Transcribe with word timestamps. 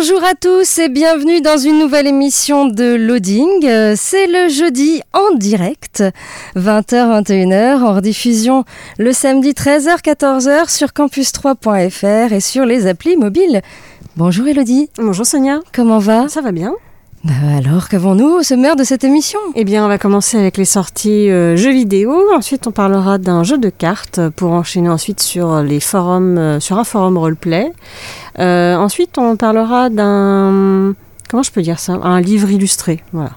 Bonjour 0.00 0.22
à 0.22 0.34
tous 0.36 0.78
et 0.78 0.88
bienvenue 0.88 1.40
dans 1.40 1.58
une 1.58 1.80
nouvelle 1.80 2.06
émission 2.06 2.66
de 2.66 2.94
Loading. 2.94 3.66
Euh, 3.66 3.94
C'est 3.96 4.28
le 4.28 4.48
jeudi 4.48 5.02
en 5.12 5.34
direct, 5.34 6.04
20h-21h, 6.54 7.82
en 7.82 7.94
rediffusion 7.94 8.64
le 8.98 9.12
samedi 9.12 9.50
13h-14h 9.50 10.70
sur 10.70 10.90
campus3.fr 10.90 12.32
et 12.32 12.38
sur 12.38 12.64
les 12.64 12.86
applis 12.86 13.16
mobiles. 13.16 13.60
Bonjour 14.14 14.46
Elodie, 14.46 14.88
Bonjour 14.98 15.26
Sonia, 15.26 15.58
comment 15.74 15.98
va? 15.98 16.28
Ça 16.28 16.42
va 16.42 16.52
bien? 16.52 16.76
Alors, 17.26 17.88
qu'avons-nous 17.88 18.28
au 18.28 18.42
sommaire 18.42 18.76
de 18.76 18.84
cette 18.84 19.02
émission? 19.02 19.40
Eh 19.56 19.64
bien, 19.64 19.84
on 19.84 19.88
va 19.88 19.98
commencer 19.98 20.38
avec 20.38 20.56
les 20.56 20.64
sorties 20.64 21.30
euh, 21.30 21.56
jeux 21.56 21.72
vidéo. 21.72 22.14
Ensuite, 22.34 22.66
on 22.68 22.70
parlera 22.70 23.18
d'un 23.18 23.42
jeu 23.42 23.58
de 23.58 23.70
cartes 23.70 24.20
pour 24.36 24.52
enchaîner 24.52 24.88
ensuite 24.88 25.20
sur 25.20 25.62
les 25.62 25.80
forums, 25.80 26.38
euh, 26.38 26.60
sur 26.60 26.78
un 26.78 26.84
forum 26.84 27.18
roleplay. 27.18 27.72
Euh, 28.38 28.76
ensuite, 28.76 29.18
on 29.18 29.36
parlera 29.36 29.90
d'un 29.90 30.94
comment 31.28 31.42
je 31.42 31.50
peux 31.50 31.62
dire 31.62 31.78
ça, 31.78 31.94
un 31.94 32.20
livre 32.20 32.50
illustré, 32.50 33.02
voilà. 33.12 33.32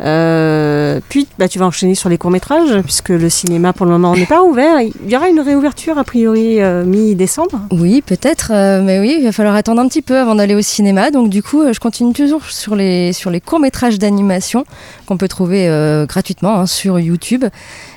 Euh, 0.00 1.00
puis, 1.08 1.26
bah, 1.38 1.48
tu 1.48 1.58
vas 1.58 1.66
enchaîner 1.66 1.94
sur 1.94 2.08
les 2.08 2.18
courts 2.18 2.30
métrages 2.30 2.80
puisque 2.82 3.10
le 3.10 3.28
cinéma 3.28 3.72
pour 3.72 3.86
le 3.86 3.92
moment 3.92 4.14
n'est 4.14 4.26
pas 4.26 4.42
ouvert. 4.42 4.80
Il 4.80 5.10
y 5.10 5.16
aura 5.16 5.28
une 5.28 5.40
réouverture 5.40 5.98
a 5.98 6.04
priori 6.04 6.60
euh, 6.60 6.84
mi-décembre. 6.84 7.60
Oui, 7.70 8.02
peut-être, 8.04 8.52
euh, 8.52 8.82
mais 8.82 9.00
oui, 9.00 9.16
il 9.18 9.24
va 9.24 9.32
falloir 9.32 9.54
attendre 9.54 9.80
un 9.80 9.88
petit 9.88 10.02
peu 10.02 10.18
avant 10.18 10.34
d'aller 10.34 10.54
au 10.54 10.62
cinéma. 10.62 11.10
Donc 11.10 11.30
du 11.30 11.42
coup, 11.42 11.62
je 11.72 11.78
continue 11.78 12.12
toujours 12.12 12.44
sur 12.44 12.76
les, 12.76 13.12
sur 13.12 13.30
les 13.30 13.40
courts-métrages 13.40 13.98
d'animation 13.98 14.64
qu'on 15.06 15.16
peut 15.16 15.28
trouver 15.28 15.68
gratuitement 16.08 16.56
hein, 16.56 16.66
sur 16.66 16.98
YouTube. 16.98 17.44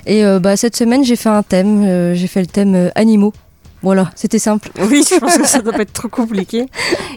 Et 0.05 0.23
bah, 0.39 0.55
cette 0.55 0.75
semaine, 0.75 1.03
j'ai 1.03 1.15
fait 1.15 1.29
un 1.29 1.43
thème, 1.43 2.13
j'ai 2.13 2.27
fait 2.27 2.41
le 2.41 2.47
thème 2.47 2.91
animaux. 2.95 3.33
Voilà, 3.83 4.09
c'était 4.15 4.39
simple. 4.39 4.69
Oui, 4.89 5.03
je 5.07 5.19
pense 5.19 5.37
que 5.37 5.47
ça 5.47 5.59
doit 5.63 5.73
pas 5.73 5.83
être 5.83 5.93
trop 5.93 6.07
compliqué. 6.07 6.65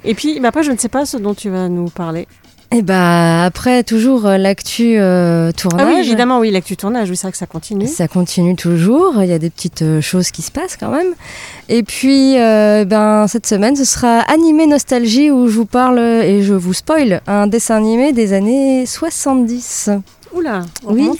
Et 0.04 0.14
puis, 0.14 0.40
bah, 0.40 0.48
après, 0.48 0.62
je 0.62 0.72
ne 0.72 0.76
sais 0.76 0.88
pas 0.88 1.06
ce 1.06 1.16
dont 1.16 1.34
tu 1.34 1.48
vas 1.48 1.68
nous 1.68 1.88
parler. 1.88 2.28
Et 2.72 2.82
bah 2.82 3.44
après, 3.44 3.82
toujours 3.82 4.26
euh, 4.26 4.38
l'actu 4.38 4.96
euh, 4.98 5.50
tournage. 5.50 5.86
Ah 5.88 5.92
oui, 5.92 6.00
évidemment, 6.00 6.38
oui, 6.38 6.52
l'actu 6.52 6.76
tournage, 6.76 7.10
oui, 7.10 7.16
c'est 7.16 7.26
vrai 7.26 7.32
que 7.32 7.38
ça 7.38 7.46
continue. 7.46 7.88
Ça 7.88 8.06
continue 8.06 8.54
toujours, 8.54 9.22
il 9.22 9.28
y 9.28 9.32
a 9.32 9.40
des 9.40 9.50
petites 9.50 9.82
euh, 9.82 10.00
choses 10.00 10.30
qui 10.30 10.42
se 10.42 10.52
passent 10.52 10.76
quand 10.76 10.90
même. 10.90 11.14
Et 11.68 11.82
puis, 11.82 12.38
euh, 12.38 12.84
ben, 12.84 13.26
cette 13.26 13.46
semaine, 13.46 13.74
ce 13.74 13.84
sera 13.84 14.20
Animé 14.20 14.66
Nostalgie 14.66 15.32
où 15.32 15.48
je 15.48 15.56
vous 15.56 15.66
parle 15.66 15.98
et 15.98 16.42
je 16.44 16.54
vous 16.54 16.72
spoil 16.72 17.22
un 17.26 17.48
dessin 17.48 17.76
animé 17.76 18.12
des 18.12 18.32
années 18.32 18.86
70. 18.86 19.90
Oula, 20.32 20.62
on 20.86 20.94
Oui. 20.94 21.10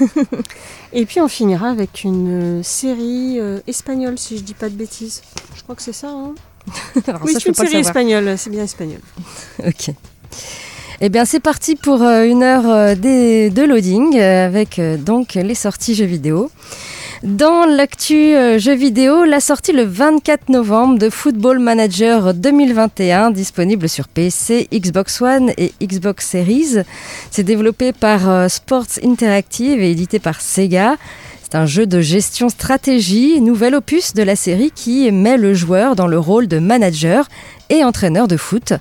Et 0.92 1.06
puis 1.06 1.20
on 1.20 1.28
finira 1.28 1.70
avec 1.70 2.04
une 2.04 2.62
série 2.62 3.40
euh, 3.40 3.60
espagnole, 3.66 4.18
si 4.18 4.36
je 4.36 4.42
dis 4.42 4.54
pas 4.54 4.68
de 4.68 4.74
bêtises. 4.74 5.22
Je 5.56 5.62
crois 5.62 5.74
que 5.74 5.82
c'est 5.82 5.92
ça. 5.92 6.08
Hein 6.08 6.34
Alors 7.06 7.22
oui, 7.24 7.32
c'est 7.32 7.46
une 7.46 7.54
série 7.54 7.76
espagnole, 7.76 8.34
c'est 8.36 8.50
bien 8.50 8.64
espagnol. 8.64 9.00
Ok. 9.66 9.94
Eh 11.00 11.08
bien, 11.08 11.24
c'est 11.24 11.40
parti 11.40 11.74
pour 11.76 12.02
euh, 12.02 12.24
une 12.24 12.42
heure 12.42 12.68
euh, 12.68 12.94
de 12.94 13.64
loading 13.64 14.18
euh, 14.18 14.46
avec 14.46 14.80
donc 15.04 15.34
les 15.34 15.54
sorties 15.54 15.94
jeux 15.94 16.04
vidéo. 16.04 16.50
Dans 17.22 17.66
l'actu 17.66 18.34
jeux 18.58 18.74
vidéo, 18.74 19.24
la 19.24 19.38
sortie 19.38 19.70
le 19.70 19.84
24 19.84 20.48
novembre 20.48 20.98
de 20.98 21.08
Football 21.08 21.60
Manager 21.60 22.34
2021, 22.34 23.30
disponible 23.30 23.88
sur 23.88 24.08
PC, 24.08 24.66
Xbox 24.72 25.22
One 25.22 25.52
et 25.56 25.72
Xbox 25.80 26.26
Series. 26.26 26.78
C'est 27.30 27.44
développé 27.44 27.92
par 27.92 28.50
Sports 28.50 28.98
Interactive 29.04 29.80
et 29.80 29.92
édité 29.92 30.18
par 30.18 30.40
Sega. 30.40 30.96
C'est 31.44 31.58
un 31.58 31.66
jeu 31.66 31.86
de 31.86 32.00
gestion 32.00 32.48
stratégie, 32.48 33.40
nouvel 33.40 33.76
opus 33.76 34.14
de 34.14 34.24
la 34.24 34.34
série 34.34 34.72
qui 34.74 35.12
met 35.12 35.36
le 35.36 35.54
joueur 35.54 35.94
dans 35.94 36.08
le 36.08 36.18
rôle 36.18 36.48
de 36.48 36.58
manager 36.58 37.28
et 37.72 37.82
entraîneur 37.84 38.28
de 38.28 38.36
foot. 38.36 38.74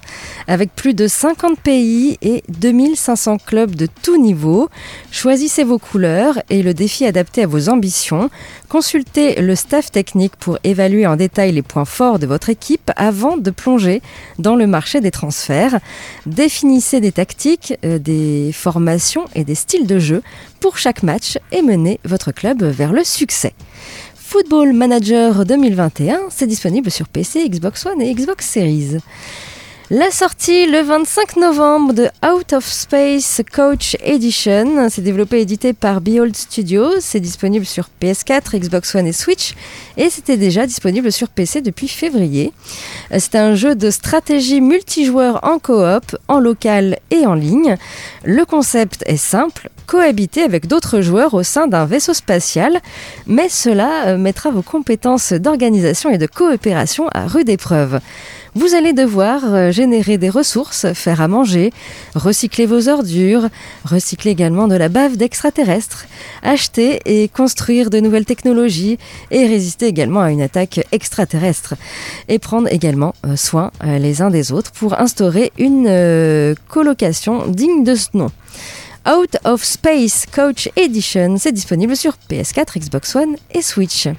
Avec 0.47 0.75
plus 0.75 0.93
de 0.93 1.07
50 1.07 1.57
pays 1.57 2.17
et 2.21 2.43
2500 2.49 3.37
clubs 3.37 3.73
de 3.73 3.87
tout 4.03 4.21
niveau, 4.21 4.69
choisissez 5.11 5.63
vos 5.63 5.79
couleurs 5.79 6.39
et 6.49 6.61
le 6.61 6.73
défi 6.73 7.05
adapté 7.05 7.43
à 7.43 7.47
vos 7.47 7.69
ambitions. 7.69 8.29
Consultez 8.67 9.41
le 9.41 9.55
staff 9.55 9.91
technique 9.91 10.35
pour 10.35 10.59
évaluer 10.65 11.07
en 11.07 11.15
détail 11.15 11.53
les 11.53 11.61
points 11.61 11.85
forts 11.85 12.19
de 12.19 12.27
votre 12.27 12.49
équipe 12.49 12.91
avant 12.97 13.37
de 13.37 13.49
plonger 13.49 14.01
dans 14.39 14.55
le 14.55 14.67
marché 14.67 14.99
des 14.99 15.11
transferts. 15.11 15.79
Définissez 16.25 16.99
des 16.99 17.13
tactiques, 17.13 17.73
euh, 17.85 17.97
des 17.97 18.51
formations 18.53 19.25
et 19.35 19.45
des 19.45 19.55
styles 19.55 19.87
de 19.87 19.99
jeu 19.99 20.21
pour 20.59 20.77
chaque 20.77 21.01
match 21.01 21.37
et 21.53 21.61
menez 21.61 21.99
votre 22.03 22.33
club 22.33 22.63
vers 22.63 22.91
le 22.91 23.05
succès. 23.05 23.53
Football 24.31 24.71
Manager 24.71 25.45
2021, 25.45 26.29
c'est 26.29 26.47
disponible 26.47 26.89
sur 26.89 27.09
PC, 27.09 27.49
Xbox 27.49 27.85
One 27.85 28.01
et 28.01 28.13
Xbox 28.13 28.47
Series. 28.47 28.95
La 29.93 30.09
sortie 30.09 30.67
le 30.67 30.83
25 30.83 31.35
novembre 31.35 31.91
de 31.91 32.07
Out 32.25 32.53
of 32.53 32.65
Space 32.65 33.41
Coach 33.53 33.97
Edition, 34.01 34.87
c'est 34.89 35.01
développé 35.01 35.39
et 35.39 35.41
édité 35.41 35.73
par 35.73 35.99
Behold 35.99 36.33
Studios, 36.33 37.01
c'est 37.01 37.19
disponible 37.19 37.65
sur 37.65 37.89
PS4, 38.01 38.57
Xbox 38.57 38.95
One 38.95 39.05
et 39.05 39.11
Switch 39.11 39.53
et 39.97 40.09
c'était 40.09 40.37
déjà 40.37 40.65
disponible 40.65 41.11
sur 41.11 41.27
PC 41.27 41.59
depuis 41.59 41.89
février. 41.89 42.53
Euh, 43.11 43.17
C'est 43.19 43.35
un 43.35 43.53
jeu 43.53 43.75
de 43.75 43.89
stratégie 43.89 44.61
multijoueur 44.61 45.41
en 45.43 45.59
coop, 45.59 46.15
en 46.29 46.39
local 46.39 46.97
et 47.09 47.25
en 47.25 47.33
ligne. 47.33 47.75
Le 48.23 48.45
concept 48.45 49.03
est 49.07 49.17
simple, 49.17 49.69
cohabiter 49.87 50.43
avec 50.43 50.67
d'autres 50.67 51.01
joueurs 51.01 51.33
au 51.33 51.43
sein 51.43 51.67
d'un 51.67 51.83
vaisseau 51.83 52.13
spatial, 52.13 52.79
mais 53.27 53.49
cela 53.49 54.05
euh, 54.05 54.17
mettra 54.17 54.51
vos 54.51 54.61
compétences 54.61 55.33
d'organisation 55.33 56.11
et 56.11 56.17
de 56.17 56.27
coopération 56.27 57.09
à 57.09 57.27
rude 57.27 57.49
épreuve. 57.49 57.99
Vous 58.53 58.75
allez 58.75 58.91
devoir 58.91 59.41
euh, 59.45 59.71
générer 59.71 60.17
des 60.17 60.29
ressources, 60.29 60.91
faire 60.91 61.21
à 61.21 61.29
manger, 61.29 61.71
recycler 62.15 62.65
vos 62.65 62.89
ordures, 62.89 63.47
recycler 63.85 64.31
également 64.31 64.67
de 64.67 64.75
la 64.75 64.89
bave 64.89 65.15
d'extraterrestres, 65.15 66.05
acheter 66.43 66.99
et 67.05 67.29
construire 67.29 67.89
de 67.89 68.01
nouvelles 68.01 68.25
technologies 68.25 68.99
et 69.31 69.47
résister 69.47 69.85
également 69.85 70.19
à 70.19 70.31
une 70.31 70.41
attaque 70.41 70.85
extraterrestre. 70.91 71.75
Et 72.27 72.39
prendre 72.39 72.67
également 72.69 73.15
euh, 73.25 73.37
soin 73.37 73.71
euh, 73.85 73.97
les 73.99 74.21
uns 74.21 74.29
des 74.29 74.51
autres 74.51 74.71
pour 74.73 74.99
instaurer 74.99 75.53
une 75.57 76.55
colocation 76.67 77.47
digne 77.47 77.85
de 77.85 77.95
ce 77.95 78.09
nom. 78.15 78.31
Out 79.07 79.37
of 79.45 79.63
Space 79.63 80.25
Coach 80.29 80.69
Edition, 80.75 81.37
c'est 81.37 81.53
disponible 81.53 81.95
sur 81.95 82.17
PS4, 82.29 82.79
Xbox 82.79 83.15
One 83.15 83.37
et 83.53 83.61
Switch. 83.61 84.09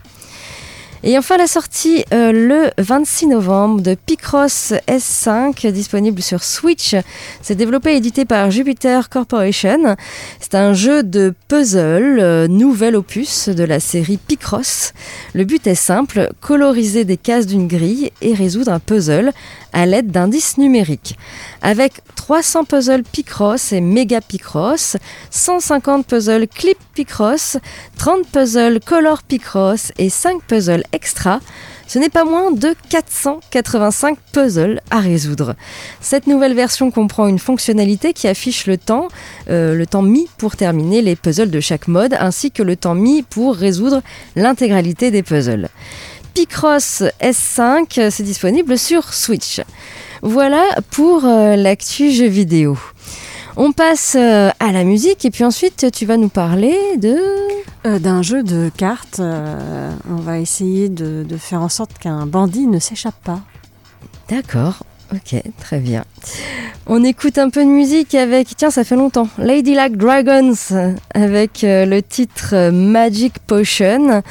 Et 1.04 1.18
enfin 1.18 1.36
la 1.36 1.48
sortie 1.48 2.04
euh, 2.12 2.30
le 2.30 2.70
26 2.78 3.26
novembre 3.26 3.80
de 3.80 3.96
Picross 3.96 4.72
S5 4.86 5.68
disponible 5.72 6.22
sur 6.22 6.44
Switch. 6.44 6.94
C'est 7.40 7.56
développé 7.56 7.94
et 7.94 7.96
édité 7.96 8.24
par 8.24 8.52
Jupiter 8.52 9.08
Corporation. 9.08 9.96
C'est 10.38 10.54
un 10.54 10.74
jeu 10.74 11.02
de 11.02 11.34
puzzle, 11.48 12.20
euh, 12.20 12.46
nouvel 12.46 12.94
opus 12.94 13.48
de 13.48 13.64
la 13.64 13.80
série 13.80 14.16
Picross. 14.16 14.92
Le 15.34 15.42
but 15.42 15.66
est 15.66 15.74
simple, 15.74 16.30
coloriser 16.40 17.04
des 17.04 17.16
cases 17.16 17.48
d'une 17.48 17.66
grille 17.66 18.12
et 18.20 18.32
résoudre 18.32 18.70
un 18.70 18.78
puzzle 18.78 19.32
à 19.72 19.86
l'aide 19.86 20.10
d'indices 20.10 20.58
numériques. 20.58 21.16
Avec 21.62 21.94
300 22.16 22.64
puzzles 22.64 23.02
Picross 23.02 23.72
et 23.72 23.80
Mega 23.80 24.20
Picross, 24.20 24.96
150 25.30 26.06
puzzles 26.06 26.46
Clip 26.48 26.78
Picross, 26.94 27.58
30 27.98 28.26
puzzles 28.26 28.80
Color 28.80 29.22
Picross 29.22 29.92
et 29.98 30.08
5 30.08 30.42
puzzles 30.42 30.84
extra, 30.92 31.40
ce 31.92 31.98
n'est 31.98 32.08
pas 32.08 32.24
moins 32.24 32.52
de 32.52 32.74
485 32.88 34.16
puzzles 34.32 34.80
à 34.90 35.00
résoudre. 35.00 35.56
Cette 36.00 36.26
nouvelle 36.26 36.54
version 36.54 36.90
comprend 36.90 37.26
une 37.26 37.38
fonctionnalité 37.38 38.14
qui 38.14 38.28
affiche 38.28 38.66
le 38.66 38.78
temps, 38.78 39.08
euh, 39.50 39.74
le 39.74 39.86
temps 39.86 40.00
mis 40.00 40.26
pour 40.38 40.56
terminer 40.56 41.02
les 41.02 41.16
puzzles 41.16 41.50
de 41.50 41.60
chaque 41.60 41.88
mode, 41.88 42.16
ainsi 42.18 42.50
que 42.50 42.62
le 42.62 42.76
temps 42.76 42.94
mis 42.94 43.22
pour 43.22 43.54
résoudre 43.54 44.00
l'intégralité 44.36 45.10
des 45.10 45.22
puzzles. 45.22 45.68
Picross 46.34 47.02
S5, 47.20 48.10
c'est 48.10 48.22
disponible 48.22 48.78
sur 48.78 49.12
Switch. 49.12 49.60
Voilà 50.22 50.64
pour 50.90 51.24
euh, 51.24 51.56
l'actu 51.56 52.10
jeu 52.10 52.26
vidéo. 52.26 52.78
On 53.56 53.72
passe 53.72 54.16
euh, 54.18 54.50
à 54.60 54.72
la 54.72 54.84
musique 54.84 55.24
et 55.24 55.30
puis 55.30 55.44
ensuite 55.44 55.90
tu 55.92 56.06
vas 56.06 56.16
nous 56.16 56.28
parler 56.28 56.76
de... 56.96 57.16
Euh, 57.84 57.98
D'un 57.98 58.22
jeu 58.22 58.42
de 58.44 58.70
cartes, 58.76 59.18
euh, 59.18 59.90
on 60.08 60.16
va 60.16 60.38
essayer 60.38 60.88
de, 60.88 61.24
de 61.28 61.36
faire 61.36 61.60
en 61.60 61.68
sorte 61.68 61.98
qu'un 61.98 62.26
bandit 62.26 62.66
ne 62.68 62.78
s'échappe 62.78 63.20
pas. 63.24 63.40
D'accord, 64.28 64.84
ok, 65.12 65.42
très 65.58 65.78
bien. 65.78 66.04
On 66.86 67.04
écoute 67.04 67.38
un 67.38 67.50
peu 67.50 67.64
de 67.64 67.68
musique 67.68 68.14
avec, 68.14 68.48
tiens 68.56 68.70
ça 68.70 68.84
fait 68.84 68.96
longtemps, 68.96 69.28
Lady 69.38 69.74
Like 69.74 69.96
Dragons 69.96 70.54
avec 71.14 71.64
euh, 71.64 71.86
le 71.86 72.02
titre 72.02 72.50
euh, 72.54 72.72
Magic 72.72 73.38
Potion 73.46 74.22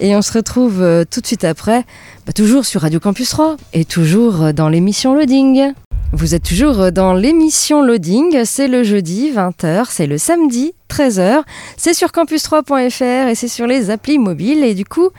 et 0.00 0.16
on 0.16 0.22
se 0.22 0.32
retrouve 0.32 0.82
euh, 0.82 1.04
tout 1.08 1.20
de 1.20 1.26
suite 1.26 1.44
après, 1.44 1.84
bah, 2.26 2.32
toujours 2.32 2.64
sur 2.64 2.82
Radio 2.82 3.00
Campus 3.00 3.30
3 3.30 3.56
et 3.74 3.84
toujours 3.84 4.52
dans 4.52 4.68
l'émission 4.68 5.14
Loading. 5.14 5.72
Vous 6.12 6.34
êtes 6.34 6.42
toujours 6.42 6.90
dans 6.90 7.14
l'émission 7.14 7.82
Loading, 7.82 8.44
c'est 8.44 8.66
le 8.66 8.82
jeudi 8.82 9.30
20h, 9.30 9.86
c'est 9.88 10.08
le 10.08 10.18
samedi 10.18 10.72
13h, 10.88 11.42
c'est 11.76 11.94
sur 11.94 12.08
campus3.fr 12.08 13.28
et 13.28 13.34
c'est 13.36 13.48
sur 13.48 13.68
les 13.68 13.90
applis 13.90 14.18
mobiles 14.18 14.64
et 14.64 14.74
du 14.74 14.84
coup, 14.84 15.10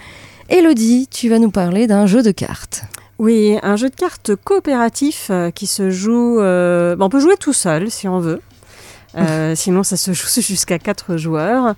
Elodie, 0.49 1.07
tu 1.09 1.29
vas 1.29 1.39
nous 1.39 1.51
parler 1.51 1.87
d'un 1.87 2.07
jeu 2.07 2.21
de 2.21 2.31
cartes. 2.31 2.83
Oui, 3.21 3.59
un 3.61 3.75
jeu 3.75 3.91
de 3.91 3.95
cartes 3.95 4.35
coopératif 4.35 5.27
euh, 5.29 5.51
qui 5.51 5.67
se 5.67 5.91
joue. 5.91 6.39
euh, 6.39 6.95
bon, 6.95 7.05
on 7.05 7.09
peut 7.09 7.19
jouer 7.19 7.37
tout 7.37 7.53
seul 7.53 7.91
si 7.91 8.07
on 8.07 8.17
veut. 8.19 8.41
Euh, 9.15 9.53
sinon, 9.55 9.83
ça 9.83 9.95
se 9.95 10.11
joue 10.11 10.27
jusqu'à 10.41 10.79
4 10.79 11.17
joueurs. 11.17 11.75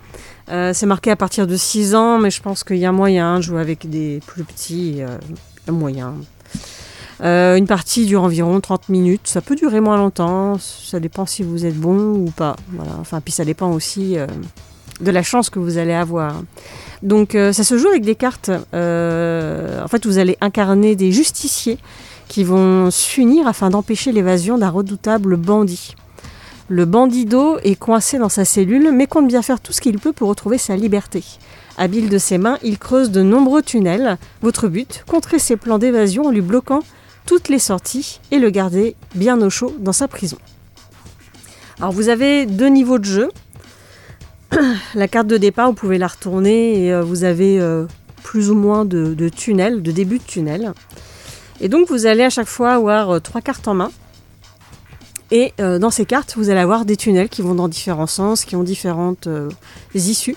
Euh, 0.49 0.71
c'est 0.73 0.85
marqué 0.85 1.11
à 1.11 1.17
partir 1.17 1.45
de 1.45 1.57
6 1.57 1.95
ans, 1.95 2.17
mais 2.17 2.31
je 2.31 2.41
pense 2.41 2.63
qu'il 2.63 2.77
y 2.77 2.85
a 2.85 2.93
moyen 2.93 3.39
de 3.39 3.41
jouer 3.41 3.59
avec 3.59 3.89
des 3.89 4.21
plus 4.25 4.45
petits. 4.45 4.91
il 4.91 4.95
y 4.99 5.03
a 5.03 5.71
moyen. 5.73 6.13
Euh, 7.19 7.57
une 7.57 7.67
partie 7.67 8.05
dure 8.05 8.23
environ 8.23 8.61
30 8.61 8.87
minutes. 8.87 9.27
Ça 9.27 9.41
peut 9.41 9.57
durer 9.57 9.81
moins 9.81 9.97
longtemps. 9.97 10.57
Ça 10.59 11.01
dépend 11.01 11.25
si 11.25 11.43
vous 11.43 11.65
êtes 11.65 11.75
bon 11.75 12.15
ou 12.15 12.31
pas. 12.31 12.55
Voilà. 12.69 12.93
Enfin, 13.01 13.19
puis 13.19 13.33
ça 13.33 13.43
dépend 13.43 13.69
aussi 13.71 14.15
de 15.03 15.11
la 15.11 15.23
chance 15.23 15.49
que 15.49 15.59
vous 15.59 15.77
allez 15.77 15.93
avoir. 15.93 16.41
Donc, 17.01 17.35
euh, 17.35 17.53
ça 17.53 17.63
se 17.63 17.77
joue 17.77 17.87
avec 17.89 18.03
des 18.03 18.15
cartes. 18.15 18.51
Euh, 18.73 19.83
en 19.83 19.87
fait, 19.87 20.05
vous 20.05 20.17
allez 20.17 20.37
incarner 20.41 20.95
des 20.95 21.11
justiciers 21.11 21.77
qui 22.27 22.43
vont 22.43 22.89
s'unir 22.89 23.47
afin 23.47 23.69
d'empêcher 23.69 24.11
l'évasion 24.11 24.57
d'un 24.57 24.69
redoutable 24.69 25.35
bandit. 25.35 25.95
Le 26.69 26.85
bandido 26.85 27.57
est 27.63 27.75
coincé 27.75 28.17
dans 28.17 28.29
sa 28.29 28.45
cellule, 28.45 28.91
mais 28.93 29.05
compte 29.05 29.27
bien 29.27 29.41
faire 29.41 29.59
tout 29.59 29.73
ce 29.73 29.81
qu'il 29.81 29.99
peut 29.99 30.13
pour 30.13 30.29
retrouver 30.29 30.57
sa 30.57 30.75
liberté. 30.75 31.23
Habile 31.77 32.07
de 32.07 32.17
ses 32.17 32.37
mains, 32.37 32.57
il 32.63 32.77
creuse 32.77 33.11
de 33.11 33.21
nombreux 33.21 33.61
tunnels. 33.61 34.17
Votre 34.41 34.69
but, 34.69 35.03
contrer 35.07 35.39
ses 35.39 35.57
plans 35.57 35.77
d'évasion 35.77 36.27
en 36.27 36.31
lui 36.31 36.41
bloquant 36.41 36.81
toutes 37.25 37.49
les 37.49 37.59
sorties 37.59 38.19
et 38.31 38.39
le 38.39 38.49
garder 38.49 38.95
bien 39.15 39.41
au 39.41 39.49
chaud 39.49 39.75
dans 39.79 39.93
sa 39.93 40.07
prison. 40.07 40.37
Alors 41.79 41.91
vous 41.91 42.09
avez 42.09 42.45
deux 42.45 42.67
niveaux 42.67 42.99
de 42.99 43.05
jeu. 43.05 43.29
la 44.95 45.07
carte 45.07 45.27
de 45.27 45.37
départ, 45.37 45.67
vous 45.67 45.73
pouvez 45.73 45.97
la 45.97 46.07
retourner 46.07 46.85
et 46.85 46.93
euh, 46.93 47.01
vous 47.01 47.23
avez 47.23 47.59
euh, 47.59 47.85
plus 48.23 48.49
ou 48.49 48.55
moins 48.55 48.85
de, 48.85 49.29
tunnels, 49.29 49.81
de 49.81 49.91
début 49.91 50.19
de 50.19 50.23
tunnel. 50.23 50.73
Et 51.61 51.69
donc 51.69 51.89
vous 51.89 52.05
allez 52.05 52.23
à 52.23 52.29
chaque 52.29 52.47
fois 52.47 52.71
avoir 52.71 53.09
euh, 53.11 53.19
trois 53.19 53.41
cartes 53.41 53.67
en 53.67 53.73
main. 53.75 53.91
Et 55.31 55.51
dans 55.57 55.89
ces 55.89 56.05
cartes, 56.05 56.35
vous 56.37 56.51
allez 56.51 56.59
avoir 56.59 56.85
des 56.85 56.95
tunnels 56.95 57.27
qui 57.27 57.41
vont 57.41 57.55
dans 57.55 57.67
différents 57.67 58.05
sens, 58.05 58.45
qui 58.45 58.55
ont 58.55 58.61
différentes 58.61 59.27
issues. 59.95 60.35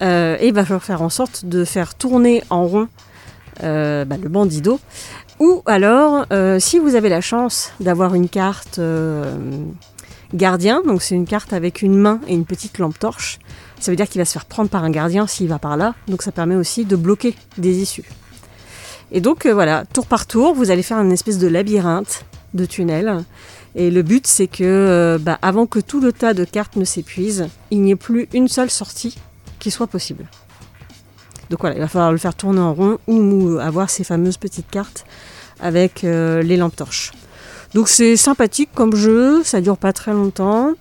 Et 0.00 0.46
il 0.46 0.52
va 0.54 0.64
falloir 0.64 0.82
faire 0.82 1.02
en 1.02 1.10
sorte 1.10 1.44
de 1.44 1.66
faire 1.66 1.94
tourner 1.94 2.42
en 2.48 2.64
rond 2.64 2.88
bah, 3.60 3.66
le 4.06 4.28
bandido. 4.30 4.80
Ou 5.40 5.62
alors, 5.66 6.24
si 6.58 6.78
vous 6.78 6.94
avez 6.94 7.10
la 7.10 7.20
chance 7.20 7.72
d'avoir 7.80 8.14
une 8.14 8.30
carte 8.30 8.80
gardien, 10.34 10.82
donc 10.86 11.02
c'est 11.02 11.14
une 11.14 11.26
carte 11.26 11.52
avec 11.52 11.80
une 11.82 11.96
main 11.96 12.20
et 12.28 12.34
une 12.34 12.44
petite 12.44 12.78
lampe 12.78 12.98
torche, 12.98 13.38
ça 13.80 13.90
veut 13.90 13.96
dire 13.96 14.08
qu'il 14.08 14.20
va 14.20 14.24
se 14.24 14.32
faire 14.32 14.46
prendre 14.46 14.70
par 14.70 14.84
un 14.84 14.90
gardien 14.90 15.26
s'il 15.26 15.48
va 15.48 15.58
par 15.58 15.76
là. 15.76 15.94
Donc 16.08 16.22
ça 16.22 16.32
permet 16.32 16.56
aussi 16.56 16.84
de 16.84 16.96
bloquer 16.96 17.34
des 17.58 17.82
issues. 17.82 18.08
Et 19.12 19.20
donc 19.20 19.46
euh, 19.46 19.52
voilà, 19.52 19.84
tour 19.92 20.06
par 20.06 20.26
tour, 20.26 20.54
vous 20.54 20.70
allez 20.70 20.82
faire 20.82 20.98
une 20.98 21.12
espèce 21.12 21.38
de 21.38 21.46
labyrinthe 21.46 22.24
de 22.54 22.64
tunnels. 22.64 23.24
Et 23.74 23.90
le 23.90 24.02
but, 24.02 24.26
c'est 24.26 24.46
que 24.46 24.64
euh, 24.64 25.18
bah, 25.18 25.38
avant 25.42 25.66
que 25.66 25.80
tout 25.80 26.00
le 26.00 26.12
tas 26.12 26.32
de 26.32 26.44
cartes 26.44 26.76
ne 26.76 26.84
s'épuise, 26.84 27.48
il 27.70 27.82
n'y 27.82 27.90
ait 27.90 27.96
plus 27.96 28.28
une 28.32 28.48
seule 28.48 28.70
sortie 28.70 29.16
qui 29.58 29.70
soit 29.70 29.88
possible. 29.88 30.26
Donc 31.50 31.60
voilà, 31.60 31.76
il 31.76 31.80
va 31.80 31.88
falloir 31.88 32.12
le 32.12 32.18
faire 32.18 32.34
tourner 32.34 32.60
en 32.60 32.72
rond 32.72 32.98
ou, 33.06 33.58
avoir 33.58 33.90
ces 33.90 34.04
fameuses 34.04 34.38
petites 34.38 34.70
cartes 34.70 35.04
avec 35.60 36.04
euh, 36.04 36.42
les 36.42 36.56
lampes 36.56 36.76
torches. 36.76 37.12
Donc 37.74 37.88
c'est 37.88 38.16
sympathique 38.16 38.70
comme 38.74 38.94
jeu, 38.94 39.42
ça 39.42 39.60
dure 39.60 39.76
pas 39.76 39.92
très 39.92 40.12
longtemps. 40.12 40.74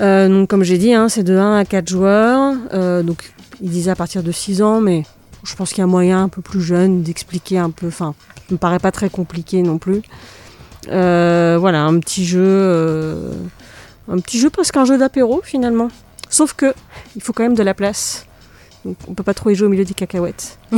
Euh, 0.00 0.28
donc 0.28 0.48
comme 0.48 0.64
j'ai 0.64 0.78
dit, 0.78 0.94
hein, 0.94 1.10
c'est 1.10 1.22
de 1.22 1.36
1 1.36 1.58
à 1.58 1.64
4 1.66 1.88
joueurs. 1.88 2.54
Euh, 2.72 3.02
donc 3.02 3.32
il 3.60 3.70
disait 3.70 3.90
à 3.90 3.96
partir 3.96 4.22
de 4.22 4.32
6 4.32 4.62
ans, 4.62 4.80
mais 4.80 5.04
je 5.44 5.54
pense 5.54 5.70
qu'il 5.70 5.78
y 5.78 5.82
a 5.82 5.86
moyen 5.86 6.22
un 6.22 6.28
peu 6.28 6.40
plus 6.40 6.62
jeune 6.62 7.02
d'expliquer 7.02 7.58
un 7.58 7.70
peu. 7.70 7.88
Enfin, 7.88 8.14
ça 8.36 8.44
me 8.50 8.56
paraît 8.56 8.78
pas 8.78 8.92
très 8.92 9.10
compliqué 9.10 9.62
non 9.62 9.76
plus. 9.76 10.00
Euh, 10.88 11.58
voilà, 11.60 11.82
un 11.82 11.98
petit 11.98 12.24
jeu, 12.24 13.30
un 14.10 14.18
petit 14.20 14.38
jeu 14.38 14.48
presque 14.48 14.78
un 14.78 14.86
jeu 14.86 14.96
d'apéro 14.96 15.42
finalement. 15.44 15.90
Sauf 16.30 16.54
que 16.54 16.72
il 17.14 17.20
faut 17.20 17.34
quand 17.34 17.42
même 17.42 17.54
de 17.54 17.62
la 17.62 17.74
place. 17.74 18.26
Donc, 18.84 18.96
on 19.08 19.14
peut 19.14 19.22
pas 19.22 19.34
trop 19.34 19.50
y 19.50 19.54
jouer 19.54 19.66
au 19.66 19.70
milieu 19.70 19.84
des 19.84 19.94
cacahuètes. 19.94 20.58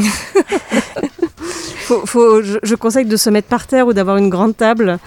faut, 1.84 2.04
faut- 2.06 2.42
je, 2.42 2.58
je 2.62 2.74
conseille 2.74 3.04
de 3.06 3.16
se 3.16 3.30
mettre 3.30 3.48
par 3.48 3.66
terre 3.66 3.86
ou 3.86 3.92
d'avoir 3.92 4.16
une 4.16 4.28
grande 4.30 4.56
table. 4.56 4.98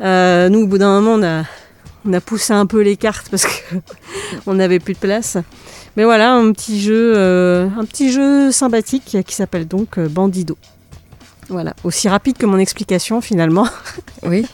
Euh, 0.00 0.48
nous, 0.48 0.60
au 0.60 0.66
bout 0.66 0.78
d'un 0.78 1.00
moment, 1.00 1.14
on 1.14 1.22
a, 1.22 1.44
on 2.06 2.12
a 2.12 2.20
poussé 2.20 2.52
un 2.52 2.66
peu 2.66 2.80
les 2.82 2.96
cartes 2.96 3.28
parce 3.30 3.44
que 3.44 3.76
on 4.46 4.54
n'avait 4.54 4.78
plus 4.80 4.94
de 4.94 4.98
place. 4.98 5.36
Mais 5.96 6.04
voilà, 6.04 6.32
un 6.32 6.52
petit 6.52 6.80
jeu, 6.80 7.12
euh, 7.16 7.68
un 7.78 7.84
petit 7.84 8.10
jeu 8.12 8.50
sympathique 8.50 9.18
qui 9.26 9.34
s'appelle 9.34 9.66
donc 9.68 9.98
euh, 9.98 10.08
Bandido. 10.08 10.56
Voilà, 11.48 11.74
aussi 11.84 12.08
rapide 12.08 12.38
que 12.38 12.46
mon 12.46 12.58
explication 12.58 13.20
finalement. 13.20 13.66
Oui. 14.22 14.46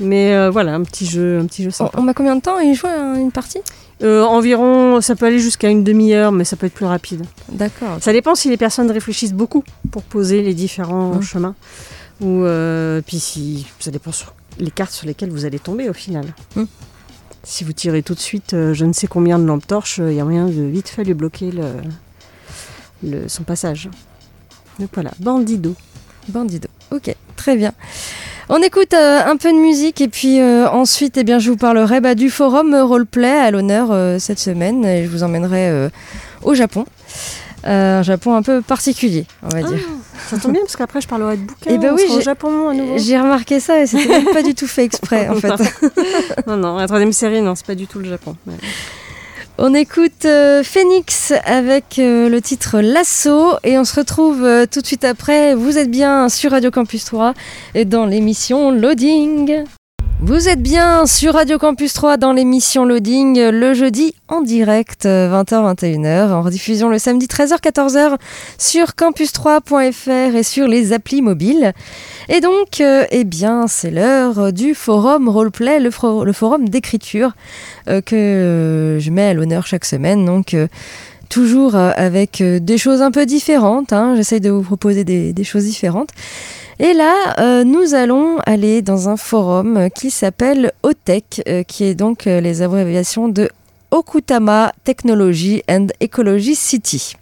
Mais 0.00 0.32
euh, 0.34 0.48
voilà, 0.50 0.74
un 0.74 0.82
petit 0.82 1.04
jeu, 1.04 1.40
un 1.40 1.46
petit 1.46 1.62
jeu 1.62 1.68
On, 1.70 1.72
sympa. 1.72 1.98
on 1.98 2.02
met 2.02 2.14
combien 2.14 2.36
de 2.36 2.40
temps 2.40 2.56
à 2.56 2.62
y 2.62 2.74
jouer 2.74 2.90
à 2.90 3.14
une 3.18 3.32
partie? 3.32 3.58
Euh, 4.02 4.22
environ, 4.22 5.00
ça 5.00 5.16
peut 5.16 5.26
aller 5.26 5.40
jusqu'à 5.40 5.68
une 5.68 5.82
demi-heure, 5.82 6.30
mais 6.30 6.44
ça 6.44 6.56
peut 6.56 6.66
être 6.66 6.74
plus 6.74 6.84
rapide. 6.86 7.24
D'accord. 7.50 7.98
Ça 8.00 8.12
dépend 8.12 8.34
si 8.36 8.48
les 8.48 8.56
personnes 8.56 8.90
réfléchissent 8.90 9.32
beaucoup 9.34 9.64
pour 9.90 10.02
poser 10.04 10.42
les 10.42 10.54
différents 10.54 11.16
Mm. 11.16 11.22
chemins. 11.22 11.54
Ou 12.20 12.44
euh, 12.44 13.00
puis 13.04 13.18
si 13.20 13.66
ça 13.80 13.90
dépend 13.90 14.12
sur 14.12 14.34
les 14.58 14.70
cartes 14.70 14.92
sur 14.92 15.06
lesquelles 15.06 15.30
vous 15.30 15.44
allez 15.44 15.58
tomber 15.58 15.88
au 15.88 15.92
final. 15.92 16.26
Mm. 16.56 16.64
Si 17.44 17.64
vous 17.64 17.72
tirez 17.72 18.02
tout 18.02 18.14
de 18.14 18.20
suite 18.20 18.54
euh, 18.54 18.74
je 18.74 18.84
ne 18.84 18.92
sais 18.92 19.06
combien 19.06 19.38
de 19.38 19.44
lampes 19.44 19.66
torches, 19.66 19.98
il 19.98 20.12
y 20.14 20.20
a 20.20 20.24
moyen 20.24 20.46
de 20.46 20.62
vite 20.62 20.88
fait 20.88 21.02
lui 21.04 21.14
bloquer 21.14 21.50
le, 21.50 21.64
le- 23.02 23.28
son 23.28 23.42
passage. 23.44 23.88
Donc 24.78 24.90
voilà, 24.94 25.10
Bandido. 25.18 25.74
Bandido. 26.28 26.68
Ok, 26.92 27.14
très 27.36 27.56
bien. 27.56 27.72
On 28.50 28.62
écoute 28.62 28.94
euh, 28.94 29.20
un 29.26 29.36
peu 29.36 29.52
de 29.52 29.58
musique 29.58 30.00
et 30.00 30.08
puis 30.08 30.40
euh, 30.40 30.68
ensuite, 30.70 31.18
eh 31.18 31.24
bien, 31.24 31.38
je 31.38 31.50
vous 31.50 31.56
parlerai 31.56 32.00
bah, 32.00 32.14
du 32.14 32.30
forum 32.30 32.74
roleplay 32.74 33.28
à 33.30 33.50
l'honneur 33.50 33.88
euh, 33.90 34.18
cette 34.18 34.38
semaine 34.38 34.84
et 34.86 35.04
je 35.04 35.10
vous 35.10 35.22
emmènerai 35.22 35.90
au 36.42 36.54
Japon. 36.54 36.86
Un 37.64 38.02
Japon 38.02 38.34
un 38.34 38.42
peu 38.42 38.62
particulier, 38.62 39.26
on 39.42 39.48
va 39.48 39.62
dire. 39.62 39.78
Ça 40.30 40.38
tombe 40.38 40.52
bien 40.52 40.62
parce 40.62 40.76
qu'après 40.76 41.00
je 41.00 41.08
parlerai 41.08 41.36
de 41.36 41.42
bouquins. 41.42 41.70
Eh 41.74 41.78
ben 41.78 41.92
oui, 41.94 42.02
sera 42.02 42.14
au 42.14 42.18
j'ai- 42.18 42.24
Japon 42.24 42.68
à 42.70 42.74
nouveau. 42.74 42.96
J'ai 42.98 43.18
remarqué 43.18 43.60
ça 43.60 43.80
et 43.80 43.86
c'était 43.86 44.08
même 44.08 44.24
pas 44.32 44.42
du 44.42 44.54
tout 44.54 44.66
fait 44.66 44.84
exprès 44.84 45.28
en 45.28 45.34
fait. 45.40 45.50
non, 46.46 46.56
non, 46.56 46.76
la 46.76 46.86
troisième 46.86 47.12
série, 47.12 47.42
non, 47.42 47.54
c'est 47.54 47.66
pas 47.66 47.74
du 47.74 47.86
tout 47.86 47.98
le 47.98 48.08
Japon. 48.08 48.36
On 49.60 49.74
écoute 49.74 50.24
euh, 50.24 50.62
Phoenix 50.62 51.32
avec 51.44 51.98
euh, 51.98 52.28
le 52.28 52.40
titre 52.40 52.80
L'assaut 52.80 53.54
et 53.64 53.76
on 53.76 53.84
se 53.84 53.98
retrouve 53.98 54.44
euh, 54.44 54.66
tout 54.70 54.80
de 54.80 54.86
suite 54.86 55.02
après. 55.02 55.56
Vous 55.56 55.78
êtes 55.78 55.90
bien 55.90 56.28
sur 56.28 56.52
Radio 56.52 56.70
Campus 56.70 57.04
3 57.06 57.34
et 57.74 57.84
dans 57.84 58.06
l'émission 58.06 58.70
Loading. 58.70 59.64
Vous 60.20 60.48
êtes 60.48 60.60
bien 60.60 61.06
sur 61.06 61.34
Radio 61.34 61.58
Campus 61.58 61.92
3 61.92 62.16
dans 62.16 62.32
l'émission 62.32 62.84
Loading 62.84 63.38
euh, 63.38 63.52
le 63.52 63.72
jeudi 63.72 64.16
en 64.26 64.40
direct 64.40 65.04
20h-21h 65.06 66.32
en 66.32 66.42
rediffusion 66.42 66.88
le 66.88 66.98
samedi 66.98 67.26
13h-14h 67.26 68.16
sur 68.58 68.88
campus3.fr 68.88 70.34
et 70.34 70.42
sur 70.42 70.66
les 70.66 70.92
applis 70.92 71.22
mobiles. 71.22 71.72
Et 72.28 72.40
donc, 72.40 72.80
euh, 72.80 73.04
eh 73.12 73.22
bien, 73.22 73.68
c'est 73.68 73.92
l'heure 73.92 74.52
du 74.52 74.74
forum 74.74 75.28
roleplay, 75.28 75.78
le, 75.78 75.92
forum 75.92 76.68
d'écriture 76.68 77.34
euh, 77.88 78.00
que 78.00 78.16
euh, 78.16 78.98
je 78.98 79.12
mets 79.12 79.28
à 79.28 79.34
l'honneur 79.34 79.68
chaque 79.68 79.84
semaine. 79.84 80.24
Donc, 80.24 80.52
euh, 80.52 80.66
toujours 81.28 81.76
euh, 81.76 81.92
avec 81.94 82.40
euh, 82.40 82.58
des 82.58 82.76
choses 82.76 83.02
un 83.02 83.12
peu 83.12 83.24
différentes. 83.24 83.92
hein. 83.92 84.14
J'essaye 84.16 84.40
de 84.40 84.50
vous 84.50 84.62
proposer 84.62 85.04
des 85.04 85.44
choses 85.44 85.64
différentes. 85.64 86.10
Et 86.80 86.92
là, 86.92 87.34
euh, 87.40 87.64
nous 87.64 87.94
allons 87.94 88.38
aller 88.46 88.82
dans 88.82 89.08
un 89.08 89.16
forum 89.16 89.88
qui 89.92 90.12
s'appelle 90.12 90.70
OTEC, 90.84 91.42
euh, 91.48 91.62
qui 91.64 91.82
est 91.82 91.96
donc 91.96 92.28
euh, 92.28 92.40
les 92.40 92.62
abréviations 92.62 93.28
de 93.28 93.50
Okutama 93.90 94.72
Technology 94.84 95.64
and 95.68 95.88
Ecology 96.00 96.54
City. 96.54 97.14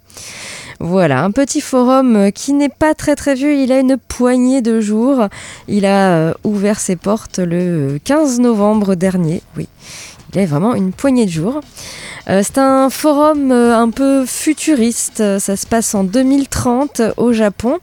Voilà, 0.79 1.23
un 1.23 1.31
petit 1.31 1.61
forum 1.61 2.31
qui 2.31 2.53
n'est 2.53 2.69
pas 2.69 2.93
très 2.93 3.15
très 3.15 3.33
vieux, 3.33 3.55
il 3.55 3.71
a 3.71 3.79
une 3.79 3.97
poignée 3.97 4.61
de 4.61 4.79
jours. 4.79 5.27
Il 5.67 5.87
a 5.87 6.35
ouvert 6.43 6.79
ses 6.79 6.95
portes 6.95 7.39
le 7.39 7.97
15 8.03 8.39
novembre 8.39 8.93
dernier, 8.93 9.41
oui. 9.57 9.67
Vraiment 10.45 10.75
une 10.75 10.91
poignée 10.91 11.25
de 11.25 11.31
jours. 11.31 11.61
Euh, 12.29 12.41
c'est 12.43 12.57
un 12.57 12.89
forum 12.89 13.51
euh, 13.51 13.75
un 13.75 13.89
peu 13.89 14.25
futuriste. 14.25 15.39
Ça 15.39 15.55
se 15.55 15.65
passe 15.65 15.95
en 15.95 16.03
2030 16.03 17.01
au 17.17 17.33
Japon. 17.33 17.77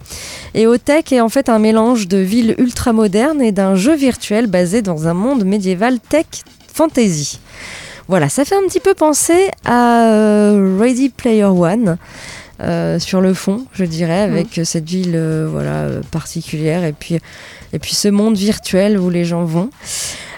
Et 0.54 0.66
OTech 0.66 1.12
est 1.12 1.20
en 1.20 1.28
fait 1.28 1.48
un 1.48 1.58
mélange 1.58 2.08
de 2.08 2.18
ville 2.18 2.54
ultramoderne 2.58 3.40
et 3.42 3.52
d'un 3.52 3.74
jeu 3.74 3.94
virtuel 3.94 4.46
basé 4.46 4.82
dans 4.82 5.06
un 5.08 5.14
monde 5.14 5.44
médiéval 5.44 5.98
tech 6.00 6.26
fantasy. 6.72 7.40
Voilà, 8.08 8.28
ça 8.28 8.44
fait 8.44 8.54
un 8.56 8.66
petit 8.68 8.80
peu 8.80 8.92
penser 8.94 9.48
à 9.64 10.10
euh, 10.10 10.76
Ready 10.78 11.08
Player 11.08 11.44
One. 11.44 11.96
euh, 12.60 12.98
sur 12.98 13.20
le 13.20 13.34
fond, 13.34 13.64
je 13.72 13.84
dirais, 13.84 14.20
avec 14.20 14.58
euh, 14.58 14.64
cette 14.64 14.88
ville 14.88 15.14
euh, 15.16 15.48
voilà, 15.50 15.86
euh, 15.86 16.02
particulière 16.10 16.84
et 16.84 16.92
puis, 16.92 17.18
et 17.72 17.78
puis 17.78 17.94
ce 17.94 18.08
monde 18.08 18.36
virtuel 18.36 18.98
où 18.98 19.10
les 19.10 19.24
gens 19.24 19.44
vont. 19.44 19.70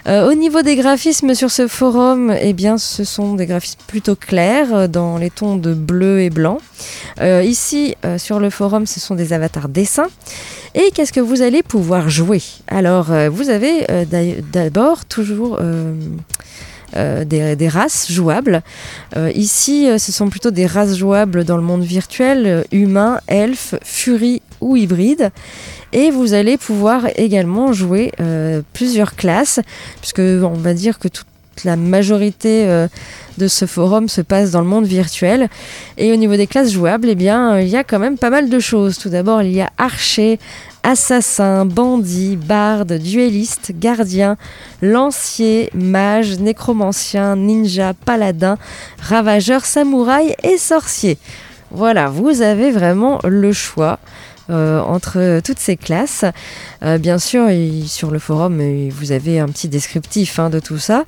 Euh, 0.07 0.29
au 0.29 0.33
niveau 0.33 0.61
des 0.61 0.77
graphismes 0.77 1.33
sur 1.33 1.51
ce 1.51 1.67
forum, 1.67 2.33
eh 2.39 2.53
bien, 2.53 2.77
ce 2.77 3.03
sont 3.03 3.33
des 3.33 3.45
graphismes 3.45 3.81
plutôt 3.87 4.15
clairs 4.15 4.73
euh, 4.73 4.87
dans 4.87 5.17
les 5.17 5.29
tons 5.29 5.57
de 5.57 5.73
bleu 5.73 6.21
et 6.21 6.29
blanc. 6.29 6.59
Euh, 7.19 7.43
ici, 7.43 7.95
sur 8.17 8.39
le 8.39 8.49
forum, 8.49 8.85
ce 8.85 9.01
sont 9.01 9.15
des 9.15 9.33
avatars 9.33 9.67
dessins. 9.67 10.07
Et 10.75 10.91
qu'est-ce 10.91 11.11
que 11.11 11.19
vous 11.19 11.41
allez 11.41 11.61
pouvoir 11.61 12.09
jouer? 12.09 12.41
Alors, 12.67 13.07
vous 13.31 13.49
avez 13.49 13.85
d'a- 14.05 14.41
d'abord 14.53 15.05
toujours 15.05 15.59
des, 16.93 17.67
races 17.67 18.11
jouables. 18.11 18.61
Ici, 19.33 19.87
ce 19.97 20.11
sont 20.11 20.29
plutôt 20.29 20.51
des 20.51 20.67
races 20.67 20.95
jouables 20.95 21.45
dans 21.45 21.57
le 21.57 21.63
monde 21.63 21.83
virtuel, 21.83 22.65
humains, 22.71 23.19
elfes, 23.27 23.75
furies 23.83 24.41
ou 24.61 24.75
hybrides. 24.75 25.31
Et 25.97 26.11
vous 26.11 26.35
allez 26.35 26.57
pouvoir 26.57 27.07
également 27.15 27.73
jouer 27.73 28.11
euh, 28.19 28.61
plusieurs 28.73 29.15
classes, 29.15 29.59
puisque 29.99 30.19
on 30.19 30.53
va 30.53 30.75
dire 30.75 30.99
que 30.99 31.07
toute 31.07 31.25
la 31.65 31.75
majorité 31.75 32.67
euh, 32.67 32.87
de 33.39 33.47
ce 33.47 33.65
forum 33.65 34.07
se 34.07 34.21
passe 34.21 34.51
dans 34.51 34.61
le 34.61 34.67
monde 34.67 34.85
virtuel. 34.85 35.49
Et 35.97 36.13
au 36.13 36.15
niveau 36.15 36.35
des 36.35 36.45
classes 36.45 36.71
jouables, 36.71 37.09
eh 37.09 37.13
il 37.13 37.67
y 37.67 37.75
a 37.75 37.83
quand 37.83 37.97
même 37.97 38.19
pas 38.19 38.29
mal 38.29 38.47
de 38.47 38.59
choses. 38.59 38.99
Tout 38.99 39.09
d'abord, 39.09 39.41
il 39.41 39.53
y 39.53 39.61
a 39.61 39.71
archer, 39.79 40.37
assassin, 40.83 41.65
bandit, 41.65 42.35
barde, 42.35 42.93
duelliste, 42.93 43.71
gardien, 43.73 44.37
lancier, 44.83 45.71
mage, 45.73 46.37
nécromancien, 46.37 47.35
ninja, 47.35 47.95
paladin, 48.05 48.59
ravageur, 49.01 49.65
samouraï 49.65 50.35
et 50.43 50.59
sorcier. 50.59 51.17
Voilà, 51.71 52.07
vous 52.07 52.43
avez 52.43 52.69
vraiment 52.69 53.19
le 53.23 53.51
choix. 53.51 53.97
Euh, 54.49 54.79
entre 54.79 55.41
toutes 55.43 55.59
ces 55.59 55.77
classes. 55.77 56.25
Euh, 56.83 56.97
bien 56.97 57.17
sûr, 57.19 57.47
sur 57.87 58.11
le 58.11 58.19
forum, 58.19 58.59
euh, 58.61 58.89
vous 58.91 59.11
avez 59.11 59.39
un 59.39 59.47
petit 59.47 59.67
descriptif 59.67 60.39
hein, 60.39 60.49
de 60.49 60.59
tout 60.59 60.77
ça. 60.77 61.05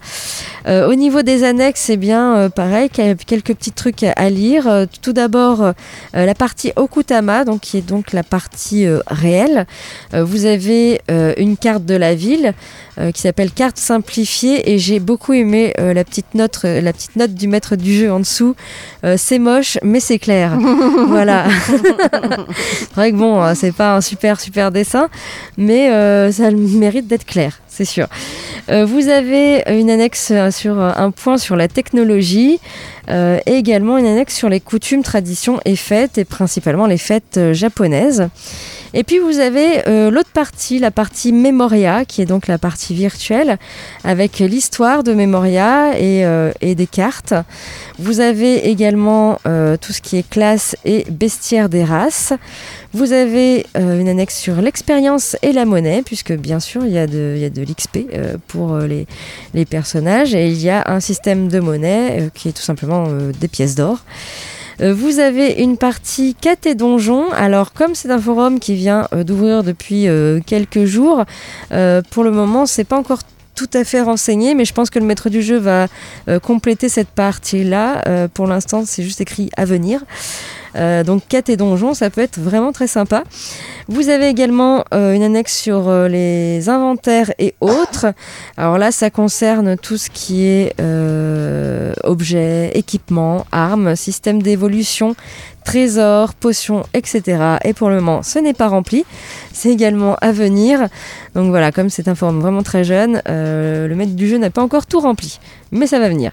Euh, 0.68 0.88
au 0.90 0.96
niveau 0.96 1.22
des 1.22 1.44
annexes, 1.44 1.82
c'est 1.82 1.98
bien 1.98 2.36
euh, 2.36 2.50
pareil, 2.50 2.90
quel- 2.92 3.16
quelques 3.18 3.54
petits 3.56 3.72
trucs 3.72 4.04
à 4.04 4.30
lire. 4.30 4.88
Tout 5.02 5.14
d'abord, 5.14 5.74
la 6.14 6.36
partie 6.36 6.72
Okutama, 6.76 7.46
donc, 7.46 7.62
qui 7.62 7.78
est 7.78 7.82
donc 7.88 8.14
la 8.14 8.24
partie 8.24 8.86
réelle. 9.08 9.66
Vous 10.14 10.46
avez 10.46 11.02
une 11.38 11.58
carte 11.58 11.86
de 11.86 11.96
la 11.96 12.16
ville 12.16 12.54
qui 13.14 13.22
s'appelle 13.22 13.52
carte 13.52 13.78
simplifiée 13.78 14.72
et 14.72 14.78
j'ai 14.80 15.00
beaucoup 15.00 15.34
aimé 15.34 15.74
la 15.78 16.04
petite 16.04 16.34
note, 16.34 16.60
la 16.64 16.92
petite 16.94 17.16
note 17.16 17.34
du 17.34 17.48
maître 17.48 17.76
du 17.76 17.96
jeu 17.96 18.12
en 18.12 18.20
dessous. 18.20 18.56
C'est 19.18 19.40
moche, 19.40 19.78
mais 19.84 20.00
c'est 20.00 20.20
clair. 20.20 20.58
voilà. 21.08 21.46
c'est 22.80 22.94
vrai 22.96 23.12
que 23.12 23.18
bon, 23.18 23.42
euh, 23.42 23.54
c'est 23.56 23.72
pas 23.72 23.96
un 23.96 24.02
super 24.02 24.40
super 24.40 24.72
dessin, 24.72 25.10
mais 25.60 25.92
euh, 25.92 26.32
ça 26.32 26.50
le 26.50 26.58
mérite 26.58 27.06
d'être 27.06 27.26
clair, 27.26 27.60
c'est 27.68 27.86
sûr. 27.86 28.08
Euh, 28.70 28.86
vous 28.86 29.10
avez 29.10 29.64
une 29.68 29.90
annexe 29.90 30.32
euh, 30.32 30.52
sur 30.52 30.80
un 30.80 31.12
point 31.12 31.38
sur 31.38 31.56
la 31.56 31.68
technologie 31.68 32.60
et 33.12 33.56
également 33.56 33.98
une 33.98 34.06
annexe 34.06 34.36
sur 34.36 34.50
les 34.50 34.60
coutumes, 34.60 35.02
traditions 35.02 35.60
et 35.66 35.76
fêtes, 35.76 36.20
et 36.20 36.26
principalement 36.26 36.86
les 36.86 37.00
fêtes 37.00 37.40
japonaises. 37.54 38.30
Et 38.94 39.04
puis 39.04 39.20
vous 39.20 39.40
avez 39.40 39.88
euh, 39.88 40.10
l'autre 40.10 40.32
partie, 40.32 40.80
la 40.80 40.90
partie 40.90 41.32
Memoria, 41.32 42.06
qui 42.06 42.22
est 42.22 42.26
donc 42.26 42.48
la 42.48 42.58
partie 42.58 42.96
virtuelle, 42.96 43.58
avec 44.04 44.40
l'histoire 44.40 45.04
de 45.04 45.14
Memoria 45.14 46.00
et, 46.00 46.26
euh, 46.26 46.52
des 46.62 46.88
cartes. 46.88 47.34
Vous 48.00 48.20
avez 48.20 48.70
également 48.70 49.40
euh, 49.46 49.78
tout 49.78 49.94
ce 49.94 50.02
qui 50.02 50.18
est 50.18 50.28
classe 50.28 50.76
et 50.86 51.06
bestiaire 51.12 51.70
des 51.70 51.84
races. 51.84 52.34
Vous 52.94 53.14
avez 53.14 53.68
une 53.76 54.08
annexe 54.08 54.36
sur 54.40 54.62
l'expérience 54.62 55.38
et 55.44 55.52
la 55.52 55.66
monnaie, 55.66 56.02
puisque 56.04 56.34
bien 56.34 56.60
sûr 56.60 56.88
il 56.88 56.92
y 56.92 56.98
a 56.98 57.06
de, 57.06 57.52
l'XP 57.56 58.00
pour 58.48 58.80
les, 58.80 59.66
personnages, 59.66 60.34
et 60.34 60.48
il 60.48 60.60
y 60.60 60.72
a 60.72 60.84
un 60.88 61.00
système 61.00 61.50
de 61.50 61.60
monnaie 61.60 62.32
qui 62.34 62.50
est 62.50 62.52
tout 62.52 62.64
simplement 62.64 63.08
des 63.40 63.48
pièces 63.48 63.76
d'or. 63.76 64.00
Euh, 64.82 64.94
Vous 64.94 65.20
avez 65.20 65.62
une 65.62 65.78
partie 65.78 66.36
quête 66.36 66.66
et 66.66 66.76
donjon. 66.76 67.32
Alors, 67.32 67.74
comme 67.74 67.96
c'est 67.96 68.12
un 68.12 68.20
forum 68.20 68.60
qui 68.60 68.76
vient 68.76 69.08
euh, 69.14 69.24
d'ouvrir 69.24 69.64
depuis 69.64 70.08
euh, 70.08 70.40
quelques 70.46 70.86
jours, 70.86 71.26
pour 72.12 72.24
le 72.24 72.32
moment, 72.32 72.66
c'est 72.66 72.84
pas 72.84 72.98
encore 72.98 73.20
tout 73.60 73.78
à 73.78 73.84
fait 73.84 74.02
renseigné, 74.02 74.56
mais 74.56 74.64
je 74.64 74.74
pense 74.74 74.90
que 74.90 75.00
le 75.00 75.06
maître 75.06 75.30
du 75.30 75.42
jeu 75.42 75.58
va 75.58 75.88
euh, 76.30 76.40
compléter 76.40 76.88
cette 76.88 77.10
partie-là. 77.10 78.04
Euh, 78.08 78.30
pour 78.34 78.48
l'instant, 78.48 78.84
c'est 78.86 79.04
juste 79.04 79.20
écrit 79.20 79.50
à 79.58 79.66
venir. 79.66 80.06
Euh, 80.78 81.04
donc, 81.04 81.24
quête 81.28 81.50
et 81.50 81.58
donjon, 81.58 81.94
ça 81.94 82.10
peut 82.10 82.22
être 82.22 82.40
vraiment 82.40 82.72
très 82.72 82.88
sympa. 82.88 83.26
Vous 83.90 84.08
avez 84.08 84.30
également 84.30 84.86
une 84.94 85.24
annexe 85.24 85.58
sur 85.58 85.92
les 86.08 86.70
inventaires 86.70 87.34
et 87.40 87.56
autres. 87.60 88.14
Alors 88.56 88.78
là, 88.78 88.92
ça 88.92 89.10
concerne 89.10 89.76
tout 89.78 89.98
ce 89.98 90.12
qui 90.12 90.46
est 90.46 90.76
objets, 92.04 92.72
équipements, 92.76 93.48
armes, 93.52 93.96
système 93.96 94.44
d'évolution, 94.44 95.16
trésors, 95.70 96.34
potions, 96.34 96.84
etc. 96.96 97.58
Et 97.64 97.74
pour 97.74 97.90
le 97.90 97.98
moment, 97.98 98.24
ce 98.24 98.40
n'est 98.40 98.56
pas 98.56 98.68
rempli. 98.68 99.06
C'est 99.54 99.70
également 99.70 100.16
à 100.20 100.32
venir. 100.32 100.88
Donc 101.36 101.50
voilà, 101.50 101.72
comme 101.72 101.92
c'est 101.92 102.08
un 102.08 102.16
forum 102.16 102.40
vraiment 102.40 102.64
très 102.64 102.84
jeune, 102.84 103.22
euh, 103.30 103.88
le 103.88 103.96
maître 103.96 104.14
du 104.14 104.28
jeu 104.28 104.40
n'a 104.40 104.50
pas 104.50 104.64
encore 104.64 104.88
tout 104.88 105.00
rempli. 105.00 105.40
Mais 105.72 105.86
ça 105.86 106.00
va 106.00 106.10
venir. 106.10 106.32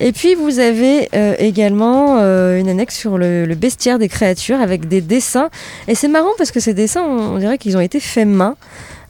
Et 0.00 0.12
puis 0.12 0.34
vous 0.34 0.58
avez 0.58 1.10
euh, 1.14 1.34
également 1.38 2.16
euh, 2.18 2.58
une 2.58 2.68
annexe 2.68 2.96
sur 2.96 3.18
le, 3.18 3.46
bestiaire 3.54 3.98
des 3.98 4.08
créatures 4.08 4.60
avec 4.60 4.88
des 4.88 5.02
dessins. 5.02 5.50
Et 5.86 5.94
c'est 5.94 6.08
marrant 6.08 6.32
parce 6.38 6.50
que 6.50 6.60
ces 6.60 6.72
dessins, 6.72 7.02
on, 7.02 7.38
dirait 7.38 7.58
qu'ils 7.58 7.76
ont 7.76 7.80
été 7.80 8.00
faits 8.00 8.26
main. 8.26 8.56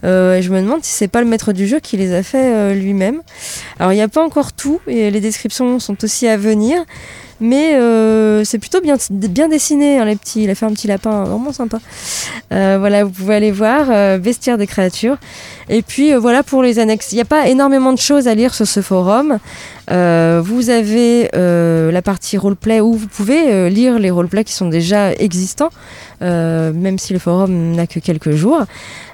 Euh, 0.03 0.35
et 0.35 0.41
je 0.41 0.51
me 0.51 0.61
demande 0.61 0.83
si 0.83 0.91
c'est 0.91 1.07
pas 1.07 1.21
le 1.21 1.27
maître 1.27 1.53
du 1.53 1.67
jeu 1.67 1.79
qui 1.79 1.95
les 1.95 2.13
a 2.13 2.21
fait 2.21 2.75
lui-même. 2.75 3.21
Alors 3.79 3.93
il 3.93 3.95
n'y 3.95 4.01
a 4.01 4.09
pas 4.09 4.23
encore 4.23 4.51
tout 4.51 4.81
et 4.87 5.09
les 5.09 5.21
descriptions 5.21 5.79
sont 5.79 6.03
aussi 6.03 6.27
à 6.27 6.35
venir. 6.35 6.83
Mais 7.39 7.75
euh, 7.75 8.43
c'est 8.43 8.57
plutôt 8.57 8.81
bien, 8.81 8.95
bien 9.09 9.47
dessiné, 9.47 9.99
hein, 9.99 10.05
les 10.05 10.15
petits. 10.15 10.43
Il 10.43 10.49
a 10.49 10.55
fait 10.55 10.65
un 10.65 10.71
petit 10.71 10.87
lapin 10.87 11.23
vraiment 11.23 11.53
sympa. 11.53 11.79
Euh, 12.51 12.77
voilà, 12.79 13.03
vous 13.03 13.11
pouvez 13.11 13.35
aller 13.35 13.51
voir 13.51 13.87
euh, 13.89 14.17
Bestiaire 14.17 14.57
des 14.57 14.67
créatures. 14.67 15.17
Et 15.69 15.81
puis 15.81 16.13
euh, 16.13 16.19
voilà 16.19 16.43
pour 16.43 16.63
les 16.63 16.79
annexes. 16.79 17.11
Il 17.11 17.15
n'y 17.15 17.21
a 17.21 17.25
pas 17.25 17.47
énormément 17.47 17.93
de 17.93 17.99
choses 17.99 18.27
à 18.27 18.35
lire 18.35 18.53
sur 18.55 18.67
ce 18.67 18.81
forum. 18.81 19.37
Euh, 19.91 20.41
vous 20.43 20.69
avez 20.69 21.29
euh, 21.35 21.91
la 21.91 22.01
partie 22.01 22.37
roleplay 22.37 22.81
où 22.81 22.93
vous 22.93 23.07
pouvez 23.07 23.51
euh, 23.51 23.69
lire 23.69 23.99
les 23.99 24.09
roleplays 24.09 24.43
qui 24.43 24.53
sont 24.53 24.67
déjà 24.67 25.13
existants, 25.13 25.69
euh, 26.21 26.73
même 26.73 26.97
si 26.97 27.13
le 27.13 27.19
forum 27.19 27.73
n'a 27.73 27.87
que 27.87 27.99
quelques 27.99 28.31
jours. 28.31 28.63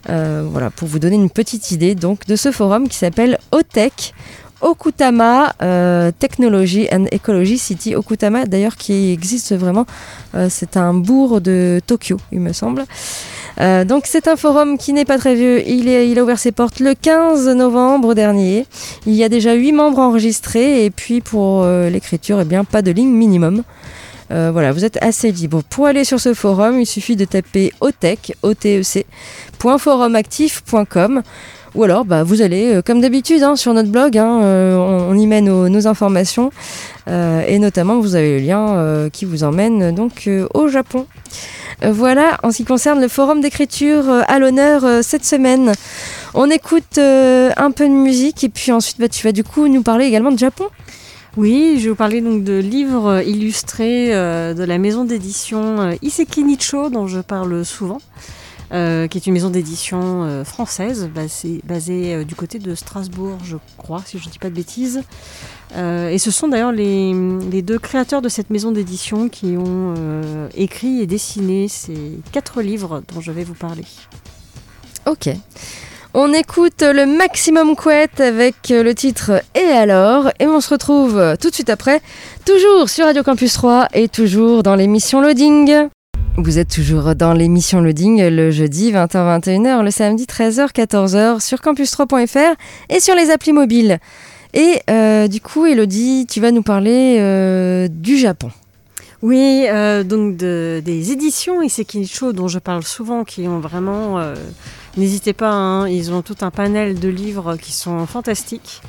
Euh, 0.10 0.44
voilà, 0.50 0.70
pour 0.70 0.88
vous 0.88 1.00
donner 1.00 1.16
une 1.16 1.30
petite 1.30 1.72
idée 1.72 1.96
donc 1.96 2.26
de 2.26 2.36
ce 2.36 2.52
forum 2.52 2.88
qui 2.88 2.98
s'appelle 2.98 3.38
OTEC. 3.52 4.14
Okutama 4.64 5.54
euh, 5.62 6.12
Technology 6.18 6.88
and 6.92 7.06
Ecology 7.12 7.58
City. 7.58 7.96
Okutama, 7.96 8.46
d'ailleurs, 8.46 8.78
qui 8.78 9.12
existe 9.12 9.54
vraiment. 9.56 9.86
Euh, 10.36 10.48
c'est 10.50 10.78
un 10.78 10.94
bourg 10.94 11.42
de 11.42 11.82
Tokyo, 11.86 12.18
il 12.32 12.40
me 12.40 12.54
semble. 12.54 12.86
Euh, 13.60 13.84
donc, 13.84 14.04
c'est 14.06 14.28
un 14.28 14.36
forum 14.36 14.78
qui 14.78 14.94
n'est 14.94 15.06
pas 15.06 15.18
très 15.18 15.36
vieux. 15.36 15.68
Il, 15.68 16.18
a 16.18 16.24
ouvert 16.24 16.40
ses 16.40 16.52
portes 16.52 16.80
le 16.80 16.96
15 16.96 17.50
novembre 17.50 18.14
dernier. 18.14 18.66
Il 19.06 19.14
y 19.14 19.24
a 19.24 19.30
déjà 19.30 19.54
8 19.54 19.74
membres 19.74 20.00
enregistrés. 20.00 20.86
Et 20.86 20.90
puis, 20.90 21.22
pour 21.22 21.66
l'écriture, 21.66 22.40
eh 22.42 22.46
bien, 22.46 22.64
pas 22.64 22.82
de 22.82 22.92
ligne 22.92 23.14
minimum. 23.14 23.64
Voilà, 24.30 24.72
vous 24.72 24.84
êtes 24.84 24.98
assez 25.04 25.32
libre. 25.32 25.62
Pour 25.70 25.86
aller 25.86 26.04
sur 26.04 26.20
ce 26.20 26.34
forum, 26.34 26.80
il 26.80 26.88
suffit 26.88 27.16
de 27.16 27.26
taper 27.26 27.72
otec, 27.82 28.36
O-T-E-C, 28.42 29.06
.forumactif.com 29.60 31.22
ou 31.76 31.84
alors, 31.84 32.06
bah, 32.06 32.24
vous 32.24 32.42
allez, 32.42 32.76
euh, 32.76 32.82
comme 32.84 33.02
d'habitude, 33.02 33.42
hein, 33.42 33.56
sur 33.56 33.74
notre 33.74 33.90
blog, 33.90 34.18
hein, 34.18 34.42
euh, 34.44 34.78
on, 34.78 35.16
y 35.16 35.26
met 35.26 35.42
nos, 35.42 35.88
informations. 35.88 36.52
Euh, 37.08 37.44
et 37.48 37.58
notamment, 37.58 38.00
vous 38.00 38.16
avez 38.16 38.40
le 38.40 38.46
lien 38.46 39.10
qui 39.12 39.26
vous 39.26 39.44
emmène 39.44 39.94
donc 39.94 40.30
au 40.54 40.68
Japon. 40.68 41.08
Voilà, 41.82 42.38
en 42.44 42.52
ce 42.52 42.58
qui 42.58 42.66
concerne 42.66 43.02
le 43.02 43.10
forum 43.10 43.42
d'écriture 43.42 44.06
à 44.28 44.40
l'honneur 44.40 45.04
cette 45.04 45.26
semaine. 45.26 45.74
On 46.34 46.50
écoute 46.50 46.98
un 46.98 47.72
peu 47.72 47.86
de 47.86 47.94
musique 47.94 48.44
et 48.44 48.50
puis 48.50 48.72
ensuite, 48.72 49.00
bah, 49.00 49.10
tu 49.10 49.26
vas 49.26 49.34
du 49.34 49.44
coup 49.44 49.68
nous 49.68 49.82
parler 49.82 50.06
également 50.06 50.32
de 50.32 50.40
Japon. 50.40 50.66
Oui, 51.36 51.76
je 51.80 51.86
vais 51.86 51.90
vous 51.90 51.96
parler 51.96 52.22
donc 52.22 52.44
de 52.44 52.58
livres 52.58 53.22
illustrés 53.28 54.12
de 54.12 54.64
la 54.64 54.78
maison 54.78 55.04
d'édition 55.04 55.98
Iseki 56.02 56.44
Nicho, 56.44 56.90
dont 56.90 57.08
je 57.08 57.20
parle 57.20 57.66
souvent, 57.66 58.00
euh, 58.72 59.08
qui 59.08 59.18
est 59.18 59.28
une 59.28 59.34
maison 59.34 59.50
d'édition 59.50 60.24
euh, 60.24 60.44
française, 60.44 61.10
basée, 61.14 62.16
euh, 62.16 62.24
du 62.24 62.36
côté 62.36 62.60
de 62.60 62.76
Strasbourg, 62.76 63.38
je 63.44 63.58
crois, 63.78 64.02
si 64.06 64.18
je 64.18 64.28
ne 64.28 64.32
dis 64.32 64.40
pas 64.40 64.50
de 64.50 64.56
bêtises. 64.56 65.02
Et 65.76 66.20
ce 66.20 66.30
sont 66.30 66.48
d'ailleurs 66.48 66.72
les, 66.72 67.14
les 67.52 67.64
deux 67.64 67.80
créateurs 67.80 68.22
de 68.22 68.30
cette 68.30 68.52
maison 68.52 68.72
d'édition 68.72 69.28
qui 69.28 69.58
ont 69.58 69.96
écrit 70.56 71.02
et 71.02 71.08
dessiné 71.08 71.68
ces 71.68 72.20
quatre 72.32 72.62
livres 72.62 73.02
dont 73.12 73.22
je 73.22 73.32
vais 73.32 73.44
vous 73.44 73.56
parler. 73.56 73.84
Ok. 75.08 75.30
On 76.14 76.32
écoute 76.32 76.84
le 76.84 77.08
Maximum 77.08 77.76
Couette 77.76 78.22
avec 78.22 78.70
le 78.70 78.94
titre 78.94 79.42
Et 79.56 79.72
alors? 79.72 80.30
Et 80.40 80.46
on 80.46 80.62
se 80.62 80.70
retrouve 80.70 81.36
tout 81.42 81.50
de 81.50 81.56
suite 81.56 81.72
après, 81.72 82.04
toujours 82.46 82.88
sur 82.88 83.06
Radio 83.06 83.24
Campus 83.24 83.54
3 83.54 83.88
et 83.96 84.10
toujours 84.10 84.62
dans 84.62 84.76
l'émission 84.76 85.22
Loading. 85.22 85.90
Vous 86.38 86.58
êtes 86.58 86.70
toujours 86.70 87.14
dans 87.16 87.34
l'émission 87.34 87.80
Loading 87.82 88.24
le 88.28 88.50
jeudi 88.50 88.92
20h-21h, 88.92 89.84
le 89.84 89.92
samedi 89.92 90.26
13h-14h 90.26 91.40
sur 91.40 91.60
campus3.fr 91.60 92.56
et 92.90 93.00
sur 93.00 93.16
les 93.16 93.30
applis 93.30 93.54
mobiles. 93.54 94.00
Et 94.56 94.80
euh, 94.90 95.28
du 95.28 95.42
coup, 95.42 95.66
Elodie, 95.66 96.26
tu 96.30 96.40
vas 96.42 96.52
nous 96.52 96.64
parler 96.64 97.18
euh, 97.20 97.88
du 97.88 98.18
Japon. 98.18 98.50
Oui, 99.22 99.66
euh, 99.70 100.04
donc 100.04 100.36
de- 100.36 100.82
des 100.84 101.12
éditions 101.12 101.62
Isekinicho 101.62 102.34
dont 102.34 102.48
je 102.48 102.60
parle 102.60 102.84
souvent, 102.84 103.24
qui 103.24 103.48
ont 103.48 103.60
vraiment... 103.60 104.20
N'hésitez 104.98 105.34
pas, 105.34 105.50
hein, 105.52 105.88
ils 105.88 106.12
ont 106.12 106.22
tout 106.22 106.36
un 106.42 106.52
panel 106.52 107.00
de 107.00 107.10
livres 107.10 107.56
qui 107.58 107.72
sont 107.72 108.06
fantastiques. 108.06 108.82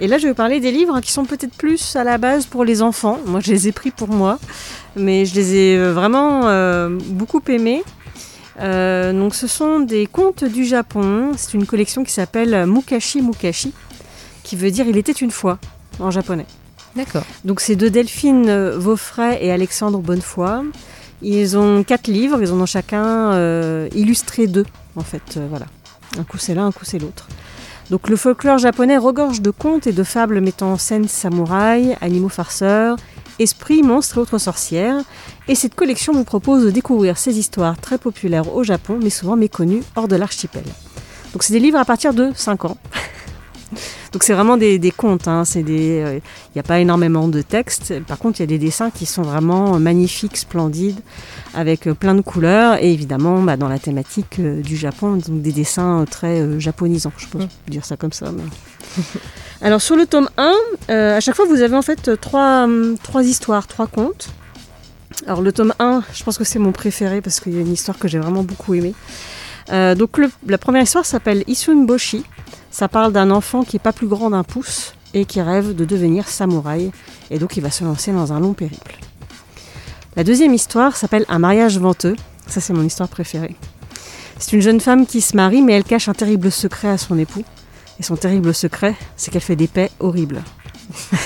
Et 0.00 0.06
là, 0.06 0.18
je 0.18 0.28
vais 0.28 0.34
parler 0.34 0.60
des 0.60 0.70
livres 0.70 1.00
qui 1.00 1.12
sont 1.12 1.24
peut-être 1.24 1.54
plus 1.54 1.96
à 1.96 2.04
la 2.04 2.18
base 2.18 2.46
pour 2.46 2.64
les 2.64 2.82
enfants. 2.82 3.18
Moi, 3.26 3.40
je 3.40 3.50
les 3.50 3.68
ai 3.68 3.72
pris 3.72 3.90
pour 3.90 4.08
moi, 4.08 4.38
mais 4.96 5.24
je 5.24 5.34
les 5.34 5.54
ai 5.54 5.76
euh, 5.76 5.92
vraiment 5.92 6.42
euh, 6.44 6.88
beaucoup 7.08 7.42
aimés. 7.48 7.82
Euh, 8.60 9.12
donc, 9.12 9.34
ce 9.34 9.46
sont 9.46 9.80
des 9.80 10.06
contes 10.06 10.44
du 10.44 10.64
Japon. 10.64 11.32
C'est 11.36 11.54
une 11.54 11.66
collection 11.66 12.04
qui 12.04 12.12
s'appelle 12.12 12.66
Mukashi 12.66 13.22
Mukashi, 13.22 13.72
qui 14.44 14.56
veut 14.56 14.70
dire 14.70 14.86
il 14.86 14.96
était 14.96 15.12
une 15.12 15.30
fois 15.30 15.58
en 15.98 16.10
japonais. 16.10 16.46
D'accord. 16.96 17.24
Donc 17.44 17.60
c'est 17.60 17.76
de 17.76 17.88
Delphine 17.88 18.70
Vaufray 18.70 19.38
et 19.40 19.52
Alexandre 19.52 19.98
Bonnefoy. 19.98 20.64
Ils 21.22 21.56
ont 21.56 21.82
quatre 21.82 22.08
livres, 22.08 22.40
ils 22.40 22.52
en 22.52 22.60
ont 22.60 22.66
chacun 22.66 23.32
euh, 23.32 23.88
illustré 23.94 24.46
deux, 24.46 24.66
en 24.96 25.02
fait. 25.02 25.38
voilà. 25.48 25.66
Un 26.18 26.24
coup 26.24 26.38
c'est 26.38 26.54
l'un, 26.54 26.66
un 26.66 26.72
coup 26.72 26.84
c'est 26.84 26.98
l'autre. 26.98 27.28
Donc 27.90 28.08
le 28.10 28.16
folklore 28.16 28.58
japonais 28.58 28.98
regorge 28.98 29.40
de 29.40 29.50
contes 29.50 29.86
et 29.86 29.92
de 29.92 30.02
fables 30.02 30.40
mettant 30.40 30.72
en 30.72 30.78
scène 30.78 31.08
samouraïs, 31.08 31.96
animaux 32.02 32.28
farceurs, 32.28 32.96
esprits, 33.38 33.82
monstres 33.82 34.18
et 34.18 34.20
autres 34.20 34.38
sorcières. 34.38 35.02
Et 35.48 35.54
cette 35.54 35.74
collection 35.74 36.12
vous 36.12 36.24
propose 36.24 36.64
de 36.64 36.70
découvrir 36.70 37.16
ces 37.16 37.38
histoires 37.38 37.78
très 37.80 37.96
populaires 37.96 38.54
au 38.54 38.62
Japon, 38.62 38.98
mais 39.02 39.10
souvent 39.10 39.36
méconnues 39.36 39.82
hors 39.96 40.08
de 40.08 40.16
l'archipel. 40.16 40.64
Donc 41.32 41.42
c'est 41.42 41.54
des 41.54 41.60
livres 41.60 41.78
à 41.78 41.84
partir 41.84 42.12
de 42.12 42.30
5 42.34 42.66
ans. 42.66 42.76
Donc 44.12 44.22
c'est 44.22 44.32
vraiment 44.32 44.56
des, 44.56 44.78
des 44.78 44.90
contes, 44.90 45.28
hein, 45.28 45.44
c'est 45.44 45.62
des, 45.62 46.00
euh, 46.00 46.14
il 46.16 46.52
n'y 46.56 46.60
a 46.60 46.62
pas 46.62 46.80
énormément 46.80 47.28
de 47.28 47.42
texte. 47.42 47.92
Par 48.06 48.18
contre, 48.18 48.40
il 48.40 48.42
y 48.42 48.44
a 48.44 48.46
des 48.46 48.58
dessins 48.58 48.90
qui 48.90 49.04
sont 49.04 49.22
vraiment 49.22 49.78
magnifiques, 49.78 50.36
splendides, 50.38 51.00
avec 51.54 51.86
euh, 51.86 51.94
plein 51.94 52.14
de 52.14 52.22
couleurs 52.22 52.82
et 52.82 52.92
évidemment 52.92 53.42
bah, 53.42 53.56
dans 53.58 53.68
la 53.68 53.78
thématique 53.78 54.36
euh, 54.40 54.62
du 54.62 54.76
Japon, 54.76 55.16
donc 55.16 55.42
des 55.42 55.52
dessins 55.52 56.00
euh, 56.00 56.04
très 56.06 56.40
euh, 56.40 56.58
japonisants, 56.58 57.12
je 57.18 57.26
peux 57.26 57.38
dire 57.68 57.84
ça 57.84 57.96
comme 57.98 58.12
ça. 58.12 58.32
mais- 58.32 59.02
Alors 59.60 59.82
sur 59.82 59.96
le 59.96 60.06
tome 60.06 60.30
1, 60.38 60.52
euh, 60.90 61.16
à 61.16 61.20
chaque 61.20 61.34
fois 61.34 61.44
vous 61.44 61.60
avez 61.60 61.76
en 61.76 61.82
fait 61.82 62.08
euh, 62.08 62.16
trois, 62.16 62.66
trois 63.02 63.24
histoires, 63.24 63.66
trois 63.66 63.88
contes. 63.88 64.30
Alors 65.26 65.42
le 65.42 65.52
tome 65.52 65.74
1, 65.80 66.02
je 66.14 66.22
pense 66.24 66.38
que 66.38 66.44
c'est 66.44 66.58
mon 66.60 66.72
préféré 66.72 67.20
parce 67.20 67.40
qu'il 67.40 67.54
y 67.54 67.58
a 67.58 67.60
une 67.60 67.72
histoire 67.72 67.98
que 67.98 68.08
j'ai 68.08 68.18
vraiment 68.18 68.42
beaucoup 68.44 68.72
aimée. 68.74 68.94
Euh, 69.70 69.94
donc 69.94 70.16
le- 70.16 70.30
la 70.46 70.56
première 70.58 70.82
histoire 70.82 71.04
s'appelle 71.04 71.44
Isun 71.46 71.84
Boshi. 71.84 72.24
Ça 72.70 72.88
parle 72.88 73.12
d'un 73.12 73.30
enfant 73.30 73.64
qui 73.64 73.76
est 73.76 73.80
pas 73.80 73.92
plus 73.92 74.06
grand 74.06 74.30
d'un 74.30 74.44
pouce 74.44 74.94
et 75.14 75.24
qui 75.24 75.40
rêve 75.40 75.74
de 75.74 75.84
devenir 75.84 76.28
samouraï. 76.28 76.90
Et 77.30 77.38
donc 77.38 77.56
il 77.56 77.62
va 77.62 77.70
se 77.70 77.84
lancer 77.84 78.12
dans 78.12 78.32
un 78.32 78.40
long 78.40 78.52
périple. 78.52 78.98
La 80.16 80.24
deuxième 80.24 80.54
histoire 80.54 80.96
s'appelle 80.96 81.24
Un 81.28 81.38
mariage 81.38 81.78
venteux. 81.78 82.16
Ça 82.46 82.60
c'est 82.60 82.72
mon 82.72 82.82
histoire 82.82 83.08
préférée. 83.08 83.56
C'est 84.38 84.52
une 84.52 84.62
jeune 84.62 84.80
femme 84.80 85.06
qui 85.06 85.20
se 85.20 85.36
marie 85.36 85.62
mais 85.62 85.72
elle 85.72 85.84
cache 85.84 86.08
un 86.08 86.14
terrible 86.14 86.50
secret 86.52 86.88
à 86.88 86.98
son 86.98 87.18
époux. 87.18 87.44
Et 88.00 88.04
son 88.04 88.16
terrible 88.16 88.54
secret, 88.54 88.94
c'est 89.16 89.32
qu'elle 89.32 89.42
fait 89.42 89.56
des 89.56 89.66
paix 89.66 89.90
horribles. 89.98 90.42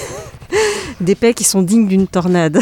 des 1.01 1.15
paix 1.15 1.35
qui 1.35 1.45
sont 1.45 1.61
dignes 1.61 1.87
d'une 1.87 2.07
tornade. 2.07 2.61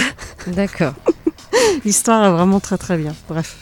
D'accord. 0.48 0.94
L'histoire 1.84 2.24
est 2.24 2.32
vraiment 2.32 2.58
très 2.58 2.76
très 2.76 2.96
bien. 2.96 3.14
Bref. 3.28 3.56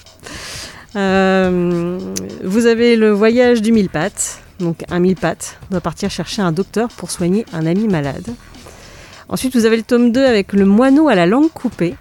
Euh, 0.97 1.99
vous 2.45 2.67
avez 2.67 2.97
le 2.97 3.11
voyage 3.11 3.63
du 3.63 3.73
mille 3.73 3.89
pattes. 3.89 4.41
Donc 4.59 4.85
un 4.91 4.99
mille 4.99 5.17
pattes 5.17 5.59
doit 5.71 5.81
partir 5.81 6.11
chercher 6.11 6.43
un 6.43 6.53
docteur 6.53 6.89
pour 6.89 7.11
soigner 7.11 7.45
un 7.53 7.67
ami 7.67 7.87
malade. 7.89 8.29
Ensuite, 9.29 9.55
vous 9.55 9.67
avez 9.67 9.77
le 9.77 9.83
tome 9.83 10.11
2 10.11 10.25
avec 10.25 10.53
le 10.53 10.65
moineau 10.65 11.09
à 11.09 11.15
la 11.15 11.27
langue 11.27 11.51
coupée. 11.51 11.95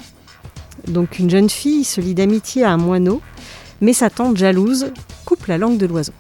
Donc 0.88 1.20
une 1.20 1.30
jeune 1.30 1.50
fille 1.50 1.84
se 1.84 2.00
lie 2.00 2.14
d'amitié 2.14 2.64
à 2.64 2.72
un 2.72 2.78
moineau, 2.78 3.22
mais 3.82 3.94
sa 3.94 4.10
tante 4.10 4.38
jalouse 4.38 4.92
coupe 5.26 5.46
la 5.48 5.58
langue 5.58 5.78
de 5.78 5.86
l'oiseau. 5.86 6.14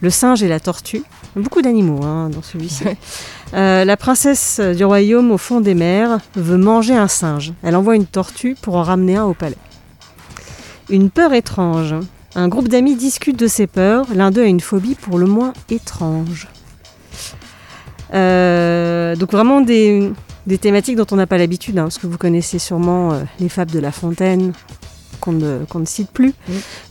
Le 0.00 0.10
singe 0.10 0.42
et 0.42 0.48
la 0.48 0.60
tortue. 0.60 1.02
Beaucoup 1.34 1.62
d'animaux 1.62 2.04
hein, 2.04 2.30
dans 2.30 2.42
celui-ci. 2.42 2.84
Euh, 3.54 3.84
la 3.84 3.96
princesse 3.96 4.58
du 4.58 4.84
royaume 4.84 5.30
au 5.30 5.38
fond 5.38 5.60
des 5.60 5.74
mers 5.74 6.18
veut 6.34 6.56
manger 6.56 6.96
un 6.96 7.06
singe. 7.06 7.52
Elle 7.62 7.76
envoie 7.76 7.94
une 7.94 8.04
tortue 8.04 8.56
pour 8.60 8.74
en 8.74 8.82
ramener 8.82 9.14
un 9.14 9.24
au 9.24 9.34
palais. 9.34 9.56
Une 10.88 11.10
peur 11.10 11.32
étrange. 11.32 11.94
Un 12.34 12.48
groupe 12.48 12.68
d'amis 12.68 12.96
discute 12.96 13.38
de 13.38 13.46
ses 13.46 13.66
peurs. 13.66 14.06
L'un 14.14 14.30
d'eux 14.30 14.42
a 14.42 14.46
une 14.46 14.60
phobie 14.60 14.94
pour 14.94 15.18
le 15.18 15.26
moins 15.26 15.52
étrange. 15.70 16.48
Euh, 18.14 19.16
donc 19.16 19.32
vraiment 19.32 19.60
des, 19.60 20.12
des 20.46 20.58
thématiques 20.58 20.96
dont 20.96 21.06
on 21.10 21.16
n'a 21.16 21.26
pas 21.26 21.38
l'habitude, 21.38 21.78
hein, 21.78 21.84
parce 21.84 21.98
que 21.98 22.06
vous 22.06 22.18
connaissez 22.18 22.58
sûrement 22.58 23.12
euh, 23.12 23.22
les 23.40 23.48
fables 23.48 23.72
de 23.72 23.80
La 23.80 23.90
Fontaine, 23.90 24.52
qu'on 25.20 25.32
ne, 25.32 25.84
cite 25.84 26.10
plus. 26.10 26.34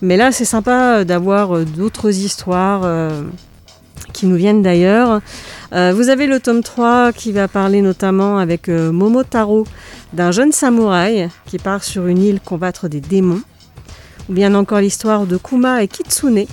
Mais 0.01 0.17
là, 0.17 0.31
c'est 0.31 0.45
sympa 0.45 1.05
d'avoir 1.05 1.55
euh, 1.55 1.63
d'autres 1.63 2.13
histoires 2.13 2.81
euh, 2.83 3.23
qui 4.13 4.25
nous 4.25 4.35
viennent 4.35 4.61
d'ailleurs. 4.61 5.21
Euh, 5.73 5.93
vous 5.95 6.09
avez 6.09 6.27
le 6.27 6.39
tome 6.39 6.63
3 6.63 7.11
qui 7.11 7.31
va 7.31 7.47
parler 7.47 7.81
notamment 7.81 8.37
avec 8.37 8.69
euh, 8.69 8.91
Momotaro 8.91 9.65
d'un 10.13 10.31
jeune 10.31 10.51
samouraï 10.51 11.29
qui 11.45 11.57
part 11.57 11.83
sur 11.83 12.07
une 12.07 12.21
île 12.21 12.39
combattre 12.39 12.87
des 12.87 13.01
démons. 13.01 13.41
Bien 14.27 14.55
encore 14.55 14.79
l'histoire 14.79 15.27
de 15.27 15.37
Kuma 15.37 15.83
et 15.83 15.87
Kitsune, 15.87 16.45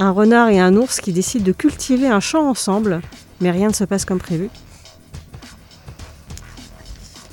un 0.00 0.10
renard 0.10 0.48
et 0.48 0.58
un 0.58 0.74
ours 0.74 1.00
qui 1.00 1.12
décident 1.12 1.44
de 1.44 1.52
cultiver 1.52 2.08
un 2.08 2.18
champ 2.18 2.48
ensemble, 2.48 3.00
mais 3.40 3.52
rien 3.52 3.68
ne 3.68 3.74
se 3.74 3.84
passe 3.84 4.04
comme 4.04 4.18
prévu. 4.18 4.50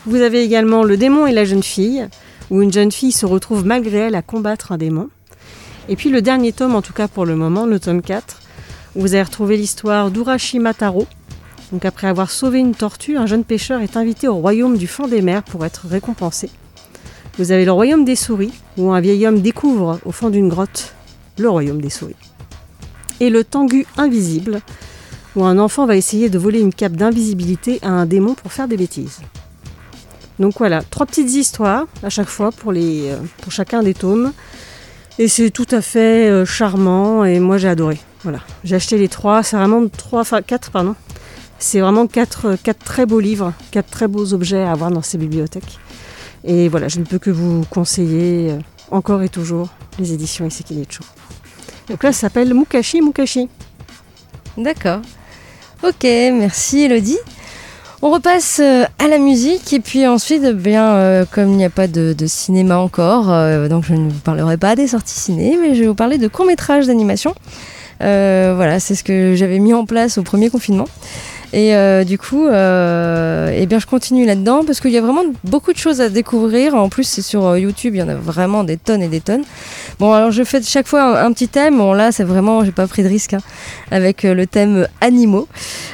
Vous 0.06 0.18
avez 0.18 0.44
également 0.44 0.84
Le 0.84 0.96
démon 0.96 1.26
et 1.26 1.32
la 1.32 1.44
jeune 1.44 1.64
fille, 1.64 2.08
où 2.52 2.62
une 2.62 2.72
jeune 2.72 2.92
fille 2.92 3.12
se 3.12 3.26
retrouve 3.26 3.66
malgré 3.66 3.98
elle 3.98 4.16
à 4.16 4.22
combattre 4.22 4.72
un 4.72 4.78
démon. 4.78 5.10
Et 5.88 5.96
puis 5.96 6.12
le 6.12 6.22
dernier 6.22 6.54
tome, 6.54 6.76
en 6.76 6.84
tout 6.84 6.94
cas 6.94 7.08
pour 7.08 7.26
le 7.26 7.36
moment, 7.36 7.66
le 7.66 7.80
tome 7.80 8.04
4, 8.04 8.38
où 8.96 9.02
vous 9.02 9.16
allez 9.16 9.24
retrouver 9.24 9.58
l'histoire 9.58 10.12
d'Urashima 10.12 10.76
Taro. 10.76 11.08
Donc 11.72 11.84
après 11.84 12.06
avoir 12.06 12.30
sauvé 12.30 12.60
une 12.60 12.76
tortue, 12.76 13.18
un 13.18 13.26
jeune 13.26 13.44
pêcheur 13.44 13.82
est 13.82 13.98
invité 13.98 14.28
au 14.28 14.36
royaume 14.36 14.78
du 14.78 14.86
fond 14.86 15.08
des 15.08 15.24
mers 15.24 15.42
pour 15.42 15.66
être 15.66 15.88
récompensé. 15.88 16.52
Vous 17.40 17.54
avez 17.54 17.64
le 17.64 17.72
royaume 17.72 18.04
des 18.04 18.18
souris, 18.18 18.52
où 18.78 18.92
un 18.92 19.00
vieil 19.00 19.26
homme 19.26 19.40
découvre 19.40 19.98
au 20.04 20.12
fond 20.12 20.30
d'une 20.30 20.50
grotte 20.50 20.94
le 21.38 21.50
royaume 21.50 21.80
des 21.80 21.90
souris. 21.90 22.18
Et 23.22 23.30
le 23.30 23.46
Tengu 23.46 23.88
invisible, 23.96 24.60
où 25.38 25.46
un 25.46 25.58
enfant 25.58 25.86
va 25.86 25.96
essayer 25.96 26.30
de 26.30 26.38
voler 26.38 26.60
une 26.60 26.74
cape 26.74 26.98
d'invisibilité 26.98 27.80
à 27.82 27.92
un 27.92 28.06
démon 28.06 28.34
pour 28.34 28.52
faire 28.52 28.68
des 28.68 28.76
bêtises. 28.76 29.22
Donc 30.38 30.56
voilà, 30.58 30.82
trois 30.82 31.06
petites 31.06 31.32
histoires 31.32 31.86
à 32.04 32.10
chaque 32.10 32.28
fois 32.28 32.52
pour, 32.52 32.74
euh, 32.76 33.18
chacun 33.48 33.84
des 33.84 33.94
tomes. 33.94 34.34
Et 35.18 35.30
c'est 35.30 35.50
tout 35.50 35.68
à 35.72 35.80
fait 35.80 36.30
euh, 36.30 36.44
charmant 36.44 37.24
et 37.24 37.40
moi 37.40 37.58
j'ai 37.58 37.70
adoré. 37.70 38.02
Voilà, 38.24 38.40
j'ai 38.66 38.76
acheté 38.76 38.98
les 38.98 39.08
trois, 39.08 39.44
c'est 39.44 39.56
vraiment 39.56 39.88
trois, 39.88 40.26
quatre, 40.42 40.72
pardon. 40.72 40.94
C'est 41.58 41.80
vraiment 41.80 42.04
euh, 42.04 42.58
quatre 42.62 42.84
très 42.84 43.06
beaux 43.06 43.22
livres, 43.22 43.54
quatre 43.72 43.90
très 43.90 44.10
beaux 44.10 44.34
objets 44.34 44.64
à 44.64 44.74
avoir 44.74 44.92
dans 44.92 45.02
ces 45.02 45.18
bibliothèques. 45.18 45.80
Et 46.44 46.70
voilà, 46.70 46.88
je 46.88 47.00
ne 47.00 47.06
peux 47.06 47.20
que 47.20 47.30
vous 47.30 47.66
conseiller 47.70 48.52
euh, 48.52 48.60
encore 48.92 49.22
et 49.22 49.30
toujours 49.30 49.70
les 50.00 50.14
éditions 50.14 50.46
Isekinicho. 50.46 51.04
Donc 51.90 52.04
là, 52.04 52.12
ça 52.12 52.22
s'appelle 52.22 52.54
Mukashi 52.54 53.02
Mukashi. 53.02 53.50
D'accord. 54.58 55.02
Ok, 55.84 56.04
merci 56.04 56.84
Elodie. 56.84 57.18
On 58.02 58.12
repasse 58.12 58.60
euh, 58.62 58.86
à 58.98 59.08
la 59.08 59.18
musique 59.18 59.74
et 59.74 59.80
puis 59.80 60.08
ensuite, 60.08 60.44
eh 60.46 60.54
bien, 60.54 60.94
euh, 60.94 61.26
comme 61.30 61.50
il 61.50 61.58
n'y 61.58 61.66
a 61.66 61.70
pas 61.70 61.88
de, 61.88 62.16
cinéma 62.28 62.78
encore, 62.78 63.26
donc 63.68 63.84
je 63.86 63.94
ne 63.94 64.10
vous 64.10 64.20
parlerai 64.20 64.58
pas 64.58 64.76
des 64.76 64.88
sorties 64.88 65.20
ciné, 65.20 65.58
mais 65.62 65.76
je 65.76 65.82
vais 65.82 65.88
vous 65.88 65.96
parler 65.96 66.18
de 66.18 66.28
courts-métrages 66.28 66.88
d'animation. 66.88 67.36
Euh, 68.02 68.54
voilà, 68.56 68.80
c'est 68.80 68.96
ce 68.96 69.04
que 69.04 69.36
j'avais 69.36 69.60
mis 69.60 69.74
en 69.74 69.86
place 69.86 70.18
au 70.18 70.24
premier 70.24 70.50
confinement. 70.50 70.88
Et 71.52 71.76
euh, 71.76 72.04
du 72.04 72.18
coup, 72.18 72.48
euh, 72.48 73.52
eh 73.56 73.66
bien, 73.66 73.80
je 73.80 73.88
continue 73.88 74.26
là-dedans 74.26 74.64
parce 74.66 74.80
qu'il 74.80 74.92
y 74.92 74.98
a 74.98 75.02
vraiment 75.02 75.24
beaucoup 75.44 75.74
de 75.74 75.78
choses 75.78 76.00
à 76.00 76.10
découvrir. 76.10 76.76
En 76.76 76.90
plus, 76.90 77.04
c'est 77.04 77.24
sur 77.24 77.46
euh, 77.46 77.60
YouTube, 77.60 77.96
il 77.96 78.00
y 78.00 78.04
en 78.04 78.10
a 78.10 78.16
vraiment 78.16 78.64
des 78.64 78.78
tonnes 78.78 79.02
et 79.02 79.08
des 79.08 79.22
tonnes. 79.22 79.44
Bon, 80.00 80.14
alors 80.14 80.32
je 80.32 80.44
fais 80.44 80.62
chaque 80.62 80.88
fois 80.88 81.20
un, 81.22 81.34
petit 81.34 81.48
thème. 81.48 81.78
Bon, 81.78 81.94
là, 81.94 82.12
c'est 82.12 82.24
vraiment, 82.24 82.64
j'ai 82.64 82.72
pas 82.72 82.86
pris 82.88 83.02
de 83.04 83.08
risque 83.08 83.34
hein, 83.34 83.42
avec 83.90 84.26
euh, 84.26 84.36
le 84.36 84.46
thème 84.46 84.88
animaux. 85.02 85.48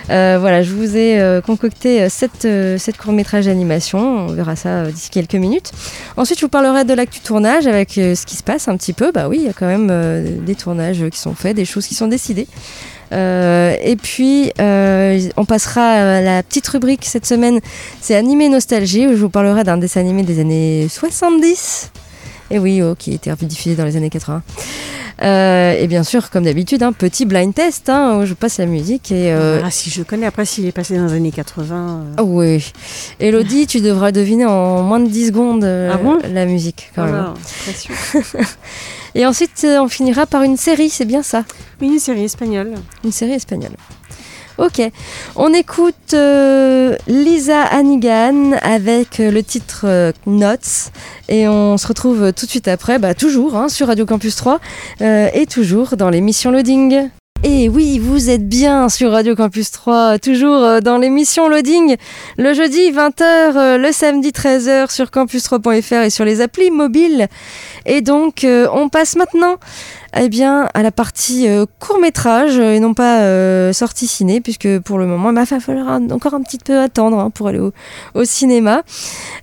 Euh, 0.10 0.38
voilà, 0.40 0.62
je 0.62 0.74
vous 0.74 0.98
ai 0.98 1.20
euh, 1.22 1.40
concocté 1.40 2.10
sept, 2.10 2.48
sept 2.78 2.98
courts-métrages 2.98 3.46
d'animation. 3.46 4.00
On 4.00 4.28
verra 4.28 4.58
ça 4.58 4.92
d'ici 4.92 5.10
quelques 5.10 5.36
minutes. 5.36 5.72
Ensuite, 6.18 6.40
je 6.40 6.46
vous 6.46 6.50
parlerai 6.50 6.84
de 6.84 6.94
l'actu 6.94 7.22
tournage 7.22 7.66
avec 7.66 7.92
ce 7.94 8.26
qui 8.26 8.36
se 8.36 8.44
passe 8.44 8.68
un 8.68 8.76
petit 8.76 8.94
peu. 8.94 9.12
Bah 9.14 9.30
oui, 9.30 9.38
il 9.40 9.46
y 9.46 9.50
a 9.50 9.54
quand 9.54 9.68
même 9.68 10.44
des 10.46 10.56
tournages 10.56 11.04
qui 11.10 11.20
sont 11.20 11.34
faits, 11.34 11.56
des 11.56 11.66
choses 11.66 11.88
qui 11.88 11.96
sont 11.96 12.08
décidées. 12.08 12.48
Euh, 13.16 13.76
et 13.82 13.96
puis, 13.96 14.52
euh, 14.60 15.20
on 15.38 15.46
passera 15.46 15.82
à 15.82 16.22
la 16.22 16.44
petite 16.44 16.68
rubrique 16.68 17.06
cette 17.06 17.26
semaine, 17.26 17.60
c'est 18.02 18.16
Animé 18.16 18.50
Nostalgie, 18.50 19.08
où 19.08 19.12
je 19.12 19.22
vous 19.22 19.30
parlerai 19.30 19.64
d'un 19.64 19.78
dessin 19.78 20.02
animé 20.02 20.24
des 20.24 20.40
années 20.40 20.88
70. 20.90 21.92
Et 22.52 22.60
oui, 22.60 22.82
oh, 22.82 22.96
qui 22.98 23.14
était 23.14 23.32
diffusé 23.42 23.76
dans 23.76 23.86
les 23.86 23.96
années 23.98 24.10
80. 24.10 24.42
Euh, 25.24 25.74
et 25.80 25.88
bien 25.88 26.04
sûr, 26.04 26.30
comme 26.30 26.44
d'habitude, 26.44 26.84
un 26.84 26.92
petit 26.92 27.26
blind 27.26 27.54
test, 27.54 27.90
hein, 27.90 28.20
où 28.20 28.26
je 28.26 28.34
passe 28.34 28.58
la 28.58 28.66
musique. 28.66 29.12
Et, 29.12 29.32
euh, 29.32 29.62
Ah, 29.64 29.72
si 29.72 29.90
je 29.90 30.04
connais, 30.04 30.26
après, 30.26 30.46
s'il 30.46 30.66
est 30.66 30.72
passé 30.74 30.98
dans 30.98 31.06
les 31.06 31.14
années 31.14 31.32
80. 31.32 31.76
euh, 31.76 32.14
ah 32.18 32.24
oui. 32.24 32.72
Elodie, 33.20 33.66
tu 33.66 33.80
devras 33.82 34.12
deviner 34.12 34.46
en 34.46 34.84
moins 34.84 35.00
de 35.00 35.08
10 35.08 35.28
secondes 35.28 35.64
euh, 35.64 35.92
Ah 35.94 35.98
bon? 35.98 36.18
la 36.34 36.46
musique, 36.46 36.92
quand 36.96 37.06
même. 37.06 37.12
voilà, 37.16 37.34
très 37.64 37.74
sûr. 37.74 37.96
Et 39.16 39.26
ensuite, 39.26 39.62
euh, 39.64 39.80
on 39.82 39.88
finira 39.88 40.26
par 40.26 40.44
une 40.44 40.58
série, 40.58 40.90
c'est 40.90 41.06
bien 41.06 41.24
ça? 41.24 41.46
Oui, 41.82 41.88
une 41.88 42.00
série 42.00 42.26
espagnole. 42.26 42.74
Une 43.06 43.14
série 43.14 43.32
espagnole. 43.34 43.72
Ok, 44.58 44.82
on 45.36 45.54
écoute 45.54 46.14
euh, 46.14 46.96
Lisa 47.08 47.62
Hannigan 47.62 48.54
avec 48.62 49.20
euh, 49.20 49.30
le 49.30 49.44
titre 49.44 49.82
euh, 49.84 50.14
Notes 50.28 50.92
et 51.28 51.46
on 51.50 51.78
se 51.78 51.86
retrouve 51.86 52.32
tout 52.32 52.46
de 52.46 52.52
suite 52.52 52.70
après, 52.70 52.98
bah, 52.98 53.14
toujours 53.14 53.58
hein, 53.58 53.68
sur 53.68 53.88
Radio 53.88 54.06
Campus 54.06 54.38
3 54.38 54.62
euh, 55.02 55.28
et 55.34 55.46
toujours 55.46 55.98
dans 55.98 56.10
l'émission 56.10 56.52
Loading. 56.52 57.10
Et 57.44 57.68
oui, 57.68 58.00
vous 58.00 58.30
êtes 58.30 58.48
bien 58.48 58.88
sur 58.88 59.12
Radio 59.12 59.36
Campus 59.36 59.72
3, 59.72 60.20
toujours 60.20 60.82
dans 60.82 60.98
l'émission 60.98 61.50
Loading, 61.50 61.98
le 62.38 62.54
jeudi 62.54 62.92
20h, 62.92 63.22
euh, 63.22 63.78
le 63.78 63.92
samedi 63.92 64.30
13h 64.30 64.90
sur 64.90 65.08
campus3.fr 65.08 66.06
et 66.06 66.10
sur 66.10 66.24
les 66.24 66.40
applis 66.40 66.72
mobiles. 66.72 67.28
Et 67.86 68.02
donc, 68.02 68.48
on 68.48 68.90
passe 68.90 69.16
maintenant 69.16 69.58
eh 70.18 70.30
bien, 70.30 70.70
à 70.74 70.82
la 70.82 70.92
partie 70.92 71.48
euh, 71.48 71.66
court 71.80 72.00
métrage 72.00 72.58
et 72.58 72.80
non 72.80 72.94
pas 72.94 73.22
euh, 73.22 73.74
sortie 73.74 74.08
ciné, 74.08 74.40
puisque 74.40 74.80
pour 74.80 74.98
le 74.98 75.06
moment, 75.06 75.32
il 75.32 75.36
va 75.36 75.60
falloir 75.60 76.00
encore 76.12 76.34
un 76.34 76.42
petit 76.42 76.58
peu 76.58 76.80
attendre 76.80 77.20
hein, 77.20 77.30
pour 77.30 77.50
aller 77.50 77.60
au, 77.60 78.24
cinéma. 78.24 78.84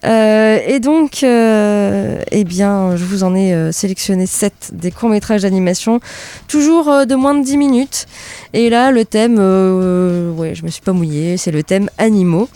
Euh, 0.04 0.58
et 0.66 0.80
donc, 0.80 1.22
euh, 1.22 2.22
eh 2.30 2.44
bien, 2.44 2.96
je 2.96 3.04
vous 3.04 3.22
en 3.22 3.34
ai 3.34 3.52
euh, 3.52 3.70
sélectionné 3.70 4.26
7 4.26 4.70
des 4.72 4.90
courts 4.90 5.10
métrages 5.10 5.42
d'animation, 5.42 6.00
toujours 6.48 6.90
euh, 6.90 7.04
de 7.04 7.14
moins 7.14 7.34
de 7.34 7.44
10 7.44 7.56
minutes. 7.58 8.06
Et 8.54 8.70
là, 8.70 8.90
le 8.90 9.04
thème, 9.04 9.36
euh, 9.38 10.32
ouais, 10.32 10.54
je 10.54 10.64
me 10.64 10.70
suis 10.70 10.82
pas 10.82 10.92
mouillée, 10.92 11.36
c'est 11.36 11.52
le 11.52 11.62
thème 11.62 11.90
animaux. 11.98 12.48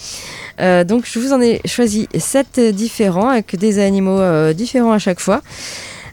Euh, 0.60 0.84
donc, 0.84 1.04
je 1.06 1.18
vous 1.18 1.32
en 1.32 1.40
ai 1.40 1.60
choisi 1.66 2.08
7 2.16 2.60
différents, 2.74 3.28
avec 3.28 3.56
des 3.56 3.78
animaux 3.78 4.18
euh, 4.18 4.52
différents 4.52 4.92
à 4.92 4.98
chaque 4.98 5.20
fois. 5.20 5.42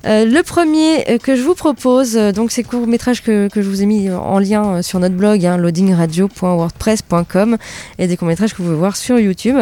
Euh, 0.05 0.25
le 0.25 0.43
premier 0.43 1.09
euh, 1.09 1.17
que 1.17 1.37
je 1.37 1.43
vous 1.43 1.55
propose, 1.55 2.17
euh, 2.17 2.33
donc 2.33 2.51
c'est 2.51 2.63
court 2.63 2.85
métrage 2.87 3.23
que, 3.23 3.47
que 3.47 3.61
je 3.61 3.69
vous 3.69 3.81
ai 3.81 3.85
mis 3.85 4.11
en 4.11 4.37
lien 4.37 4.81
sur 4.81 4.99
notre 4.99 5.15
blog, 5.15 5.45
hein, 5.45 5.55
loadingradio.wordpress.com, 5.55 7.57
et 7.99 8.07
des 8.07 8.17
courts 8.17 8.27
métrages 8.27 8.51
que 8.51 8.57
vous 8.57 8.65
pouvez 8.65 8.75
voir 8.75 8.97
sur 8.97 9.17
YouTube. 9.17 9.55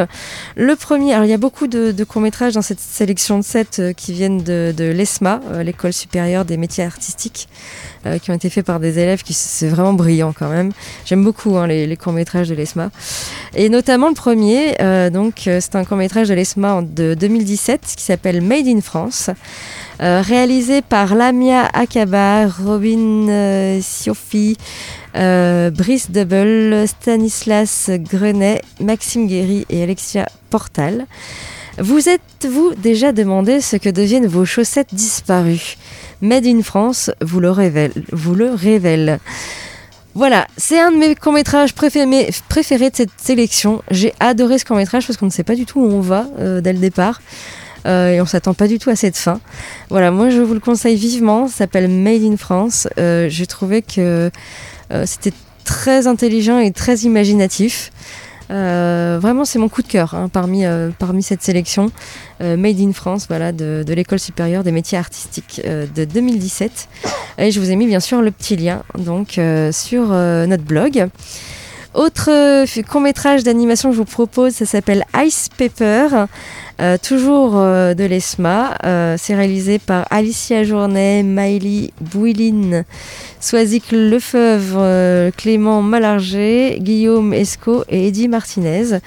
Le 0.56 0.76
premier, 0.76 1.14
alors 1.14 1.26
il 1.26 1.30
y 1.30 1.34
a 1.34 1.38
beaucoup 1.38 1.68
de, 1.68 1.92
de 1.92 2.04
courts 2.04 2.24
métrages 2.24 2.54
dans 2.54 2.64
cette 2.64 2.80
sélection 2.80 3.38
de 3.38 3.44
7 3.44 3.94
qui 3.96 4.14
viennent 4.14 4.42
de, 4.42 4.74
l'ESMA, 4.78 5.42
l'école 5.64 5.94
supérieure 5.94 6.44
des 6.44 6.58
métiers 6.58 6.84
artistiques, 6.84 7.48
qui 8.22 8.32
ont 8.32 8.34
été 8.34 8.50
faits 8.50 8.66
par 8.66 8.80
des 8.80 8.98
élèves 8.98 9.22
qui 9.22 9.34
c'est 9.34 9.68
vraiment 9.68 9.94
brillant 9.94 10.34
quand 10.38 10.50
même. 10.50 10.72
J'aime 11.06 11.24
beaucoup 11.24 11.58
hein, 11.58 11.68
les, 11.68 11.86
les 11.86 11.98
courts 11.98 12.14
métrages 12.14 12.50
de 12.50 12.56
l'ESMA. 12.56 12.90
Et 13.56 13.70
notamment 13.70 14.10
le 14.10 14.16
premier, 14.16 14.76
donc 15.12 15.42
c'est 15.46 15.76
un 15.76 15.86
court 15.86 15.98
métrage 15.98 16.30
de 16.30 16.34
l'ESMA 16.34 16.82
de 16.82 17.14
2017 17.14 17.82
qui 17.96 18.04
s'appelle 18.04 18.42
Made 18.42 18.68
in 18.68 18.82
France. 18.82 19.30
Euh, 20.00 20.22
réalisé 20.22 20.82
par 20.82 21.14
Lamia 21.14 21.66
Akaba, 21.74 22.48
Robin 22.48 23.28
euh, 23.30 23.80
Siofi, 23.82 24.58
euh, 25.16 25.70
Brice 25.70 26.10
Double, 26.10 26.88
Stanislas 26.88 27.92
Grenet, 27.92 28.62
Maxime 28.80 29.28
Guéry 29.28 29.66
et 29.70 29.84
Alexia 29.84 30.28
Portal. 30.50 31.06
Vous 31.78 32.10
êtes-vous 32.10 32.74
déjà 32.76 33.12
demandé 33.12 33.62
ce 33.62 33.76
que 33.76 33.90
deviennent 33.90 34.28
vos 34.28 34.46
chaussettes 34.46 34.94
disparues? 34.94 35.78
Made 36.22 36.48
in 36.48 36.64
France 36.64 37.12
vous 37.22 37.40
le 37.40 37.52
révèle. 37.52 37.94
Vous 38.12 38.34
le 38.34 38.52
révèle. 38.54 39.20
Voilà, 40.14 40.48
c'est 40.58 40.80
un 40.80 40.92
de 40.92 40.98
mes 40.98 41.16
courts-métrages 41.16 41.74
préférés, 41.74 42.30
préférés 42.50 42.90
de 42.90 42.96
cette 42.96 43.12
sélection. 43.18 43.82
J'ai 43.92 44.14
adoré 44.20 44.58
ce 44.58 44.66
court-métrage 44.66 45.08
parce 45.08 45.18
qu'on 45.18 45.28
ne 45.28 45.32
sait 45.32 45.44
pas 45.44 45.56
du 45.56 45.66
tout 45.66 45.80
où 45.80 45.86
on 45.86 46.02
va 46.02 46.26
dès 46.62 46.74
le 46.74 46.80
départ. 46.80 47.22
Euh, 47.86 48.12
et 48.12 48.22
on 48.22 48.26
s'attend 48.26 48.54
pas 48.54 48.68
du 48.68 48.80
tout 48.80 48.90
à 48.90 48.96
cette 48.96 49.18
fin. 49.18 49.40
Voilà, 49.90 50.12
moi 50.12 50.30
je 50.30 50.42
vous 50.42 50.54
le 50.54 50.60
conseille 50.60 50.96
vivement. 50.96 51.48
Ça 51.48 51.58
s'appelle 51.58 51.88
Made 51.90 52.24
in 52.24 52.38
France. 52.38 52.88
Euh, 52.98 53.28
J'ai 53.30 53.46
trouvé 53.46 53.82
que 53.82 54.32
euh, 54.92 55.06
c'était 55.06 55.34
très 55.64 56.08
intelligent 56.08 56.60
et 56.60 56.72
très 56.72 56.98
imaginatif. 57.00 57.92
Vraiment, 58.50 59.46
c'est 59.46 59.60
mon 59.60 59.70
coup 59.70 59.82
de 59.82 59.88
cœur 59.88 60.14
hein, 60.14 60.28
parmi, 60.28 60.66
parmi 61.00 61.24
cette 61.24 61.42
sélection. 61.42 61.90
Made 62.42 62.82
in 62.82 62.92
France, 62.92 63.28
voilà, 63.30 63.54
de, 63.54 63.82
de 63.88 63.94
l'école 63.94 64.20
supérieure 64.20 64.66
des 64.66 64.74
métiers 64.74 64.98
artistiques 64.98 65.62
de 65.66 66.04
2017. 66.04 66.90
Et 67.38 67.52
je 67.52 67.62
vous 67.62 67.72
ai 67.72 67.78
mis 67.78 67.88
bien 67.88 68.02
sûr 68.02 68.22
le 68.22 68.30
petit 68.30 68.58
lien 68.58 68.84
donc 68.98 69.40
sur 69.72 70.08
notre 70.10 70.64
blog. 70.64 71.08
Autre 71.94 72.82
court 72.84 73.02
métrage 73.02 73.44
d'animation 73.44 73.90
que 73.90 73.96
je 73.96 74.00
vous 74.00 74.06
propose, 74.06 74.54
ça 74.54 74.66
s'appelle 74.66 75.06
Ice 75.26 75.50
Paper, 75.58 76.26
euh, 76.82 76.98
toujours 76.98 77.54
euh, 77.58 77.94
de 77.94 78.04
l'ESMA. 78.04 78.76
Euh, 78.84 79.16
c'est 79.18 79.36
réalisé 79.36 79.78
par 79.78 80.08
Alicia 80.10 80.64
Journet, 80.64 81.22
Miley 81.22 81.92
Bouiline, 82.02 82.86
Soisic 83.40 83.92
Lefebvre, 83.92 84.80
euh, 84.80 85.32
Clément 85.36 85.84
Malargé, 85.84 86.78
Guillaume 86.80 87.34
Esco 87.34 87.84
et 87.88 88.08
Eddie 88.08 88.28
Martinez. 88.28 89.00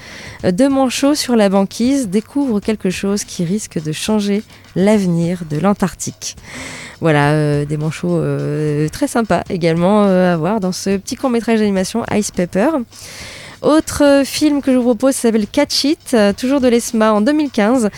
Deux 0.45 0.69
manchots 0.69 1.17
sur 1.17 1.35
la 1.35 1.49
banquise 1.49 2.09
découvrent 2.09 2.61
quelque 2.61 2.91
chose 2.91 3.25
qui 3.25 3.45
risque 3.45 3.83
de 3.83 3.91
changer 3.91 4.45
l'avenir 4.77 5.43
de 5.51 5.59
l'Antarctique. 5.59 6.37
Voilà, 7.01 7.65
des 7.65 7.77
manchots 7.77 8.23
très 8.93 9.09
sympas 9.09 9.43
également 9.51 10.05
à 10.05 10.37
voir 10.37 10.61
dans 10.61 10.73
ce 10.73 10.97
petit 10.97 11.17
court 11.17 11.29
métrage 11.29 11.59
d'animation 11.59 12.05
Ice 12.13 12.31
Pepper. 12.31 12.69
Autre 13.65 14.25
film 14.27 14.61
que 14.61 14.71
je 14.71 14.77
vous 14.77 14.83
propose 14.83 15.15
s'appelle 15.15 15.47
Catch 15.47 15.85
It, 15.85 15.99
euh, 16.13 16.35
toujours 16.35 16.61
de 16.61 16.69
l'ESMA 16.69 17.15
en 17.15 17.23
2015, 17.23 17.89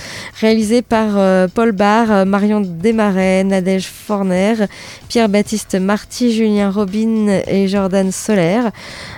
réalisé 0.40 0.80
par 0.80 1.18
euh, 1.18 1.48
Paul 1.52 1.72
Barr, 1.72 2.12
euh, 2.12 2.24
Marion 2.24 2.60
Desmarais, 2.60 3.42
Nadège 3.42 3.86
Forner, 3.86 4.54
Pierre-Baptiste 5.08 5.74
Marty, 5.74 6.32
Julien 6.32 6.70
Robin 6.70 7.40
et 7.48 7.66
Jordan 7.66 8.12
Solaire. 8.12 8.70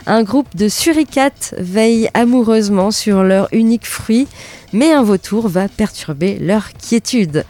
Un 0.07 0.23
groupe 0.23 0.57
de 0.57 0.71
suricates 0.71 1.55
veille 1.59 2.09
amoureusement 2.15 2.93
sur 2.93 3.25
leur 3.25 3.49
unique 3.53 3.87
fruit, 3.87 4.27
mais 4.73 4.91
un 4.91 5.03
vautour 5.03 5.49
va 5.49 5.69
perturber 5.69 6.39
leur 6.41 6.73
quiétude 6.73 7.45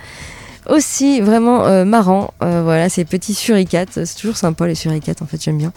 aussi 0.68 1.20
vraiment 1.20 1.66
euh, 1.66 1.84
marrant. 1.84 2.32
Euh, 2.42 2.62
voilà, 2.62 2.88
ces 2.88 3.04
petits 3.04 3.34
suricates. 3.34 4.04
C'est 4.04 4.16
toujours 4.16 4.36
sympa 4.36 4.66
les 4.66 4.74
suricates, 4.74 5.22
en 5.22 5.26
fait, 5.26 5.42
j'aime 5.42 5.58
bien 5.58 5.72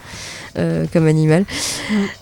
euh, 0.58 0.84
comme 0.92 1.06
animal. 1.06 1.44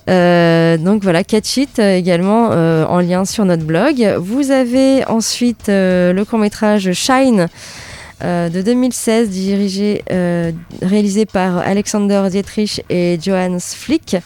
Euh, 0.09 0.77
donc 0.77 1.03
voilà, 1.03 1.25
Catch 1.25 1.57
It 1.57 1.79
également 1.79 2.49
en 2.49 3.01
lien 3.01 3.25
sur 3.25 3.45
notre 3.45 3.65
blog. 3.65 4.15
Vous 4.19 4.51
avez 4.51 5.05
ensuite 5.07 5.69
le 5.69 6.23
court-métrage 6.25 6.93
Shine. 6.93 7.49
Euh, 8.23 8.49
de 8.49 8.61
2016, 8.61 9.31
dirigé, 9.31 10.03
euh, 10.11 10.53
réalisé 10.83 11.25
par 11.25 11.59
Alexander 11.59 12.23
Dietrich 12.31 12.83
et 12.91 13.19
Johannes 13.21 13.61
Flick. 13.61 14.17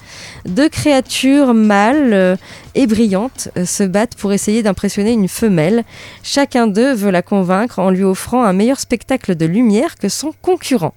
Deux 0.46 0.68
créatures 0.68 1.54
mâles 1.54 2.12
euh, 2.12 2.36
et 2.74 2.86
brillantes 2.86 3.50
se 3.64 3.84
battent 3.84 4.16
pour 4.16 4.32
essayer 4.32 4.62
d'impressionner 4.62 5.12
une 5.12 5.28
femelle. 5.28 5.84
Chacun 6.22 6.66
d'eux 6.66 6.92
veut 6.92 7.10
la 7.10 7.22
convaincre 7.22 7.78
en 7.78 7.90
lui 7.90 8.02
offrant 8.02 8.42
un 8.42 8.52
meilleur 8.52 8.80
spectacle 8.80 9.36
de 9.36 9.46
lumière 9.46 9.94
que 9.96 10.08
son 10.08 10.32
concurrent. 10.42 10.94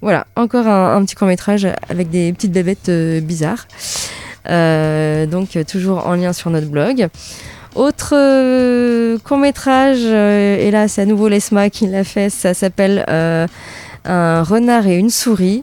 Voilà, 0.00 0.26
encore 0.34 0.66
un, 0.66 1.04
petit 1.04 1.14
court 1.14 1.28
métrage 1.28 1.68
avec 1.90 2.08
des 2.08 2.32
petites 2.32 2.52
bébêtes 2.52 2.90
bizarres. 3.22 3.66
Donc 4.46 5.58
toujours 5.68 6.06
en 6.06 6.14
lien 6.14 6.32
sur 6.32 6.48
notre 6.48 6.68
blog. 6.68 7.10
Autre 7.76 8.14
euh, 8.16 9.16
court 9.22 9.38
métrage, 9.38 10.02
et 10.04 10.70
là 10.70 10.88
c'est 10.88 11.02
à 11.02 11.06
nouveau 11.06 11.28
l'ESMA 11.28 11.70
qui 11.70 11.86
l'a 11.86 12.04
fait, 12.04 12.28
ça 12.28 12.52
s'appelle 12.52 13.04
euh, 13.08 13.46
Un 14.04 14.42
renard 14.42 14.86
et 14.86 14.96
une 14.96 15.10
souris. 15.10 15.62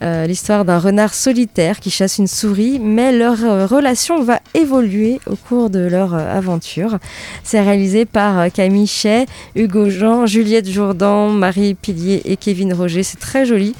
Euh, 0.00 0.26
L'histoire 0.26 0.64
d'un 0.64 0.78
renard 0.78 1.12
solitaire 1.12 1.80
qui 1.80 1.90
chasse 1.90 2.18
une 2.18 2.28
souris, 2.28 2.78
mais 2.80 3.10
leur 3.10 3.42
euh, 3.44 3.66
relation 3.66 4.22
va 4.22 4.38
évoluer 4.54 5.18
au 5.28 5.34
cours 5.34 5.70
de 5.70 5.80
leur 5.80 6.14
euh, 6.14 6.38
aventure. 6.38 6.98
C'est 7.42 7.60
réalisé 7.60 8.04
par 8.04 8.38
euh, 8.38 8.48
Camille 8.48 8.86
Chay, 8.86 9.26
Hugo 9.56 9.90
Jean, 9.90 10.24
Juliette 10.24 10.68
Jourdan, 10.70 11.30
Marie 11.30 11.74
Pilier 11.74 12.22
et 12.26 12.36
Kevin 12.36 12.72
Roger. 12.74 13.02
C'est 13.02 13.18
très 13.18 13.44
joli. 13.44 13.74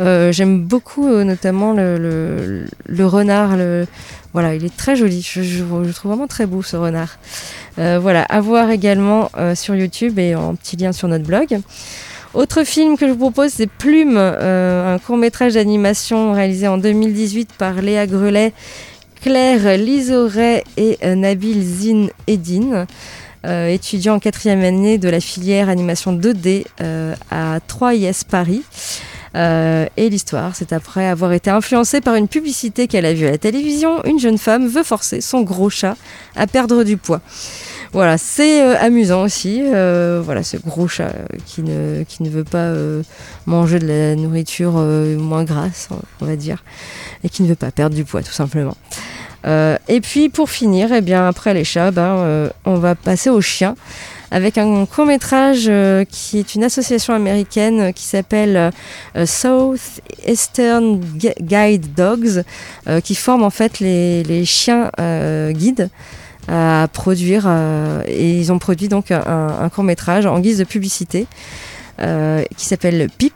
Euh, 0.00 0.32
J'aime 0.32 0.62
beaucoup 0.62 1.06
euh, 1.06 1.22
notamment 1.22 1.74
le, 1.74 1.98
le- 1.98 2.64
le 2.86 3.06
renard. 3.06 3.58
Le... 3.58 3.86
Voilà, 4.32 4.54
il 4.54 4.64
est 4.64 4.76
très 4.76 4.96
joli. 4.96 5.22
Je, 5.22 5.92
trouve 5.92 6.10
vraiment 6.12 6.26
très 6.26 6.46
beau 6.46 6.62
ce 6.62 6.76
renard. 6.76 7.18
Euh, 7.78 7.98
voilà, 8.00 8.22
à 8.22 8.40
voir 8.40 8.70
également 8.70 9.30
euh, 9.36 9.54
sur 9.54 9.74
YouTube 9.74 10.18
et 10.18 10.34
en 10.34 10.54
petit 10.54 10.76
lien 10.76 10.92
sur 10.92 11.08
notre 11.08 11.24
blog. 11.24 11.60
Autre 12.34 12.64
film 12.64 12.98
que 12.98 13.06
je 13.06 13.12
vous 13.12 13.18
propose, 13.18 13.52
c'est 13.52 13.66
Plume, 13.66 14.16
euh, 14.18 14.94
un 14.94 14.98
court 14.98 15.16
métrage 15.16 15.54
d'animation 15.54 16.32
réalisé 16.32 16.68
en 16.68 16.76
2018 16.76 17.50
par 17.56 17.80
Léa 17.80 18.06
Grelet, 18.06 18.52
Claire 19.22 19.78
Lizoret 19.78 20.62
et 20.76 20.98
Nabil 21.16 21.62
Zin 21.62 22.08
Eddin, 22.26 22.86
euh, 23.46 23.68
étudiant 23.68 24.16
en 24.16 24.18
quatrième 24.18 24.64
année 24.64 24.98
de 24.98 25.08
la 25.08 25.20
filière 25.20 25.68
animation 25.68 26.12
2D 26.12 26.64
euh, 26.80 27.14
à 27.30 27.60
3IS 27.60 28.24
Paris. 28.28 28.62
Euh, 29.38 29.86
et 29.96 30.10
l'histoire, 30.10 30.56
c'est 30.56 30.72
après 30.72 31.06
avoir 31.06 31.32
été 31.32 31.50
influencée 31.50 32.00
par 32.00 32.16
une 32.16 32.28
publicité 32.28 32.88
qu'elle 32.88 33.06
a 33.06 33.14
vue 33.14 33.26
à 33.26 33.30
la 33.30 33.38
télévision, 33.38 34.04
une 34.04 34.18
jeune 34.18 34.38
femme 34.38 34.66
veut 34.66 34.82
forcer 34.82 35.20
son 35.20 35.42
gros 35.42 35.70
chat 35.70 35.96
à 36.34 36.46
perdre 36.46 36.82
du 36.82 36.96
poids. 36.96 37.20
Voilà, 37.92 38.18
c'est 38.18 38.62
euh, 38.62 38.76
amusant 38.80 39.22
aussi. 39.22 39.62
euh, 39.62 40.20
voilà, 40.24 40.42
ce 40.42 40.56
gros 40.56 40.88
chat 40.88 41.12
qui 41.46 41.62
ne, 41.62 42.02
qui 42.02 42.22
ne 42.22 42.30
veut 42.30 42.44
pas 42.44 42.72
manger 43.46 43.78
de 43.78 43.86
la 43.86 44.16
nourriture 44.16 44.72
moins 44.72 45.44
grasse, 45.44 45.88
on 46.20 46.24
va 46.24 46.36
dire, 46.36 46.64
et 47.22 47.28
qui 47.28 47.42
ne 47.42 47.48
veut 47.48 47.54
pas 47.54 47.70
perdre 47.70 47.94
du 47.94 48.04
poids, 48.04 48.22
tout 48.22 48.32
simplement. 48.32 48.76
Et 49.46 50.00
puis 50.02 50.28
pour 50.28 50.50
finir, 50.50 50.92
eh 50.92 51.00
bien, 51.00 51.26
après 51.26 51.54
les 51.54 51.64
chats, 51.64 51.90
ben, 51.90 52.50
on 52.64 52.74
va 52.74 52.94
passer 52.94 53.30
aux 53.30 53.40
chiens 53.40 53.76
avec 54.30 54.58
un 54.58 54.86
court 54.86 55.06
métrage 55.06 55.70
qui 56.10 56.38
est 56.38 56.54
une 56.54 56.64
association 56.64 57.14
américaine 57.14 57.80
euh, 57.80 57.92
qui 57.92 58.04
s'appelle 58.04 58.72
euh, 59.16 59.26
South 59.26 60.00
Eastern 60.26 61.00
Gu- 61.00 61.34
Guide 61.40 61.94
Dogs, 61.94 62.44
euh, 62.88 63.00
qui 63.00 63.14
forme 63.14 63.42
en 63.42 63.50
fait 63.50 63.80
les, 63.80 64.44
chiens 64.44 64.90
euh, 65.00 65.52
guides 65.52 65.90
à 66.48 66.88
produire 66.92 67.44
euh, 67.46 68.02
et 68.06 68.38
ils 68.38 68.52
ont 68.52 68.58
produit 68.58 68.88
donc 68.88 69.10
un, 69.10 69.68
court 69.74 69.84
métrage 69.84 70.24
en 70.26 70.40
guise 70.40 70.58
de 70.58 70.64
publicité 70.64 71.26
euh, 72.00 72.42
qui 72.56 72.64
s'appelle 72.66 73.08
Pip. 73.18 73.34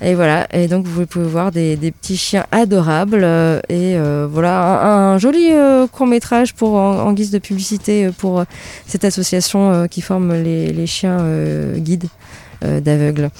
Et 0.00 0.14
voilà, 0.14 0.46
et 0.52 0.68
donc 0.68 0.86
vous 0.86 1.06
pouvez 1.06 1.26
voir 1.26 1.50
des, 1.50 1.76
petits 1.76 2.16
chiens 2.16 2.46
adorables 2.52 3.24
euh, 3.24 3.58
et 3.68 3.96
euh, 3.96 4.28
voilà 4.30 4.86
un, 4.86 5.18
joli 5.18 5.50
court 5.90 6.06
métrage 6.06 6.54
pour 6.54 6.74
en, 6.74 7.12
guise 7.12 7.32
de 7.32 7.38
publicité 7.38 8.06
euh, 8.06 8.12
pour 8.12 8.40
euh, 8.40 8.44
cette 8.86 9.04
association 9.04 9.72
euh, 9.72 9.86
qui 9.86 10.00
forme 10.00 10.34
les, 10.34 10.86
chiens 10.86 11.18
euh, 11.20 11.78
guides 11.78 12.08
euh, 12.64 12.80
d'aveugles. 12.80 13.30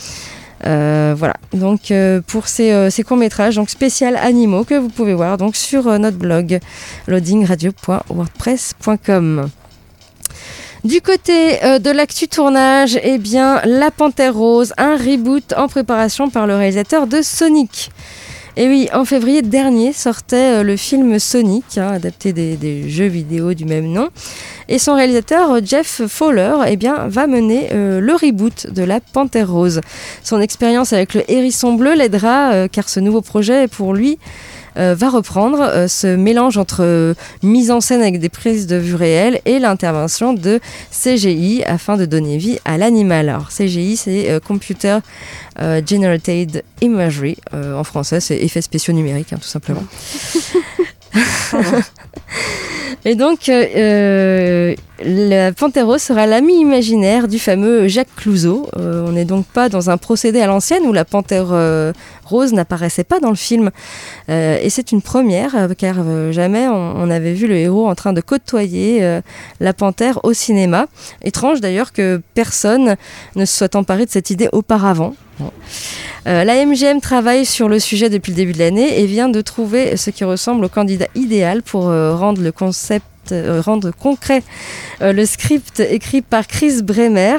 Euh, 0.67 1.15
voilà, 1.17 1.37
donc 1.53 1.93
euh, 1.93 2.21
pour 2.27 2.49
ces, 2.49 2.73
euh, 2.73 2.91
ces 2.91 3.05
courts-métrages, 3.05 3.55
donc 3.57 3.71
spécial 3.71 4.17
animaux 4.17 4.65
que 4.65 4.75
vous 4.75 4.89
pouvez 4.89 5.15
voir 5.15 5.39
donc 5.39 5.55
sur 5.55 5.87
euh, 5.87 5.99
notre 5.99 6.19
blog 6.19 6.59
loadingradio.wordpress.com. 7.07 9.51
Du 10.89 11.03
côté 11.03 11.63
euh, 11.65 11.79
de 11.79 11.91
l'actu 11.91 12.29
tournage, 12.29 12.99
eh 13.03 13.19
bien, 13.19 13.61
La 13.67 13.91
Panthère 13.91 14.35
Rose, 14.35 14.73
un 14.79 14.97
reboot 14.97 15.53
en 15.55 15.69
préparation 15.69 16.31
par 16.31 16.47
le 16.47 16.57
réalisateur 16.57 17.07
de 17.07 17.21
Sonic. 17.21 17.91
Et 18.57 18.69
oui, 18.69 18.89
en 18.95 19.05
février 19.05 19.43
dernier 19.43 19.93
sortait 19.93 20.61
euh, 20.61 20.63
le 20.63 20.79
film 20.79 21.19
Sonic, 21.19 21.77
hein, 21.77 21.89
adapté 21.89 22.33
des, 22.33 22.89
jeux 22.89 23.05
vidéo 23.05 23.53
du 23.53 23.67
même 23.67 23.85
nom. 23.85 24.09
Et 24.71 24.79
son 24.79 24.95
réalisateur, 24.95 25.63
Jeff 25.63 26.07
Fowler, 26.07 26.55
eh 26.67 26.79
va 26.79 27.27
mener 27.27 27.69
euh, 27.75 28.01
le 28.01 28.15
reboot 28.15 28.69
de 28.69 28.83
La 28.83 29.01
Panthère 29.01 29.51
Rose. 29.51 29.83
Son 30.23 30.41
expérience 30.41 30.95
avec 30.95 31.13
le 31.13 31.31
hérisson 31.31 31.75
bleu 31.75 31.97
l'aidera, 31.97 32.67
car 32.73 32.89
ce 32.89 32.99
nouveau 32.99 33.21
projet, 33.21 33.69
pour 33.69 33.93
lui, 33.93 34.19
va 34.79 35.11
reprendre 35.11 35.61
euh, 35.61 35.89
ce 35.89 36.07
mélange 36.07 36.57
entre 36.57 36.83
euh, 36.83 37.15
mise 37.43 37.71
en 37.71 37.81
scène 37.81 38.01
avec 38.01 38.21
des 38.21 38.29
prises 38.29 38.67
de 38.67 38.77
vue 38.77 38.95
réelles 38.95 39.41
et 39.45 39.59
l'intervention 39.59 40.33
de 40.33 40.61
CGI 40.93 41.65
afin 41.65 41.97
de 41.97 42.05
donner 42.05 42.39
vie 42.39 42.59
à 42.65 42.79
l'animal. 42.79 43.29
Alors 43.29 43.49
CGI, 43.49 43.97
c'est 43.97 44.31
euh, 44.31 44.41
Computer 44.41 44.99
euh, 45.61 45.83
Generated 45.85 46.63
Imagery. 46.81 47.37
Euh, 47.55 47.75
en 47.75 47.85
français, 47.85 48.21
c'est 48.21 48.37
effets 48.37 48.63
spéciaux 48.63 48.95
numériques, 48.95 49.33
hein, 49.33 49.39
tout 49.41 49.49
simplement. 49.49 49.85
Et 53.05 53.15
donc, 53.15 53.49
euh, 53.49 53.65
euh, 53.77 54.75
la 55.05 55.53
Panthéro 55.53 55.99
sera 55.99 56.27
l'ami 56.27 56.61
imaginaire 56.61 57.29
du 57.29 57.39
fameux 57.39 57.87
Jacques 57.87 58.15
Clouseau. 58.17 58.69
Euh, 58.77 59.07
on 59.07 59.13
n'est 59.13 59.25
donc 59.25 59.47
pas 59.47 59.69
dans 59.69 59.89
un 59.89 59.97
procédé 59.97 60.41
à 60.41 60.47
l'ancienne 60.47 60.83
où 60.85 60.93
la 60.93 61.05
panthère 61.05 61.49
euh, 61.53 61.93
rose 62.25 62.53
n'apparaissait 62.53 63.05
pas 63.05 63.21
dans 63.21 63.31
le 63.31 63.37
film. 63.37 63.71
Et 64.29 64.69
c'est 64.69 64.93
une 64.93 65.01
première, 65.01 65.69
car 65.79 65.97
jamais 66.33 66.69
on, 66.69 66.97
on 66.97 67.11
avait 67.11 67.33
vu 67.33 67.47
le 67.47 67.57
héros 67.57 67.89
en 67.89 67.95
train 67.95 68.13
de 68.13 68.21
côtoyer 68.21 69.21
la 69.61 69.73
panthère 69.73 70.21
au 70.25 70.35
cinéma. 70.35 70.87
Étrange 71.25 71.61
d'ailleurs 71.61 71.93
que 71.93 72.21
personne 72.35 72.97
ne 73.37 73.45
se 73.47 73.57
soit 73.57 73.75
emparé 73.75 74.05
de 74.05 74.11
cette 74.11 74.29
idée 74.29 74.49
auparavant. 74.53 75.15
Euh, 76.27 76.45
la 76.45 76.65
MGM 76.67 77.01
travaille 77.01 77.47
sur 77.47 77.69
le 77.69 77.79
sujet 77.79 78.11
depuis 78.11 78.33
le 78.33 78.37
début 78.37 78.53
de 78.53 78.59
l'année 78.59 79.01
et 79.01 79.07
vient 79.07 79.29
de 79.29 79.41
trouver 79.41 79.97
ce 79.97 80.11
qui 80.11 80.25
ressemble 80.25 80.65
au 80.65 80.69
candidat 80.69 81.07
idéal 81.15 81.63
pour 81.63 81.89
euh, 81.89 82.15
rendre 82.15 82.43
le 82.43 82.53
concept 82.53 83.07
euh, 83.33 83.61
rendre 83.61 83.91
concret 83.91 84.43
euh, 85.01 85.13
le 85.13 85.27
script 85.27 85.81
écrit 85.81 86.23
par 86.23 86.47
Chris 86.47 86.83
Bremer. 86.83 87.37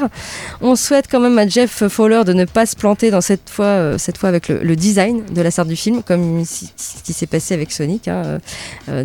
On 0.62 0.75
souhaite 0.75 1.08
quand 1.10 1.19
même 1.19 1.38
à 1.38 1.47
Jeff 1.47 1.88
Fowler 1.88 2.23
de 2.25 2.34
ne 2.34 2.45
pas 2.45 2.65
se 2.65 2.75
planter 2.75 3.12
dans 3.12 3.21
cette 3.21 3.49
fois, 3.49 3.65
euh, 3.65 3.97
cette 3.97 4.17
fois 4.17 4.30
avec 4.30 4.49
le, 4.49 4.75
design 4.75 5.23
de 5.25 5.41
la 5.41 5.52
star 5.52 5.65
du 5.65 5.75
film, 5.75 6.04
comme 6.04 6.43
ce 6.45 7.04
qui 7.04 7.13
s'est 7.13 7.28
passé 7.28 7.54
avec 7.54 7.71
Sonic. 7.71 8.08
hein. 8.08 8.39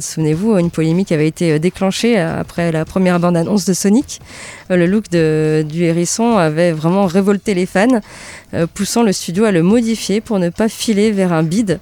Souvenez-vous, 0.01 0.57
une 0.59 0.71
polémique 0.71 1.13
avait 1.13 1.27
été 1.27 1.59
déclenchée 1.59 2.19
après 2.19 2.71
la 2.71 2.85
première 2.85 3.19
bande-annonce 3.19 3.65
de 3.65 3.73
Sonic. 3.73 4.21
Le 4.71 4.87
look 4.87 5.11
du 5.11 5.85
hérisson 5.85 6.37
avait 6.37 6.73
vraiment 6.73 7.07
révolté 7.07 7.55
les 7.55 7.67
fans, 7.67 8.01
poussant 8.75 9.03
le 9.03 9.13
studio 9.13 9.45
à 9.45 9.53
le 9.53 9.63
modifier 9.63 10.21
pour 10.21 10.39
ne 10.39 10.49
pas 10.49 10.69
filer 10.69 11.11
vers 11.11 11.33
un 11.33 11.43
bide. 11.43 11.81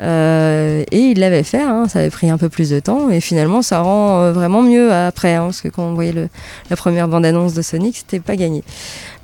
Euh, 0.00 0.84
et 0.92 0.98
il 0.98 1.18
l'avait 1.18 1.42
fait, 1.42 1.60
hein, 1.60 1.86
ça 1.88 1.98
avait 1.98 2.10
pris 2.10 2.30
un 2.30 2.38
peu 2.38 2.48
plus 2.48 2.70
de 2.70 2.78
temps, 2.78 3.10
et 3.10 3.20
finalement 3.20 3.62
ça 3.62 3.80
rend 3.80 4.20
euh, 4.20 4.32
vraiment 4.32 4.62
mieux 4.62 4.92
après, 4.92 5.34
hein, 5.34 5.44
parce 5.44 5.60
que 5.60 5.68
quand 5.68 5.82
on 5.82 5.94
voyait 5.94 6.14
la 6.70 6.76
première 6.76 7.08
bande-annonce 7.08 7.54
de 7.54 7.62
Sonic, 7.62 7.96
c'était 7.96 8.20
pas 8.20 8.36
gagné. 8.36 8.62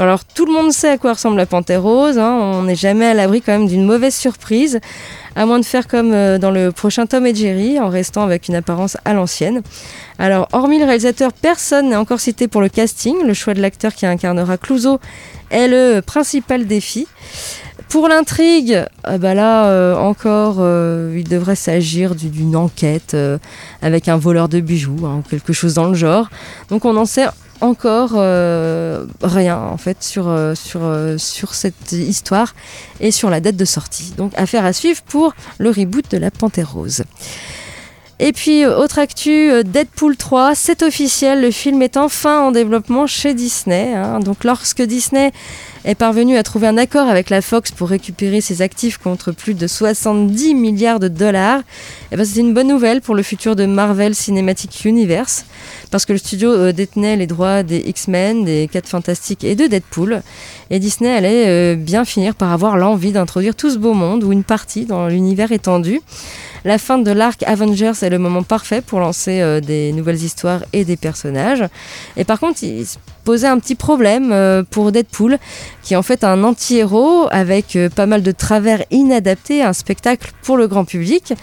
Alors 0.01 0.25
tout 0.25 0.47
le 0.47 0.53
monde 0.53 0.73
sait 0.73 0.91
à 0.91 0.99
quoi 0.99 1.13
ressemble 1.13 1.37
la 1.37 1.47
Panthère 1.47 1.83
Rose, 1.83 2.19
hein, 2.19 2.37
on 2.41 2.65
n'est 2.65 2.75
jamais 2.75 3.07
à 3.07 3.15
l'abri 3.15 3.41
quand 3.41 3.53
même 3.53 3.69
d'une 3.69 3.85
mauvaise 3.85 4.15
surprise, 4.15 4.81
à 5.37 5.47
moins 5.47 5.61
de 5.61 5.65
faire 5.65 5.87
comme 5.87 6.13
euh, 6.13 6.39
dans 6.39 6.51
le 6.51 6.73
prochain 6.73 7.07
Tom 7.07 7.25
et 7.27 7.35
Jerry, 7.35 7.79
en 7.79 7.89
restant 7.89 8.25
avec 8.25 8.49
une 8.49 8.57
apparence 8.57 8.97
à 9.05 9.15
l'ancienne. 9.15 9.63
Alors 10.19 10.49
hormis 10.53 10.81
le 10.81 10.87
réalisateur, 10.87 11.33
personne 11.33 11.91
n'est 11.91 11.97
encore 11.97 12.21
cité 12.21 12.49
pour 12.49 12.61
le 12.61 12.69
casting, 12.69 13.25
le 13.25 13.35
choix 13.35 13.55
de 13.55 13.61
l'acteur 13.61 13.95
qui 13.95 14.07
incarnera 14.07 14.59
Clouseau 14.59 14.99
est 15.51 15.69
le 15.69 16.01
principal 16.01 16.67
défi. 16.67 17.07
Pour 17.88 18.09
l'intrigue, 18.09 18.85
ah 19.05 19.18
bah 19.18 19.35
là 19.35 19.66
euh, 19.66 19.94
encore, 19.94 20.57
euh, 20.59 21.14
il 21.16 21.29
devrait 21.29 21.55
s'agir 21.55 22.14
du- 22.16 22.29
d'une 22.29 22.57
enquête 22.57 23.14
euh, 23.14 23.38
avec 23.83 24.09
un 24.09 24.16
voleur 24.16 24.49
de 24.49 24.59
bijoux, 24.59 25.07
hein, 25.07 25.23
quelque 25.31 25.53
chose 25.53 25.75
dans 25.75 25.87
le 25.87 25.94
genre. 25.94 26.29
Donc 26.70 26.85
on 26.85 26.97
en 26.97 27.05
sait 27.05 27.27
encore 27.61 28.14
euh, 28.16 29.07
rien 29.23 29.57
en 29.59 29.77
fait 29.77 30.03
sur, 30.03 30.27
euh, 30.29 30.57
sur, 30.57 30.81
euh, 30.83 31.18
sur 31.18 31.55
cette 31.55 31.92
histoire 31.92 32.55
et 32.99 33.12
sur 33.12 33.31
la 33.31 33.40
date 33.40 33.57
de 33.57 33.64
sortie. 33.64 34.12
Donc 34.16 34.33
affaire 34.37 34.64
à 34.64 34.73
suivre 34.73 35.01
pour 35.03 35.33
le 35.59 35.70
reboot 35.70 36.11
de 36.11 36.16
la 36.18 36.33
Panthère 36.33 36.73
Rose. 36.73 37.05
Et 38.20 38.33
puis, 38.33 38.64
euh, 38.64 38.77
autre 38.79 39.01
actu, 39.01 39.51
euh, 39.51 39.64
Deadpool 39.64 40.16
3, 40.16 40.55
c'est 40.55 40.83
officiel, 40.83 41.40
le 41.42 41.51
film 41.51 41.83
est 41.83 41.97
enfin 41.97 42.42
en 42.42 42.53
développement 42.53 43.09
chez 43.09 43.35
Disney. 43.35 43.92
hein. 43.92 44.20
Donc, 44.20 44.44
lorsque 44.44 44.83
Disney 44.83 45.33
est 45.85 45.94
parvenu 45.94 46.37
à 46.37 46.42
trouver 46.42 46.66
un 46.66 46.79
accord 46.79 47.09
avec 47.09 47.31
la 47.31 47.42
Fox 47.42 47.70
pour 47.70 47.88
récupérer 47.88 48.40
ses 48.40 48.62
actifs 48.62 48.99
contre 48.99 49.33
plus 49.33 49.55
de 49.55 49.66
70 49.66 50.55
milliards 50.55 50.99
de 50.99 51.09
dollars, 51.09 51.61
eh 52.11 52.16
ben, 52.16 52.25
c'est 52.25 52.40
une 52.40 52.55
bonne 52.55 52.68
nouvelle 52.68 53.01
pour 53.01 53.14
le 53.14 53.23
futur 53.23 53.55
de 53.55 53.66
Marvel 53.66 54.14
Cinematic 54.14 54.85
Universe, 54.85 55.44
parce 55.90 56.07
que 56.07 56.12
le 56.12 56.18
studio 56.18 56.51
euh, 56.51 56.73
détenait 56.73 57.16
les 57.16 57.27
droits 57.27 57.62
des 57.62 57.79
X-Men, 57.87 58.44
des 58.44 58.68
4 58.73 58.88
Fantastiques 58.88 59.44
et 59.44 59.55
de 59.55 59.66
Deadpool. 59.66 60.23
Et 60.70 60.79
Disney 60.79 61.14
allait 61.14 61.49
euh, 61.49 61.77
bien 61.77 62.05
finir 62.05 62.35
par 62.35 62.53
avoir 62.53 62.77
l'envie 62.77 63.12
d'introduire 63.12 63.55
tout 63.55 63.70
ce 63.70 63.79
beau 63.79 63.92
monde, 63.92 64.25
ou 64.25 64.33
une 64.33 64.44
partie, 64.44 64.87
dans 64.87 65.09
l'univers 65.09 65.53
étendu. 65.53 66.01
La 66.66 66.79
fin 66.79 66.96
de 66.96 67.11
l'arc 67.11 67.42
Avengers 67.42 67.92
est 68.00 68.09
le 68.09 68.18
moment 68.18 68.42
parfait 68.42 68.81
pour 68.81 68.98
lancer 68.98 69.42
euh, 69.42 69.61
des 69.61 69.92
nouvelles 69.92 70.22
histoires 70.22 70.61
et 70.72 70.87
des 70.87 70.96
personnages. 70.96 71.62
Et 72.16 72.24
par 72.24 72.40
contre, 72.40 72.62
il 72.62 72.87
posait 73.24 73.48
un 73.48 73.59
petit 73.59 73.74
problème 73.74 74.33
euh, 74.33 74.62
pour 74.62 74.90
Deadpool, 74.90 75.38
qui 75.83 75.92
est 75.92 75.96
en 75.98 76.03
fait 76.03 76.24
un 76.24 76.42
anti-héros 76.42 77.29
avec 77.31 77.77
euh, 77.77 77.90
pas 77.90 78.07
mal 78.07 78.22
de 78.22 78.33
travers 78.33 78.83
inadaptés, 78.90 79.62
un 79.62 79.74
spectacle 79.74 80.33
pour 80.42 80.57
le 80.57 80.66
grand 80.66 80.87
public. 80.87 81.35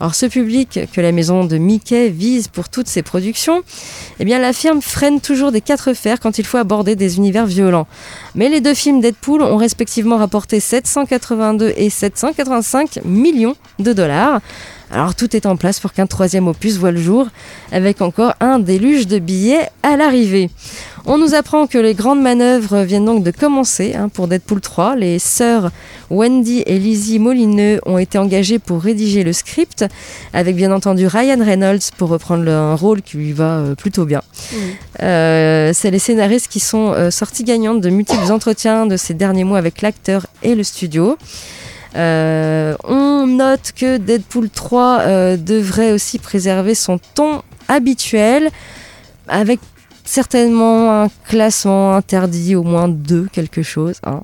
Alors 0.00 0.14
ce 0.14 0.26
public 0.26 0.80
que 0.92 1.00
la 1.00 1.10
maison 1.10 1.44
de 1.44 1.56
Mickey 1.56 2.10
vise 2.10 2.48
pour 2.48 2.68
toutes 2.68 2.86
ses 2.86 3.02
productions, 3.02 3.62
eh 4.20 4.24
bien 4.26 4.38
la 4.38 4.52
firme 4.52 4.82
freine 4.82 5.20
toujours 5.20 5.52
des 5.52 5.62
quatre 5.62 5.94
fers 5.94 6.20
quand 6.20 6.38
il 6.38 6.44
faut 6.44 6.58
aborder 6.58 6.96
des 6.96 7.16
univers 7.16 7.46
violents. 7.46 7.86
Mais 8.34 8.50
les 8.50 8.60
deux 8.60 8.74
films 8.74 9.00
Deadpool 9.00 9.42
ont 9.42 9.56
respectivement 9.56 10.18
rapporté 10.18 10.60
782 10.60 11.72
et 11.76 11.88
785 11.88 13.00
millions 13.04 13.56
de 13.78 13.94
dollars. 13.94 14.40
Alors 14.90 15.14
tout 15.14 15.34
est 15.34 15.46
en 15.46 15.56
place 15.56 15.80
pour 15.80 15.92
qu'un 15.92 16.06
troisième 16.06 16.46
opus 16.46 16.76
voit 16.76 16.92
le 16.92 17.00
jour, 17.00 17.26
avec 17.72 18.00
encore 18.02 18.34
un 18.40 18.58
déluge 18.58 19.06
de 19.06 19.18
billets 19.18 19.68
à 19.82 19.96
l'arrivée. 19.96 20.50
On 21.08 21.18
nous 21.18 21.34
apprend 21.34 21.68
que 21.68 21.78
les 21.78 21.94
grandes 21.94 22.20
manœuvres 22.20 22.82
viennent 22.82 23.04
donc 23.04 23.22
de 23.22 23.30
commencer 23.30 23.94
hein, 23.94 24.08
pour 24.08 24.26
Deadpool 24.26 24.60
3. 24.60 24.96
Les 24.96 25.20
sœurs 25.20 25.70
Wendy 26.10 26.64
et 26.66 26.80
Lizzie 26.80 27.20
Molineux 27.20 27.80
ont 27.86 27.98
été 27.98 28.18
engagées 28.18 28.58
pour 28.58 28.82
rédiger 28.82 29.22
le 29.22 29.32
script, 29.32 29.84
avec 30.32 30.56
bien 30.56 30.72
entendu 30.72 31.06
Ryan 31.06 31.38
Reynolds 31.44 31.92
pour 31.96 32.08
reprendre 32.08 32.50
un 32.50 32.74
rôle 32.74 33.02
qui 33.02 33.18
lui 33.18 33.32
va 33.32 33.58
euh, 33.58 33.74
plutôt 33.76 34.04
bien. 34.04 34.22
Euh, 35.00 35.70
C'est 35.74 35.92
les 35.92 36.00
scénaristes 36.00 36.48
qui 36.48 36.60
sont 36.60 36.92
euh, 36.92 37.10
sortis 37.12 37.44
gagnantes 37.44 37.80
de 37.80 37.90
multiples 37.90 38.32
entretiens 38.32 38.86
de 38.86 38.96
ces 38.96 39.14
derniers 39.14 39.44
mois 39.44 39.58
avec 39.58 39.82
l'acteur 39.82 40.26
et 40.42 40.56
le 40.56 40.64
studio. 40.64 41.16
Euh, 41.96 42.76
on 42.84 43.26
note 43.26 43.72
que 43.74 43.96
Deadpool 43.96 44.50
3 44.50 45.00
euh, 45.00 45.36
devrait 45.36 45.92
aussi 45.92 46.18
préserver 46.18 46.74
son 46.74 46.98
ton 47.14 47.42
habituel, 47.68 48.50
avec 49.28 49.60
certainement 50.04 51.02
un 51.02 51.08
classement 51.28 51.94
interdit, 51.94 52.54
au 52.54 52.62
moins 52.62 52.88
deux, 52.88 53.28
quelque 53.32 53.62
chose. 53.62 53.96
hein. 54.04 54.22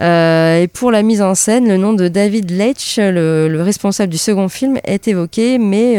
Euh, 0.00 0.62
et 0.62 0.68
pour 0.68 0.90
la 0.90 1.02
mise 1.02 1.22
en 1.22 1.34
scène, 1.34 1.66
le 1.68 1.76
nom 1.78 1.94
de 1.94 2.08
David 2.08 2.50
Leitch, 2.50 2.98
le, 2.98 3.48
le 3.48 3.62
responsable 3.62 4.12
du 4.12 4.18
second 4.18 4.48
film, 4.48 4.78
est 4.84 5.08
évoqué, 5.08 5.58
mais 5.58 5.98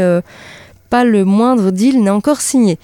pas 0.90 1.04
le 1.04 1.26
moindre 1.26 1.72
deal 1.72 2.02
n'est 2.02 2.10
encore 2.10 2.42
signé. 2.42 2.78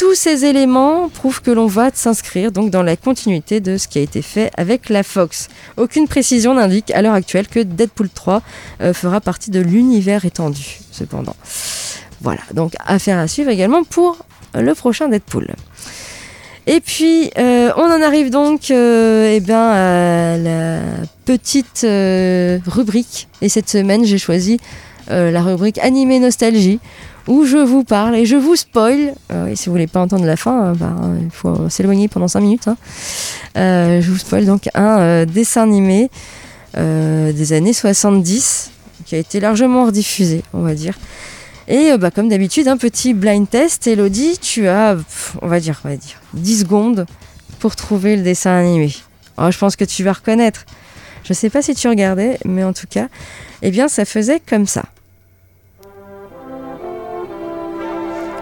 Tous 0.00 0.14
ces 0.14 0.46
éléments 0.46 1.10
prouvent 1.10 1.42
que 1.42 1.50
l'on 1.50 1.66
va 1.66 1.90
s'inscrire 1.92 2.52
donc 2.52 2.70
dans 2.70 2.82
la 2.82 2.96
continuité 2.96 3.60
de 3.60 3.76
ce 3.76 3.86
qui 3.86 3.98
a 3.98 4.00
été 4.00 4.22
fait 4.22 4.50
avec 4.56 4.88
la 4.88 5.02
Fox. 5.02 5.48
Aucune 5.76 6.08
précision 6.08 6.54
n'indique 6.54 6.90
à 6.92 7.02
l'heure 7.02 7.12
actuelle 7.12 7.46
que 7.46 7.60
Deadpool 7.60 8.08
3 8.08 8.40
euh, 8.80 8.94
fera 8.94 9.20
partie 9.20 9.50
de 9.50 9.60
l'univers 9.60 10.24
étendu, 10.24 10.78
cependant. 10.90 11.36
Voilà, 12.22 12.40
donc 12.54 12.72
affaire 12.86 13.18
à 13.18 13.28
suivre 13.28 13.50
également 13.50 13.84
pour 13.84 14.16
le 14.54 14.74
prochain 14.74 15.08
Deadpool. 15.08 15.48
Et 16.66 16.80
puis, 16.80 17.30
euh, 17.36 17.70
on 17.76 17.82
en 17.82 18.00
arrive 18.00 18.30
donc 18.30 18.70
euh, 18.70 19.34
eh 19.36 19.40
ben, 19.40 19.54
à 19.54 20.38
la 20.38 20.80
petite 21.26 21.86
rubrique. 22.66 23.28
Et 23.42 23.50
cette 23.50 23.68
semaine, 23.68 24.06
j'ai 24.06 24.16
choisi 24.16 24.60
la 25.08 25.42
rubrique 25.42 25.78
Animé 25.78 26.20
Nostalgie, 26.20 26.78
où 27.28 27.44
je 27.44 27.58
vous 27.58 27.84
parle 27.84 28.14
et 28.16 28.26
je 28.26 28.36
vous 28.36 28.56
spoil. 28.56 29.14
Euh, 29.32 29.46
et 29.46 29.56
si 29.56 29.66
vous 29.66 29.72
voulez 29.72 29.86
pas 29.86 30.00
entendre 30.00 30.24
la 30.24 30.36
fin, 30.36 30.66
euh, 30.66 30.74
bah, 30.74 30.94
il 31.22 31.30
faut 31.30 31.68
s'éloigner 31.68 32.08
pendant 32.08 32.28
5 32.28 32.40
minutes. 32.40 32.68
hein. 32.68 32.76
Euh, 33.56 34.00
je 34.00 34.10
vous 34.10 34.18
spoil 34.18 34.46
donc 34.46 34.68
un 34.74 35.00
euh, 35.00 35.24
dessin 35.24 35.62
animé 35.62 36.10
euh, 36.76 37.32
des 37.32 37.52
années 37.52 37.72
70 37.72 38.70
qui 39.06 39.14
a 39.14 39.18
été 39.18 39.40
largement 39.40 39.86
rediffusé, 39.86 40.42
on 40.52 40.60
va 40.62 40.74
dire. 40.74 40.98
Et 41.68 41.92
euh, 41.92 41.98
bah, 41.98 42.10
comme 42.10 42.28
d'habitude, 42.28 42.68
un 42.68 42.76
petit 42.76 43.14
blind 43.14 43.48
test. 43.48 43.86
Elodie, 43.86 44.38
tu 44.40 44.68
as, 44.68 44.96
on 45.42 45.46
va 45.48 45.60
dire, 45.60 45.80
on 45.84 45.88
va 45.88 45.96
dire, 45.96 46.20
10 46.34 46.60
secondes 46.60 47.06
pour 47.58 47.76
trouver 47.76 48.16
le 48.16 48.22
dessin 48.22 48.52
animé. 48.52 48.94
Alors, 49.36 49.50
je 49.52 49.58
pense 49.58 49.76
que 49.76 49.84
tu 49.84 50.02
vas 50.04 50.12
reconnaître. 50.12 50.64
Je 51.24 51.32
sais 51.32 51.50
pas 51.50 51.62
si 51.62 51.74
tu 51.74 51.86
regardais, 51.88 52.38
mais 52.44 52.64
en 52.64 52.72
tout 52.72 52.86
cas, 52.88 53.08
eh 53.62 53.70
bien, 53.70 53.88
ça 53.88 54.04
faisait 54.04 54.40
comme 54.40 54.66
ça. 54.66 54.84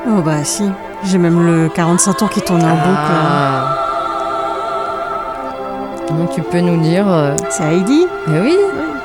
Oh 0.07 0.23
bah 0.23 0.43
si, 0.45 0.71
j'ai 1.05 1.19
même 1.19 1.45
le 1.45 1.69
45 1.69 2.17
tours 2.17 2.31
qui 2.31 2.41
tourne 2.41 2.63
en 2.63 2.75
boucle. 2.75 2.99
Ah. 2.99 3.75
Donc, 6.11 6.31
tu 6.33 6.43
peux 6.43 6.61
nous 6.61 6.81
dire. 6.81 7.07
euh, 7.07 7.35
C'est 7.51 7.65
Heidi 7.65 8.07
eh 8.29 8.41
oui, 8.41 8.57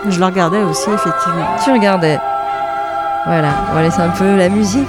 Je 0.09 0.19
le 0.19 0.25
regardais 0.25 0.61
aussi, 0.61 0.89
effectivement. 0.89 1.45
tu 1.63 1.71
regardais. 1.71 2.19
Voilà, 3.25 3.49
on 3.71 3.75
va 3.75 3.81
laisser 3.81 4.01
un 4.01 4.09
peu 4.09 4.35
la 4.37 4.49
musique. 4.49 4.87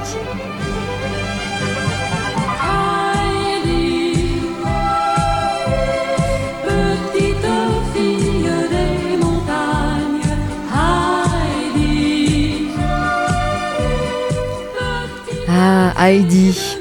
Ah, 15.87 16.09
Heidi. 16.09 16.79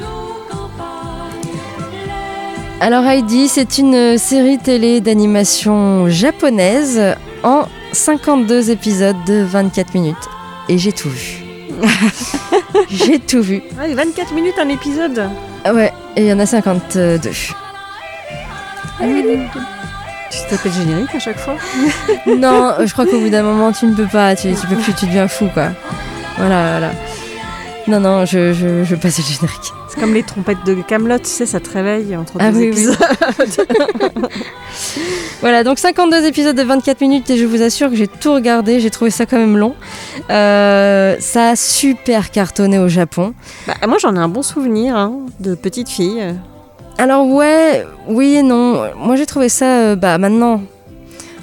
Alors 2.79 3.03
Heidi, 3.03 3.49
c'est 3.49 3.77
une 3.77 4.17
série 4.17 4.57
télé 4.57 5.01
d'animation 5.01 6.07
japonaise 6.07 7.01
en 7.43 7.65
52 7.91 8.71
épisodes 8.71 9.17
de 9.27 9.43
24 9.43 9.93
minutes. 9.93 10.15
Et 10.69 10.77
j'ai 10.77 10.93
tout 10.93 11.09
vu. 11.09 11.43
j'ai 12.89 13.19
tout 13.19 13.41
vu. 13.41 13.61
Ouais, 13.77 13.93
24 13.93 14.33
minutes 14.33 14.55
un 14.57 14.69
épisode. 14.69 15.29
Ah 15.65 15.73
ouais, 15.73 15.91
et 16.15 16.21
il 16.21 16.27
y 16.27 16.31
en 16.31 16.39
a 16.39 16.45
52. 16.45 17.19
Tu 17.19 17.53
t'appelles 20.49 20.71
générique 20.71 21.13
à 21.13 21.19
chaque 21.19 21.39
fois 21.39 21.55
non, 22.25 22.75
je 22.85 22.93
crois 22.93 23.05
qu'au 23.05 23.19
bout 23.19 23.29
d'un 23.29 23.43
moment, 23.43 23.73
tu 23.73 23.85
ne 23.85 23.95
peux 23.95 24.07
pas, 24.07 24.33
tu, 24.37 24.53
tu 24.53 24.65
peux 24.65 24.77
plus, 24.77 24.93
tu 24.93 25.07
deviens 25.07 25.27
fou, 25.27 25.49
quoi. 25.53 25.71
Voilà, 26.37 26.71
voilà. 26.79 26.91
Non, 27.87 27.99
non, 27.99 28.25
je, 28.25 28.53
je, 28.53 28.83
je 28.85 28.95
passe 28.95 29.17
le 29.17 29.23
générique. 29.25 29.73
C'est 29.89 29.99
comme 29.99 30.13
les 30.13 30.23
trompettes 30.23 30.63
de 30.65 30.75
Camelot, 30.81 31.17
tu 31.19 31.25
sais, 31.25 31.45
ça 31.45 31.59
te 31.59 31.69
réveille 31.69 32.15
entre 32.15 32.33
Ah 32.39 32.51
deux 32.51 32.59
oui, 32.59 32.63
oui. 32.65 32.69
épisodes. 32.69 32.97
Voilà, 35.41 35.63
donc 35.65 35.77
52 35.77 36.25
épisodes 36.25 36.55
de 36.55 36.63
24 36.63 37.01
minutes 37.01 37.29
et 37.29 37.37
je 37.37 37.45
vous 37.45 37.61
assure 37.61 37.89
que 37.89 37.95
j'ai 37.97 38.07
tout 38.07 38.33
regardé, 38.33 38.79
j'ai 38.79 38.89
trouvé 38.89 39.11
ça 39.11 39.25
quand 39.25 39.37
même 39.37 39.57
long. 39.57 39.75
Euh, 40.29 41.17
ça 41.19 41.49
a 41.49 41.55
super 41.57 42.31
cartonné 42.31 42.79
au 42.79 42.87
Japon. 42.87 43.33
Bah, 43.67 43.73
moi, 43.87 43.97
j'en 43.99 44.15
ai 44.15 44.19
un 44.19 44.29
bon 44.29 44.41
souvenir 44.41 44.95
hein, 44.95 45.13
de 45.41 45.53
petite 45.53 45.89
fille. 45.89 46.23
Alors 46.97 47.27
ouais, 47.27 47.85
oui 48.07 48.35
et 48.35 48.43
non. 48.43 48.83
Moi 48.97 49.15
j'ai 49.17 49.25
trouvé 49.25 49.49
ça, 49.49 49.65
euh, 49.79 49.95
bah 49.95 50.17
maintenant, 50.19 50.61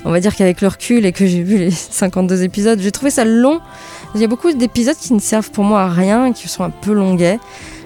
on 0.05 0.11
va 0.13 0.21
dire 0.21 0.35
qu'avec 0.37 0.61
le 0.63 0.69
recul 0.69 1.05
et 1.05 1.13
que 1.13 1.27
j'ai 1.27 1.43
vu 1.43 1.59
les 1.59 1.71
52 1.91 2.43
épisodes, 2.45 2.79
j'ai 2.81 2.93
trouvé 2.93 3.11
ça 3.11 3.25
long. 3.25 3.61
Il 4.15 4.21
y 4.21 4.25
a 4.25 4.27
beaucoup 4.27 4.53
d'épisodes 4.53 4.97
qui 4.97 5.13
ne 5.13 5.21
servent 5.21 5.51
pour 5.51 5.65
moi 5.65 5.83
à 5.83 5.89
rien, 5.89 6.33
qui 6.33 6.49
sont 6.49 6.65
un 6.65 6.71
peu 6.71 6.93
longuets. 6.93 7.39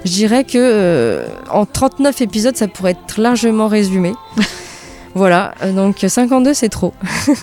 Je 0.04 0.10
dirais 0.10 0.44
que 0.44 0.58
euh, 0.58 1.26
en 1.50 1.66
39 1.66 2.22
épisodes, 2.22 2.56
ça 2.56 2.68
pourrait 2.68 2.92
être 2.92 3.20
largement 3.20 3.68
résumé. 3.68 4.14
voilà, 5.14 5.54
euh, 5.62 5.72
donc 5.72 6.04
52 6.06 6.54
c'est 6.54 6.68
trop. 6.68 6.94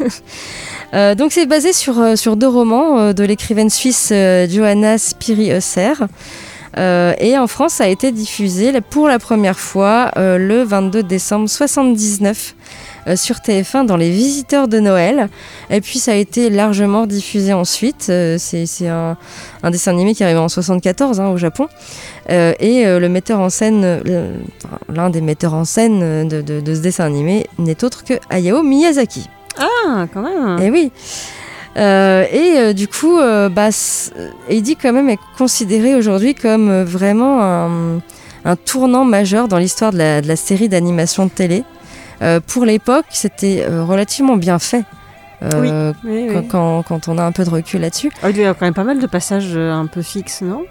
Euh, 0.94 1.16
donc 1.16 1.32
c'est 1.32 1.46
basé 1.46 1.72
sur, 1.72 2.18
sur 2.18 2.36
deux 2.36 2.50
romans 2.50 3.14
de 3.14 3.24
l'écrivaine 3.24 3.70
suisse 3.70 4.12
Johanna 4.12 4.98
Spiri-Eusser. 4.98 5.94
Euh, 6.78 7.14
et 7.20 7.38
en 7.38 7.48
France, 7.48 7.74
ça 7.74 7.86
a 7.86 7.88
été 7.88 8.12
diffusé 8.12 8.80
pour 8.82 9.08
la 9.08 9.20
première 9.20 9.60
fois 9.60 10.12
euh, 10.18 10.38
le 10.38 10.64
22 10.64 11.04
décembre 11.04 11.50
79 11.50 12.56
euh, 12.56 12.61
sur 13.16 13.38
TF1 13.38 13.86
dans 13.86 13.98
Les 13.98 14.12
Visiteurs 14.12 14.68
de 14.68 14.80
Noël. 14.80 15.30
Et 15.70 15.82
puis 15.82 16.00
ça 16.00 16.12
a 16.12 16.16
été 16.16 16.50
largement 16.50 17.06
diffusé 17.08 17.54
ensuite. 17.54 18.08
Euh, 18.10 18.38
c'est 18.40 18.88
un, 18.88 19.18
un 19.64 19.72
dessin 19.72 19.92
animé 19.92 20.14
qui 20.14 20.24
arrive 20.24 20.38
en 20.40 20.50
74 20.50 21.20
hein, 21.20 21.28
au 21.30 21.38
Japon. 21.38 21.68
Euh, 22.30 22.54
et 22.60 22.86
euh, 22.86 23.00
le 23.00 23.10
metteur 23.10 23.40
en 23.40 23.50
scène, 23.50 23.82
euh, 23.84 24.36
l'un 24.94 25.10
des 25.10 25.22
metteurs 25.22 25.54
en 25.54 25.66
scène 25.66 26.02
euh, 26.04 26.24
de, 26.24 26.42
de- 26.42 26.62
de 26.62 26.76
ce 26.76 26.80
dessin 26.82 27.06
animé 27.06 27.48
n'est 27.58 27.84
autre 27.84 28.04
que 28.04 28.14
Hayao 28.30 28.62
Miyazaki. 28.64 29.28
Ah, 29.60 30.06
quand 30.14 30.22
même. 30.22 30.60
Et 30.62 30.70
oui. 30.70 30.92
Euh, 31.78 32.26
et 32.32 32.58
euh, 32.58 32.74
du 32.74 32.88
coup, 32.88 33.18
euh, 33.18 33.48
bah, 33.50 33.70
quand 34.82 34.94
même 34.94 35.10
est 35.10 35.20
considéré 35.38 35.96
aujourd'hui 35.96 36.36
comme 36.36 36.70
euh, 36.70 36.84
vraiment 36.84 37.42
un, 37.42 38.02
un 38.44 38.56
tournant 38.58 39.06
majeur 39.06 39.48
dans 39.48 39.58
l'histoire 39.58 39.92
de 39.94 39.98
la, 39.98 40.22
de 40.22 40.28
la 40.28 40.36
série 40.36 40.68
d'animation 40.70 41.26
de 41.26 41.32
télé. 41.32 41.64
Euh, 42.22 42.40
pour 42.46 42.66
l'époque, 42.66 43.06
c'était 43.10 43.66
euh, 43.68 43.84
relativement 43.84 44.36
bien 44.38 44.60
fait. 44.60 44.84
Euh, 45.44 45.92
Oui, 46.04 46.28
oui. 46.28 46.34
quand, 46.34 46.48
quand- 46.48 46.84
quand 46.84 47.08
on 47.08 47.18
a 47.18 47.24
un 47.24 47.32
peu 47.32 47.44
de 47.44 47.50
recul 47.50 47.82
là-dessus. 47.82 48.12
Ah, 48.22 48.30
il 48.30 48.38
y 48.38 48.46
a 48.46 48.54
quand 48.54 48.66
même 48.66 48.76
pas 48.76 48.84
mal 48.84 49.00
de 49.00 49.08
passages 49.08 49.58
un 49.58 49.88
peu 49.88 50.02
fixes, 50.04 50.42
non? 50.44 50.64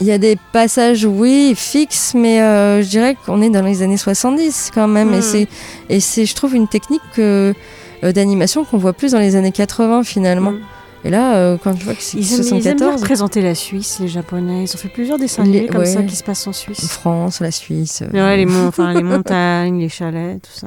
Il 0.00 0.06
y 0.06 0.12
a 0.12 0.18
des 0.18 0.36
passages, 0.52 1.04
oui, 1.06 1.54
fixes, 1.56 2.12
mais 2.14 2.40
euh, 2.42 2.82
je 2.82 2.88
dirais 2.88 3.16
qu'on 3.26 3.40
est 3.42 3.48
dans 3.50 3.62
les 3.62 3.82
années 3.82 3.96
70 3.96 4.70
quand 4.74 4.86
même. 4.86 5.12
Et 5.14 5.18
Mm. 5.18 5.22
c'est, 5.22 5.48
et 5.88 6.00
c'est, 6.00 6.26
je 6.26 6.34
trouve, 6.34 6.54
une 6.54 6.68
technique 6.68 7.02
que- 7.14 7.54
d'animation 8.02 8.64
qu'on 8.64 8.78
voit 8.78 8.92
plus 8.92 9.10
dans 9.12 9.18
les 9.18 9.34
années 9.34 9.50
80 9.50 10.04
finalement. 10.04 10.52
Mm. 10.52 10.60
Et 11.04 11.10
là, 11.10 11.36
euh, 11.36 11.56
quand 11.62 11.78
je 11.78 11.84
vois 11.84 11.94
que 11.94 12.02
c'est 12.02 12.18
Ils 12.18 12.34
aiment, 12.34 12.40
ils 12.40 12.46
aiment 12.54 12.60
bien 12.60 12.72
74, 12.76 13.00
représenter 13.02 13.40
la 13.40 13.54
Suisse, 13.54 13.98
les 14.00 14.08
Japonais. 14.08 14.64
Ils 14.64 14.74
ont 14.74 14.78
fait 14.78 14.88
plusieurs 14.88 15.18
dessins 15.18 15.44
Les- 15.44 15.50
animés 15.50 15.68
comme 15.68 15.80
ouais. 15.80 15.86
ça 15.86 16.02
qui 16.02 16.16
se 16.16 16.24
passent 16.24 16.46
en 16.46 16.52
Suisse. 16.52 16.88
France, 16.88 17.40
la 17.40 17.50
Suisse. 17.52 18.02
euh, 18.02 18.10
Ouais, 18.12 18.36
les, 18.36 18.46
mon- 18.46 18.66
enfin, 18.68 18.92
les 18.92 19.02
montagnes, 19.02 19.78
les 19.80 19.88
chalets, 19.88 20.42
tout 20.42 20.50
ça. 20.52 20.66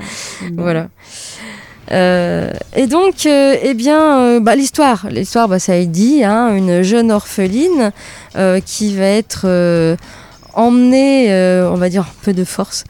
Voilà. 0.58 0.88
Euh, 1.92 2.50
et 2.76 2.88
donc, 2.88 3.26
euh, 3.26 3.56
eh 3.62 3.74
bien, 3.74 4.20
euh, 4.22 4.40
bah, 4.40 4.56
l'histoire, 4.56 5.08
l'histoire, 5.10 5.50
bah, 5.50 5.60
ça 5.60 5.74
a 5.74 5.76
été 5.76 5.88
dit, 5.88 6.24
hein, 6.24 6.56
une 6.56 6.82
jeune 6.84 7.12
orpheline 7.12 7.92
qui 8.66 8.96
va 8.96 9.06
être 9.08 9.98
emmenée, 10.54 11.28
on 11.70 11.76
va 11.76 11.90
dire 11.90 12.04
un 12.04 12.24
peu 12.24 12.32
de 12.34 12.46
force, 12.46 12.86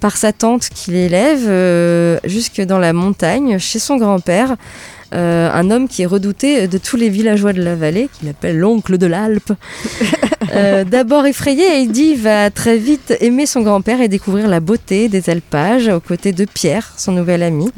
par 0.00 0.16
sa 0.16 0.32
tante 0.32 0.68
qui 0.70 0.92
l'élève 0.92 2.20
jusque 2.24 2.62
dans 2.62 2.78
la 2.78 2.94
montagne 2.94 3.58
chez 3.58 3.78
son 3.78 3.96
grand-père. 3.98 4.56
Euh, 5.14 5.50
un 5.52 5.70
homme 5.70 5.88
qui 5.88 6.02
est 6.02 6.06
redouté 6.06 6.68
de 6.68 6.78
tous 6.78 6.96
les 6.96 7.08
villageois 7.08 7.52
de 7.52 7.62
la 7.62 7.74
vallée, 7.74 8.08
qu'il 8.18 8.28
appelle 8.28 8.58
l'oncle 8.58 8.98
de 8.98 9.06
l'Alpe. 9.06 9.52
Euh, 10.54 10.84
D'abord 10.84 11.26
effrayé, 11.26 11.64
Heidi 11.64 12.14
va 12.14 12.50
très 12.50 12.78
vite 12.78 13.16
aimer 13.20 13.46
son 13.46 13.62
grand-père 13.62 14.00
et 14.00 14.06
découvrir 14.06 14.46
la 14.46 14.60
beauté 14.60 15.08
des 15.08 15.28
alpages 15.28 15.88
aux 15.88 15.98
côtés 15.98 16.30
de 16.30 16.44
Pierre, 16.44 16.92
son 16.96 17.10
nouvel 17.10 17.42
ami. 17.42 17.68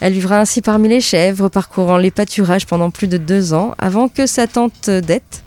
Elle 0.00 0.12
vivra 0.12 0.38
ainsi 0.38 0.62
parmi 0.62 0.88
les 0.88 1.00
chèvres, 1.00 1.48
parcourant 1.48 1.96
les 1.96 2.12
pâturages 2.12 2.64
pendant 2.64 2.90
plus 2.90 3.08
de 3.08 3.16
deux 3.16 3.54
ans, 3.54 3.74
avant 3.78 4.08
que 4.08 4.26
sa 4.26 4.46
tante 4.46 4.88
Dette 4.88 5.42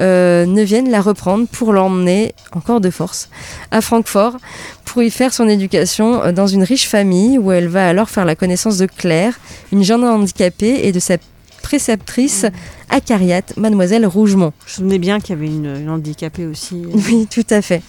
euh, 0.00 0.46
ne 0.46 0.62
vienne 0.62 0.90
la 0.90 1.00
reprendre 1.00 1.46
pour 1.46 1.72
l'emmener, 1.72 2.34
encore 2.52 2.80
de 2.80 2.90
force, 2.90 3.28
à 3.70 3.80
Francfort, 3.80 4.36
pour 4.84 5.02
y 5.02 5.10
faire 5.10 5.32
son 5.32 5.48
éducation 5.48 6.22
euh, 6.22 6.32
dans 6.32 6.46
une 6.46 6.62
riche 6.62 6.88
famille, 6.88 7.38
où 7.38 7.52
elle 7.52 7.68
va 7.68 7.88
alors 7.88 8.10
faire 8.10 8.24
la 8.24 8.34
connaissance 8.34 8.78
de 8.78 8.86
Claire, 8.86 9.38
une 9.72 9.82
jeune 9.82 10.04
handicapée, 10.04 10.80
et 10.86 10.92
de 10.92 11.00
sa 11.00 11.16
préceptrice 11.62 12.46
acariate, 12.90 13.56
mademoiselle 13.56 14.06
Rougemont. 14.06 14.52
Je 14.66 14.72
me 14.72 14.76
souvenais 14.76 14.98
bien 14.98 15.18
qu'il 15.18 15.34
y 15.34 15.38
avait 15.38 15.46
une, 15.46 15.76
une 15.80 15.90
handicapée 15.90 16.46
aussi. 16.46 16.82
Oui, 16.94 17.26
tout 17.30 17.46
à 17.50 17.60
fait. 17.62 17.82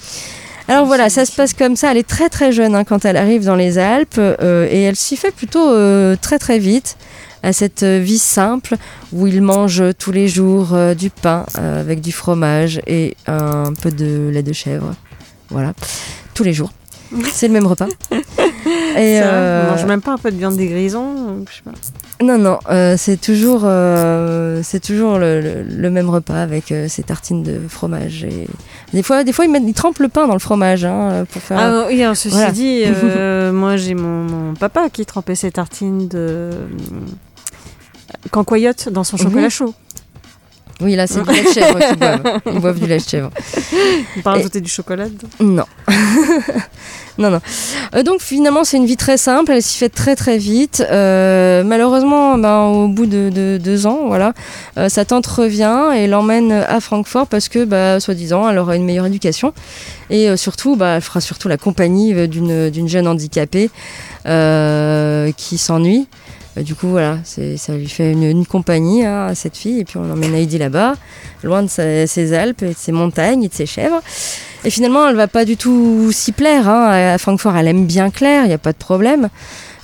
Alors 0.70 0.86
voilà, 0.86 1.10
ça 1.10 1.26
se 1.26 1.32
passe 1.32 1.54
comme 1.54 1.76
ça. 1.78 1.92
Elle 1.92 1.98
est 1.98 2.08
très 2.08 2.28
très 2.28 2.52
jeune 2.52 2.76
hein, 2.76 2.84
quand 2.84 3.06
elle 3.06 3.16
arrive 3.16 3.46
dans 3.46 3.56
les 3.56 3.78
Alpes 3.78 4.18
euh, 4.18 4.68
et 4.70 4.82
elle 4.82 4.98
s'y 4.98 5.16
fait 5.16 5.32
plutôt 5.32 5.70
euh, 5.70 6.18
très 6.22 6.40
très 6.40 6.60
vite 6.60 6.98
à 7.44 7.54
cette 7.54 7.84
vie 7.84 8.18
simple 8.20 8.76
où 9.14 9.28
il 9.28 9.42
mange 9.42 9.84
tous 10.00 10.12
les 10.12 10.28
jours 10.28 10.74
euh, 10.74 10.94
du 10.94 11.10
pain 11.10 11.46
euh, 11.60 11.80
avec 11.82 12.02
du 12.02 12.12
fromage 12.12 12.82
et 12.88 13.16
un 13.28 13.74
peu 13.74 13.92
de 13.92 14.30
lait 14.34 14.44
de 14.44 14.54
chèvre. 14.54 14.94
Voilà, 15.50 15.74
tous 16.34 16.44
les 16.44 16.54
jours. 16.54 16.72
C'est 17.32 17.48
le 17.48 17.54
même 17.54 17.68
repas. 17.68 17.88
Et 18.98 19.22
euh, 19.24 19.70
mange 19.70 19.86
même 19.86 20.02
pas 20.02 20.12
un 20.14 20.18
peu 20.18 20.32
de 20.32 20.38
viande 20.38 20.58
des 20.58 20.68
grisons 20.68 21.46
je 21.50 21.56
sais 21.58 21.62
pas. 21.64 22.26
non, 22.26 22.38
non, 22.40 22.58
euh, 22.70 22.96
c'est 22.98 23.16
toujours, 23.22 23.62
euh, 23.64 24.62
c'est 24.64 24.80
toujours 24.82 25.20
le, 25.20 25.40
le- 25.40 25.62
le 25.64 25.90
même 25.92 26.10
repas 26.10 26.42
avec 26.42 26.74
ces 26.88 27.04
tartines 27.04 27.44
de 27.44 27.60
fromage. 27.70 28.24
Et 28.26 28.48
des 28.94 29.04
fois, 29.04 29.24
des 29.24 29.32
fois 29.34 29.46
ils, 29.46 29.52
mettent, 29.52 29.64
ils 29.68 29.74
trempent 29.76 30.00
le 30.00 30.10
pain 30.10 30.28
dans 30.28 30.34
le 30.34 30.40
fromage 30.40 30.84
hein, 30.84 31.26
pour 31.32 31.42
faire. 31.42 31.60
Ah 31.60 31.86
oui, 31.88 32.02
alors, 32.02 32.18
ceci 32.18 32.36
Voilà. 32.36 32.52
dit, 32.52 32.84
moi 33.54 33.78
j'ai 33.78 33.94
mon, 33.94 34.24
mon 34.24 34.54
papa 34.56 34.90
qui 34.90 35.06
trempait 35.06 35.36
ses 35.36 35.52
tartines 35.52 36.08
de 36.08 36.50
cancoyote 38.32 38.90
dans 38.90 39.04
son 39.04 39.18
chocolat 39.18 39.50
chaud. 39.50 39.74
Oui, 40.80 40.96
là, 40.96 41.08
c'est 41.08 41.24
du 41.24 41.32
lait 41.32 41.42
de 41.44 41.50
chèvre 41.50 41.80
qu'ils 41.80 41.98
boivent. 41.98 42.42
Ils 42.46 42.60
boivent 42.60 42.80
du 42.80 42.86
lait 42.86 42.98
de 43.00 43.04
chèvre. 43.04 43.32
Et- 44.16 44.22
rajouter 44.24 44.62
du 44.62 44.70
chocolat. 44.70 45.06
Non. 45.40 45.64
non, 47.18 47.32
non. 47.32 47.42
Euh, 47.96 48.04
donc 48.04 48.22
finalement, 48.22 48.64
c'est 48.64 48.78
une 48.78 48.86
vie 48.86 48.96
très 48.96 49.18
simple. 49.18 49.54
Elle 49.54 49.64
s'y 49.64 49.78
fait 49.80 49.90
très 49.90 50.16
très 50.16 50.38
vite. 50.38 50.86
Euh, 50.92 51.64
malheureusement, 51.64 52.38
ben, 52.38 52.66
au 52.66 52.88
bout 52.90 53.08
de, 53.08 53.32
de 53.34 53.60
deux 53.62 53.88
ans, 53.88 54.02
voilà, 54.06 54.34
euh, 54.78 54.88
sa 54.88 55.04
tante 55.04 55.26
revient 55.26 55.94
et 55.96 56.06
l'emmène 56.06 56.52
à 56.52 56.80
Francfort 56.80 57.26
parce 57.26 57.50
que, 57.50 57.66
bah, 57.66 58.00
soi-disant, 58.00 58.48
elle 58.48 58.60
aura 58.60 58.76
une 58.76 58.86
meilleure 58.86 59.08
éducation. 59.08 59.54
Et 60.12 60.38
surtout, 60.38 60.76
bah, 60.76 60.98
elle 60.98 61.02
fera 61.02 61.22
surtout 61.22 61.48
la 61.48 61.58
compagnie 61.58 62.28
d'une 62.28 62.88
jeune 62.88 63.08
handicapée 63.08 63.72
qui 64.24 65.58
s'ennuie. 65.58 66.08
Euh, 66.58 66.62
Du 66.64 66.76
coup, 66.76 66.88
voilà, 66.90 67.20
ça 67.24 67.74
lui 67.74 67.88
fait 67.88 68.12
une, 68.12 68.24
une 68.24 68.46
compagnie 68.46 69.06
hein, 69.06 69.28
à 69.28 69.36
cette 69.36 69.56
fille. 69.58 69.80
Et 69.80 69.86
puis, 69.86 69.98
on 69.98 70.12
emmène 70.12 70.34
Heidi 70.34 70.58
là-bas, 70.58 70.94
loin 71.44 71.64
de 71.64 71.68
sa- 71.70 72.08
ses 72.08 72.34
Alpes, 72.34 72.64
et 72.64 72.70
de 72.70 72.76
ses 72.78 72.92
montagnes 72.92 73.44
et 73.44 73.48
de 73.50 73.54
ses 73.54 73.66
chèvres. 73.66 74.02
Et 74.66 74.70
finalement, 74.70 75.08
elle 75.08 75.16
va 75.16 75.28
pas 75.28 75.46
du 75.46 75.56
tout 75.58 76.12
s'y 76.12 76.32
plaire. 76.32 76.68
hein. 76.68 77.14
À 77.14 77.18
Francfort, 77.18 77.56
elle 77.56 77.68
aime 77.68 77.86
bien 77.86 78.10
Claire, 78.10 78.44
il 78.46 78.48
n'y 78.48 78.54
a 78.54 78.58
pas 78.58 78.72
de 78.74 78.78
problème. 78.78 79.30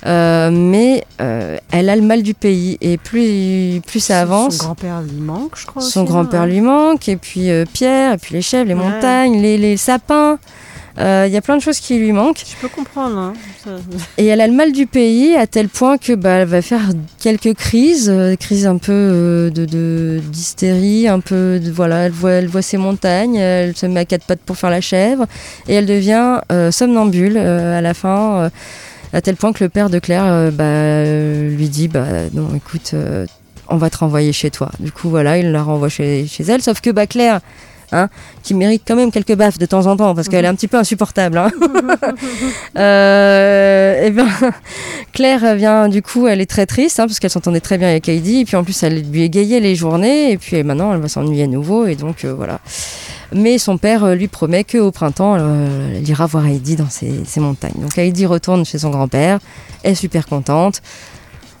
Euh, 0.06 0.50
mais 0.52 1.02
euh, 1.22 1.56
elle 1.72 1.88
a 1.88 1.96
le 1.96 2.02
mal 2.02 2.22
du 2.22 2.34
pays. 2.34 2.76
Et 2.82 2.98
plus, 2.98 3.80
plus 3.86 4.00
ça 4.00 4.20
avance, 4.20 4.58
Son 4.58 4.64
grand-père 4.64 5.00
lui 5.00 5.18
manque, 5.18 5.52
je 5.56 5.64
crois. 5.64 5.80
son 5.80 6.04
grand-père 6.04 6.44
lui 6.46 6.60
manque. 6.60 7.08
Et 7.08 7.16
puis 7.16 7.50
euh, 7.50 7.64
Pierre, 7.72 8.12
et 8.14 8.18
puis 8.18 8.34
les 8.34 8.42
chèvres, 8.42 8.68
les 8.68 8.74
Ouais. 8.74 8.80
montagnes, 8.84 9.40
les, 9.40 9.56
les 9.56 9.76
sapins. 9.78 10.38
Euh, 10.98 11.24
Il 11.26 11.32
y 11.32 11.36
a 11.36 11.40
plein 11.40 11.56
de 11.56 11.62
choses 11.62 11.80
qui 11.80 11.98
lui 11.98 12.12
manquent. 12.12 12.44
Je 12.46 12.56
peux 12.60 12.68
comprendre. 12.68 13.18
hein. 13.18 13.32
Et 14.16 14.26
elle 14.26 14.40
a 14.40 14.46
le 14.46 14.52
mal 14.52 14.70
du 14.72 14.86
pays 14.86 15.34
à 15.34 15.46
tel 15.46 15.68
point 15.68 15.98
que 15.98 16.12
bah, 16.12 16.30
elle 16.30 16.48
va 16.48 16.62
faire 16.62 16.82
quelques 17.18 17.54
crises, 17.54 18.08
euh, 18.08 18.36
crises 18.36 18.66
un 18.66 18.76
peu 18.78 18.92
euh, 18.92 19.50
de 19.50 20.20
d'hystérie, 20.30 21.08
un 21.08 21.20
peu 21.20 21.58
de, 21.58 21.70
voilà, 21.72 22.06
elle 22.06 22.12
voit, 22.12 22.32
elle 22.32 22.46
voit 22.46 22.62
ses 22.62 22.76
montagnes, 22.76 23.36
elle 23.36 23.76
se 23.76 23.86
met 23.86 24.00
à 24.00 24.04
quatre 24.04 24.24
pattes 24.24 24.40
pour 24.46 24.56
faire 24.56 24.70
la 24.70 24.80
chèvre 24.80 25.26
et 25.66 25.74
elle 25.74 25.86
devient 25.86 26.40
euh, 26.52 26.70
somnambule 26.70 27.36
euh, 27.38 27.78
à 27.78 27.80
la 27.80 27.94
fin, 27.94 28.34
euh, 28.44 28.48
à 29.12 29.20
tel 29.20 29.34
point 29.36 29.52
que 29.52 29.64
le 29.64 29.70
père 29.70 29.90
de 29.90 29.98
Claire 29.98 30.24
euh, 30.26 30.50
bah, 30.50 30.64
euh, 30.64 31.50
lui 31.56 31.68
dit 31.68 31.88
bah 31.88 32.06
non 32.34 32.54
écoute 32.54 32.90
euh, 32.94 33.26
on 33.68 33.76
va 33.78 33.88
te 33.90 33.96
renvoyer 33.98 34.32
chez 34.32 34.50
toi. 34.50 34.70
Du 34.78 34.92
coup 34.92 35.08
voilà 35.08 35.38
il 35.38 35.50
la 35.50 35.62
renvoie 35.62 35.88
chez, 35.88 36.26
chez 36.28 36.44
elle, 36.44 36.62
sauf 36.62 36.80
que 36.80 36.90
bah 36.90 37.06
Claire 37.06 37.40
Hein, 37.94 38.08
qui 38.42 38.54
mérite 38.54 38.82
quand 38.84 38.96
même 38.96 39.12
quelques 39.12 39.36
baffes 39.36 39.56
de 39.56 39.66
temps 39.66 39.86
en 39.86 39.96
temps 39.96 40.16
parce 40.16 40.28
qu'elle 40.28 40.44
est 40.44 40.48
un 40.48 40.56
petit 40.56 40.66
peu 40.66 40.78
insupportable. 40.78 41.38
Hein. 41.38 41.50
Euh, 42.76 44.06
et 44.06 44.10
ben, 44.10 44.26
Claire 45.12 45.54
vient 45.54 45.88
du 45.88 46.02
coup, 46.02 46.26
elle 46.26 46.40
est 46.40 46.50
très 46.50 46.66
triste 46.66 46.98
hein, 46.98 47.06
parce 47.06 47.20
qu'elle 47.20 47.30
s'entendait 47.30 47.60
très 47.60 47.78
bien 47.78 47.88
avec 47.88 48.08
Heidi 48.08 48.40
et 48.40 48.44
puis 48.44 48.56
en 48.56 48.64
plus 48.64 48.82
elle 48.82 49.02
lui 49.10 49.22
égayait 49.22 49.60
les 49.60 49.76
journées 49.76 50.32
et 50.32 50.38
puis 50.38 50.62
maintenant 50.64 50.92
elle 50.92 51.00
va 51.00 51.08
s'ennuyer 51.08 51.44
à 51.44 51.46
nouveau 51.46 51.86
et 51.86 51.94
donc 51.94 52.24
euh, 52.24 52.34
voilà. 52.34 52.58
Mais 53.32 53.58
son 53.58 53.78
père 53.78 54.04
euh, 54.04 54.14
lui 54.14 54.28
promet 54.28 54.64
qu'au 54.64 54.90
printemps, 54.92 55.36
euh, 55.38 55.96
elle 55.96 56.08
ira 56.08 56.26
voir 56.26 56.46
Heidi 56.46 56.76
dans 56.76 56.88
ses, 56.88 57.24
ses 57.24 57.40
montagnes. 57.40 57.80
Donc 57.80 57.96
Heidi 57.98 58.26
retourne 58.26 58.64
chez 58.64 58.78
son 58.78 58.90
grand-père, 58.90 59.38
est 59.82 59.94
super 59.94 60.26
contente. 60.26 60.82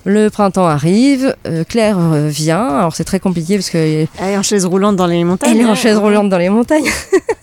Le 0.04 0.28
printemps 0.28 0.66
arrive, 0.66 1.34
euh, 1.46 1.64
Claire 1.64 1.98
euh, 1.98 2.28
vient. 2.28 2.66
Alors 2.78 2.94
c'est 2.94 3.04
très 3.04 3.20
compliqué 3.20 3.56
parce 3.56 3.70
que 3.70 3.78
Elle 3.78 4.08
est 4.20 4.36
en 4.36 4.42
chaise 4.42 4.66
roulante 4.66 4.96
dans 4.96 5.06
les 5.06 5.24
montagnes. 5.24 5.52
elle 5.52 5.62
est 5.62 5.64
en 5.64 5.70
hein. 5.70 5.74
chaise 5.74 5.96
roulante 5.96 6.28
dans 6.28 6.38
les 6.38 6.50
montagnes. 6.50 6.90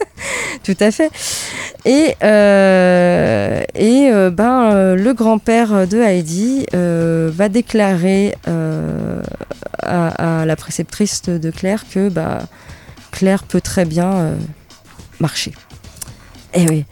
Tout 0.63 0.77
à 0.79 0.91
fait. 0.91 1.09
Et, 1.85 2.15
euh, 2.23 3.63
et 3.73 4.11
ben, 4.31 4.93
le 4.93 5.13
grand-père 5.13 5.87
de 5.87 5.97
Heidi 5.97 6.67
va 6.71 7.49
déclarer 7.49 8.35
à, 9.81 10.41
à 10.41 10.45
la 10.45 10.55
préceptrice 10.55 11.23
de 11.23 11.49
Claire 11.49 11.85
que 11.91 12.09
bah, 12.09 12.43
Claire 13.09 13.43
peut 13.43 13.61
très 13.61 13.85
bien 13.85 14.35
marcher. 15.19 15.53
Et 16.53 16.67
oui. 16.69 16.85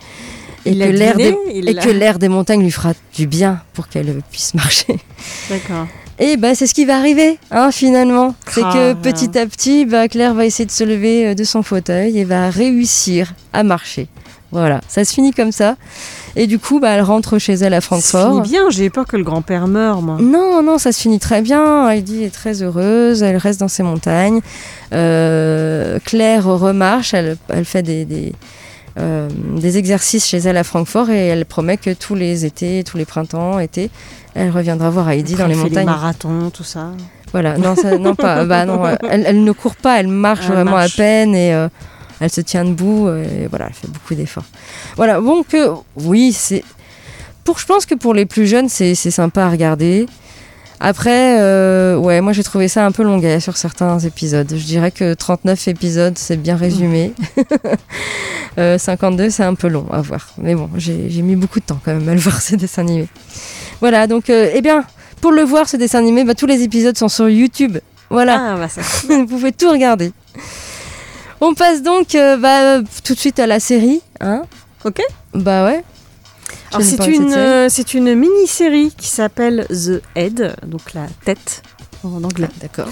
Et 0.66 0.72
que 0.78 0.84
l'air 0.84 1.16
des, 1.16 1.36
il 1.54 1.70
et 1.70 1.74
l'a- 1.74 1.82
que 1.82 1.90
l'air 1.90 2.20
des 2.20 2.28
montagnes 2.30 2.62
lui 2.62 2.72
fera 2.72 2.94
du 3.16 3.28
bien 3.28 3.62
pour 3.74 3.88
qu'elle 3.88 4.22
puisse 4.32 4.54
marcher. 4.54 4.98
D'accord. 5.50 5.88
Et 6.22 6.36
bah, 6.36 6.54
c'est 6.54 6.68
ce 6.68 6.74
qui 6.74 6.84
va 6.86 6.98
arriver, 6.98 7.38
hein, 7.50 7.72
finalement. 7.72 8.36
C'est 8.48 8.62
que 8.62 8.94
petit 8.94 9.38
à 9.38 9.46
petit, 9.46 9.86
bah, 9.86 10.08
Claire 10.10 10.34
va 10.34 10.46
essayer 10.46 10.66
de 10.66 10.72
se 10.72 10.84
lever 10.84 11.28
euh, 11.28 11.34
de 11.34 11.44
son 11.46 11.64
fauteuil 11.64 12.20
et 12.20 12.26
va 12.26 12.50
réussir 12.50 13.34
à 13.54 13.64
marcher. 13.64 14.08
Voilà, 14.52 14.82
ça 14.88 15.06
se 15.06 15.14
finit 15.14 15.32
comme 15.32 15.52
ça. 15.52 15.78
Et 16.36 16.46
du 16.48 16.60
coup, 16.60 16.80
bah, 16.80 16.90
elle 16.90 17.04
rentre 17.04 17.38
chez 17.38 17.54
elle 17.54 17.74
à 17.74 17.82
Ça 17.82 17.82
Francfort. 17.82 18.32
finit 18.44 18.50
bien, 18.50 18.70
j'ai 18.70 18.86
eu 18.86 18.90
peur 18.90 19.06
que 19.06 19.16
le 19.16 19.24
grand-père 19.24 19.68
meure, 19.68 20.02
moi. 20.02 20.18
Non, 20.20 20.62
non, 20.64 20.78
ça 20.78 20.92
se 20.92 21.00
finit 21.00 21.20
très 21.20 21.42
bien. 21.42 21.88
Heidi 21.90 22.24
est 22.24 22.34
très 22.34 22.64
heureuse, 22.64 23.24
elle 23.24 23.38
reste 23.38 23.60
dans 23.62 23.68
ses 23.70 23.84
montagnes. 23.84 24.42
Euh, 24.92 26.00
Claire 26.04 26.46
remarche, 26.46 27.14
elle, 27.14 27.38
elle 27.50 27.66
fait 27.66 27.84
des, 27.84 28.06
des, 28.06 28.34
euh, 29.00 29.30
des 29.58 29.78
exercices 29.78 30.26
chez 30.28 30.38
elle 30.38 30.58
à 30.58 30.64
Francfort 30.64 31.10
et 31.10 31.28
elle 31.28 31.46
promet 31.46 31.78
que 31.78 31.92
tous 31.94 32.16
les 32.16 32.46
étés, 32.46 32.84
tous 32.84 32.98
les 32.98 33.06
printemps, 33.06 33.60
été, 33.60 33.90
elle 34.36 34.50
reviendra 34.52 34.90
voir 34.90 35.10
Heidi 35.10 35.34
Après, 35.34 35.44
dans 35.44 35.48
les 35.48 35.54
elle 35.54 35.58
fait 35.60 35.70
montagnes. 35.70 35.86
des 35.86 35.92
marathons, 35.92 36.50
tout 36.52 36.64
ça. 36.64 36.92
Voilà, 37.32 37.58
non, 37.58 37.76
ça, 37.76 37.98
non 37.98 38.16
pas. 38.16 38.44
Bah 38.46 38.66
non, 38.66 38.86
euh, 38.86 38.96
elle, 39.10 39.24
elle 39.28 39.44
ne 39.44 39.52
court 39.52 39.76
pas, 39.76 40.00
elle 40.00 40.08
marche 40.08 40.46
Elle 40.48 40.54
vraiment 40.56 40.72
marche. 40.72 40.94
à 40.94 40.98
peine 40.98 41.36
et 41.36 41.54
euh, 41.54 41.68
elle 42.20 42.32
se 42.32 42.42
tient 42.42 42.66
debout. 42.66 43.08
euh, 43.08 43.44
Et 43.44 43.48
voilà, 43.48 43.68
elle 43.68 43.74
fait 43.74 43.88
beaucoup 43.88 44.16
d'efforts. 44.16 44.46
Voilà, 44.98 45.22
bon 45.22 45.44
que 45.44 45.70
oui, 45.96 46.34
c'est 46.34 46.64
pour. 47.44 47.60
Je 47.60 47.66
pense 47.66 47.86
que 47.86 47.96
pour 47.96 48.14
les 48.14 48.26
plus 48.26 48.48
jeunes, 48.48 48.68
c'est 48.70 48.96
c'est 48.96 49.12
sympa 49.12 49.44
à 49.46 49.50
regarder. 49.50 50.08
Après, 50.82 51.40
euh, 51.42 51.98
ouais, 51.98 52.22
moi 52.22 52.32
j'ai 52.32 52.44
trouvé 52.44 52.68
ça 52.70 52.86
un 52.86 52.92
peu 52.92 53.04
longuet 53.04 53.40
sur 53.42 53.58
certains 53.58 54.00
épisodes. 54.00 54.48
Je 54.56 54.64
dirais 54.64 54.92
que 54.92 55.14
39 55.14 55.68
épisodes, 55.68 56.18
c'est 56.18 56.38
bien 56.38 56.56
résumé. 56.56 57.14
Euh, 58.58 58.78
52, 58.80 59.30
c'est 59.30 59.44
un 59.44 59.54
peu 59.54 59.68
long 59.68 59.86
à 59.92 60.02
voir. 60.02 60.30
Mais 60.40 60.56
bon, 60.56 60.70
j'ai 60.76 60.94
mis 61.22 61.36
beaucoup 61.36 61.60
de 61.60 61.66
temps 61.66 61.80
quand 61.86 61.94
même 61.94 62.10
à 62.10 62.14
le 62.14 62.20
voir, 62.26 62.42
ce 62.42 62.56
dessin 62.56 62.82
animé. 62.82 63.08
Voilà, 63.80 64.08
donc, 64.08 64.30
euh, 64.30 64.50
eh 64.54 64.62
bien, 64.62 64.84
pour 65.22 65.32
le 65.32 65.44
voir, 65.44 65.70
ce 65.70 65.78
dessin 65.78 66.00
animé, 66.00 66.24
bah, 66.26 66.34
tous 66.34 66.48
les 66.48 66.64
épisodes 66.64 66.98
sont 66.98 67.08
sur 67.08 67.30
YouTube. 67.30 67.78
Voilà, 68.10 68.54
Ah, 68.54 68.56
bah 68.58 68.68
ça. 68.68 68.82
vous 69.08 69.28
pouvez 69.28 69.52
tout 69.54 69.70
regarder. 69.70 70.12
On 71.40 71.54
passe 71.54 71.84
donc 71.84 72.16
euh, 72.16 72.36
bah, 72.38 72.82
tout 73.04 73.14
de 73.14 73.20
suite 73.20 73.40
à 73.40 73.48
la 73.48 73.60
série. 73.62 74.02
Hein 74.20 74.42
Ok. 74.84 75.00
bah 75.36 75.64
ouais. 75.66 75.84
Alors, 76.72 76.86
c'est 76.86 77.08
une, 77.08 77.34
euh, 77.34 77.68
c'est 77.70 77.94
une 77.94 78.14
mini-série 78.16 78.92
qui 78.96 79.08
s'appelle 79.08 79.66
The 79.70 80.02
Head, 80.16 80.56
donc 80.66 80.94
la 80.94 81.08
tête 81.26 81.64
en 82.04 82.24
anglais. 82.24 82.50
D'accord. 82.62 82.90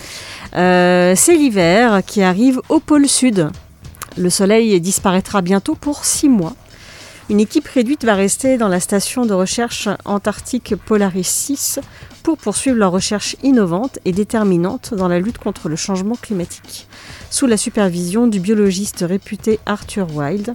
Euh, 0.56 1.14
c'est 1.16 1.36
l'hiver 1.36 2.02
qui 2.06 2.22
arrive 2.22 2.60
au 2.70 2.80
pôle 2.80 3.08
sud. 3.08 3.50
Le 4.18 4.30
soleil 4.30 4.80
disparaîtra 4.82 5.42
bientôt 5.42 5.76
pour 5.76 6.06
six 6.06 6.30
mois. 6.30 6.56
Une 7.30 7.40
équipe 7.42 7.68
réduite 7.68 8.06
va 8.06 8.16
rester 8.16 8.58
dans 8.58 8.70
la 8.70 8.80
station 8.80 9.26
de 9.26 9.34
recherche 9.34 9.90
antarctique 10.06 10.76
Polaris 10.86 11.26
6 11.26 11.80
pour 12.24 12.38
poursuivre 12.38 12.78
leurs 12.78 12.94
recherches 12.94 13.36
innovantes 13.44 14.00
et 14.06 14.14
déterminantes 14.14 14.94
dans 14.94 15.10
la 15.10 15.20
lutte 15.20 15.38
contre 15.38 15.68
le 15.68 15.76
changement 15.76 16.16
climatique, 16.16 16.88
sous 17.30 17.46
la 17.46 17.58
supervision 17.58 18.28
du 18.28 18.40
biologiste 18.40 19.04
réputé 19.08 19.60
Arthur 19.66 20.08
Wilde. 20.16 20.54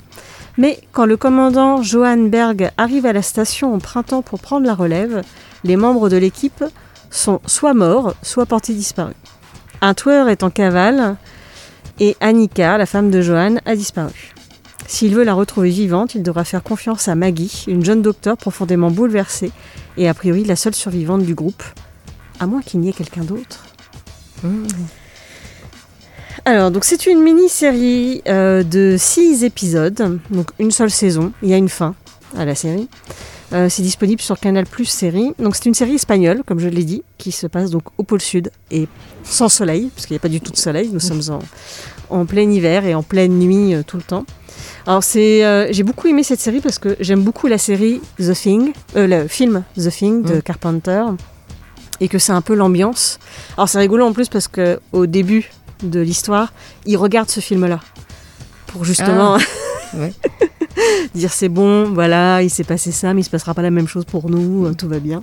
Mais 0.59 0.81
quand 0.93 1.07
le 1.07 1.17
commandant 1.17 1.83
Johan 1.83 2.29
Berg 2.29 2.71
arrive 2.77 3.07
à 3.07 3.13
la 3.13 3.23
station 3.23 3.75
au 3.75 3.79
printemps 3.79 4.23
pour 4.23 4.41
prendre 4.41 4.67
la 4.67 4.75
relève, 4.75 5.23
les 5.65 5.77
membres 5.77 6.09
de 6.09 6.17
l'équipe 6.17 6.65
sont 7.11 7.41
soit 7.47 7.75
morts, 7.75 8.15
soit 8.23 8.47
portés 8.47 8.75
disparus. 8.75 9.17
Un 9.81 9.95
tueur 9.95 10.29
est 10.29 10.43
en 10.43 10.51
cavale 10.51 11.17
et 12.01 12.17
Annika, 12.21 12.79
la 12.79 12.87
femme 12.87 13.11
de 13.11 13.21
Johan, 13.21 13.57
a 13.65 13.77
disparu. 13.77 14.33
S'il 14.87 15.15
veut 15.15 15.25
la 15.25 15.35
retrouver 15.35 15.71
vivante, 15.71 16.15
il 16.15 16.23
devra 16.23 16.45
faire 16.45 16.63
confiance 16.63 17.09
à 17.09 17.15
Maggie, 17.15 17.65
une 17.67 17.85
jeune 17.85 18.03
docteure 18.03 18.37
profondément 18.37 18.91
bouleversée 18.91 19.53
et 19.97 20.09
a 20.09 20.15
priori 20.15 20.45
la 20.45 20.57
seule 20.57 20.75
survivante 20.75 21.23
du 21.23 21.35
groupe, 21.35 21.63
à 22.41 22.47
moins 22.47 22.63
qu'il 22.63 22.81
n'y 22.81 22.89
ait 22.89 22.93
quelqu'un 22.93 23.25
d'autre. 23.25 23.65
Alors, 26.45 26.71
donc 26.71 26.85
c'est 26.85 27.07
une 27.07 27.21
mini-série 27.23 28.23
euh, 28.29 28.63
de 28.63 28.97
six 28.99 29.45
épisodes, 29.45 30.19
donc 30.31 30.51
une 30.59 30.71
seule 30.71 30.91
saison. 30.91 31.33
Il 31.43 31.49
y 31.49 31.55
a 31.55 31.57
une 31.57 31.69
fin 31.69 31.95
à 32.37 32.45
la 32.45 32.55
série. 32.55 32.89
Euh, 33.53 33.69
c'est 33.69 33.83
disponible 33.83 34.21
sur 34.23 34.41
Canal 34.41 34.65
Plus 34.67 34.87
série. 34.87 35.35
Donc 35.39 35.55
c'est 35.55 35.67
une 35.67 35.75
série 35.75 35.95
espagnole, 35.97 36.43
comme 36.47 36.59
je 36.59 36.69
l'ai 36.69 36.85
dit, 36.85 37.03
qui 37.19 37.33
se 37.33 37.47
passe 37.47 37.71
donc 37.71 37.83
au 37.99 38.03
pôle 38.03 38.21
sud 38.21 38.51
et 38.71 38.89
sans 39.25 39.49
soleil, 39.49 39.91
parce 39.95 40.07
qu'il 40.07 40.15
n'y 40.15 40.19
a 40.19 40.21
pas 40.21 40.29
du 40.29 40.41
tout 40.41 40.53
de 40.53 40.57
soleil. 40.57 40.89
Nous 40.93 41.01
sommes 41.01 41.21
en, 41.31 41.41
en 42.17 42.25
plein 42.25 42.51
hiver 42.51 42.87
et 42.87 42.95
en 42.95 43.03
pleine 43.03 43.39
nuit 43.39 43.75
euh, 43.75 43.83
tout 43.87 43.99
le 43.99 44.03
temps. 44.03 44.25
Alors 44.87 45.05
c'est, 45.05 45.45
euh, 45.45 45.69
j'ai 45.71 45.83
beaucoup 45.83 46.09
aimé 46.09 46.23
cette 46.25 46.41
série 46.41 46.61
parce 46.61 46.79
que 46.79 46.97
j'aime 46.99 47.23
beaucoup 47.23 47.47
la 47.47 47.59
série 47.59 48.01
The 48.19 48.33
Thing, 48.33 48.73
le 48.97 49.29
film 49.29 49.65
The 49.77 49.91
Thing 49.91 50.23
de 50.23 50.37
Mm. 50.37 50.43
Carpenter, 50.43 51.05
et 52.01 52.09
que 52.09 52.19
c'est 52.19 52.33
un 52.33 52.41
peu 52.41 52.55
l'ambiance. 52.55 53.19
Alors 53.57 53.69
c'est 53.69 53.79
rigolo 53.79 54.07
en 54.07 54.13
plus 54.13 54.29
parce 54.29 54.49
que 54.49 54.81
au 54.93 55.07
début 55.07 55.51
de 55.83 56.01
l'histoire, 56.01 56.53
il 56.87 56.97
regarde 56.97 57.29
ce 57.29 57.41
film-là 57.41 57.81
pour 58.67 58.85
justement 58.85 59.37
ouais. 59.95 60.13
dire 61.15 61.33
c'est 61.33 61.49
bon, 61.49 61.93
voilà, 61.93 62.43
il 62.43 62.51
s'est 62.51 62.65
passé 62.65 62.93
ça, 62.93 63.15
mais 63.15 63.21
il 63.21 63.25
se 63.25 63.31
passera 63.31 63.55
pas 63.55 63.63
la 63.63 63.71
même 63.71 63.89
chose 63.89 64.05
pour 64.05 64.31
nous, 64.31 64.67
euh, 64.67 64.75
tout 64.75 64.89
va 64.89 64.99
bien. 64.99 65.23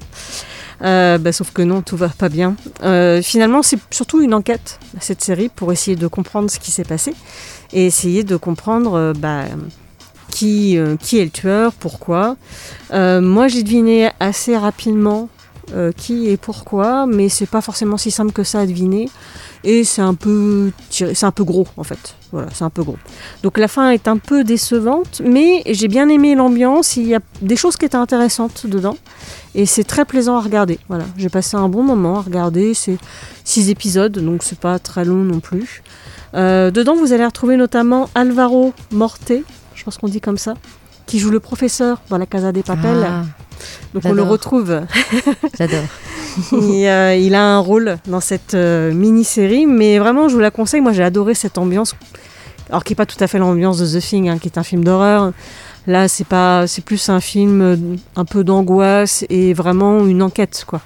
Euh, 0.82 1.18
bah, 1.18 1.32
sauf 1.32 1.51
que 1.51 1.62
non, 1.62 1.82
tout 1.82 1.97
va 1.97 2.10
pas 2.10 2.30
bien. 2.30 2.55
Euh, 2.84 3.22
finalement, 3.22 3.64
c'est 3.64 3.80
surtout 3.91 4.22
une 4.22 4.34
enquête, 4.34 4.80
cette 4.99 5.22
série, 5.22 5.49
pour 5.49 5.72
essayer 5.72 5.97
de 5.97 6.07
comprendre 6.07 6.49
ce 6.49 6.60
qui 6.60 6.72
s'est 6.72 6.84
passé 6.84 7.14
et 7.74 7.86
essayer 7.86 8.24
de 8.24 8.36
comprendre 8.38 8.93
euh, 8.93 9.14
bah, 9.14 9.45
qui, 10.30 10.78
qui 11.01 11.20
est 11.20 11.26
le 11.26 11.32
tueur, 11.32 11.74
pourquoi. 11.74 12.38
Moi, 12.91 13.47
j'ai 13.47 13.64
deviné 13.64 14.12
assez 14.20 14.55
rapidement 14.55 15.28
qui 15.97 16.30
et 16.30 16.38
pourquoi, 16.38 17.05
mais 17.07 17.30
c'est 17.30 17.45
pas 17.45 17.62
forcément 17.62 17.97
si 17.97 18.12
simple 18.12 18.32
que 18.32 18.43
ça 18.43 18.62
à 18.62 18.66
deviner. 18.66 19.10
Et 19.64 19.84
c'est 19.84 20.01
un 20.01 20.14
peu 20.14 20.72
c'est 20.89 21.24
un 21.24 21.32
peu 21.32 21.43
gros 21.43 21.68
en 21.78 21.84
fait. 21.84 22.16
Voilà, 22.32 22.47
c'est 22.53 22.64
un 22.64 22.70
peu 22.70 22.84
gros. 22.84 22.97
Donc 23.43 23.57
la 23.57 23.68
fin 23.68 23.89
est 23.89 24.07
un 24.07 24.18
peu 24.18 24.43
décevante, 24.43 25.22
mais 25.26 25.64
j'ai 25.66 25.88
bien 25.88 26.07
aimé 26.10 26.36
l'ambiance. 26.36 26.95
Il 26.95 27.07
y 27.07 27.16
a 27.16 27.20
des 27.41 27.55
choses 27.55 27.76
qui 27.76 27.86
étaient 27.86 27.97
intéressantes 27.97 28.68
dedans, 28.68 28.97
et 29.55 29.66
c'est 29.66 29.84
très 29.84 30.05
plaisant 30.05 30.38
à 30.38 30.41
regarder. 30.41 30.80
Voilà, 30.88 31.05
j'ai 31.18 31.30
passé 31.30 31.57
un 31.57 31.68
bon 31.68 31.84
moment 31.84 32.20
à 32.20 32.22
regarder. 32.22 32.74
C'est 32.74 32.97
six 33.43 33.70
épisodes, 33.70 34.18
donc 34.18 34.43
c'est 34.43 34.60
pas 34.60 34.80
très 34.80 35.03
long 35.03 35.24
non 35.24 35.39
plus. 35.39 35.84
Euh, 36.36 36.72
dedans, 36.72 36.95
vous 36.95 37.14
allez 37.14 37.26
retrouver 37.26 37.57
notamment 37.57 38.10
Alvaro 38.16 38.74
Morte, 38.91 39.32
je 39.76 39.84
pense 39.84 39.97
qu'on 39.97 40.07
dit 40.07 40.22
comme 40.22 40.38
ça, 40.38 40.53
qui 41.05 41.20
joue 41.20 41.32
le 41.32 41.39
professeur 41.39 42.01
dans 42.10 42.18
la 42.18 42.28
Casa 42.28 42.51
des 42.51 42.64
Papel. 42.64 43.05
Ah, 43.07 43.24
donc 43.93 44.03
on 44.05 44.14
le 44.14 44.22
retrouve 44.22 44.82
J'adore. 45.57 45.84
Il, 46.51 46.86
euh, 46.86 47.15
il 47.15 47.36
a 47.36 47.43
un 47.43 47.59
rôle 47.59 47.97
dans 48.07 48.19
cette 48.19 48.53
euh, 48.53 48.93
mini-série, 48.93 49.65
mais 49.65 49.99
vraiment, 49.99 50.30
je 50.30 50.34
vous 50.36 50.39
la 50.39 50.51
conseille. 50.51 50.82
Moi, 50.82 50.93
j'ai 50.93 51.03
adoré 51.03 51.34
cette 51.34 51.57
ambiance, 51.57 51.95
alors 52.69 52.84
qui 52.84 52.93
n'est 52.93 52.97
pas 52.97 53.05
tout 53.05 53.21
à 53.21 53.27
fait 53.27 53.39
l'ambiance 53.39 53.80
de 53.80 53.99
The 53.99 54.01
Thing, 54.01 54.30
hein, 54.30 54.38
qui 54.38 54.47
est 54.47 54.57
un 54.57 54.63
film 54.63 54.84
d'horreur. 54.84 55.32
Là, 55.88 56.07
c'est 56.07 56.27
pas, 56.27 56.67
c'est 56.67 56.84
plus 56.84 57.09
un 57.09 57.19
film 57.19 57.61
euh, 57.61 57.77
un 58.15 58.25
peu 58.25 58.43
d'angoisse 58.43 59.25
et 59.30 59.53
vraiment 59.53 60.05
une 60.05 60.21
enquête, 60.21 60.63
quoi. 60.67 60.82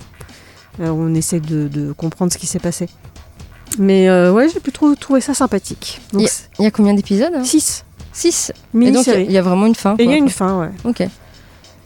Euh, 0.80 0.90
on 0.90 1.14
essaie 1.14 1.40
de, 1.40 1.68
de 1.68 1.92
comprendre 1.92 2.32
ce 2.32 2.38
qui 2.38 2.48
s'est 2.48 2.60
passé. 2.60 2.88
Mais 3.80 4.08
euh, 4.08 4.32
ouais, 4.32 4.48
j'ai 4.50 4.60
plutôt 4.60 4.96
trouvé 4.96 5.20
ça 5.22 5.34
sympathique. 5.34 6.00
Il 6.14 6.64
y 6.64 6.66
a 6.66 6.72
combien 6.72 6.94
d'épisodes 6.94 7.44
6 7.44 7.86
6. 8.14 8.52
Et 8.80 8.92
donc, 8.92 9.08
il 9.08 9.32
y 9.32 9.34
y, 9.34 9.38
a 9.38 9.42
vraiment 9.42 9.66
une 9.66 9.76
fin. 9.76 9.96
Et 9.98 10.04
il 10.04 10.10
y 10.10 10.14
a 10.14 10.18
une 10.18 10.30
fin, 10.30 10.60
ouais. 10.62 10.70
Ok. 10.84 11.04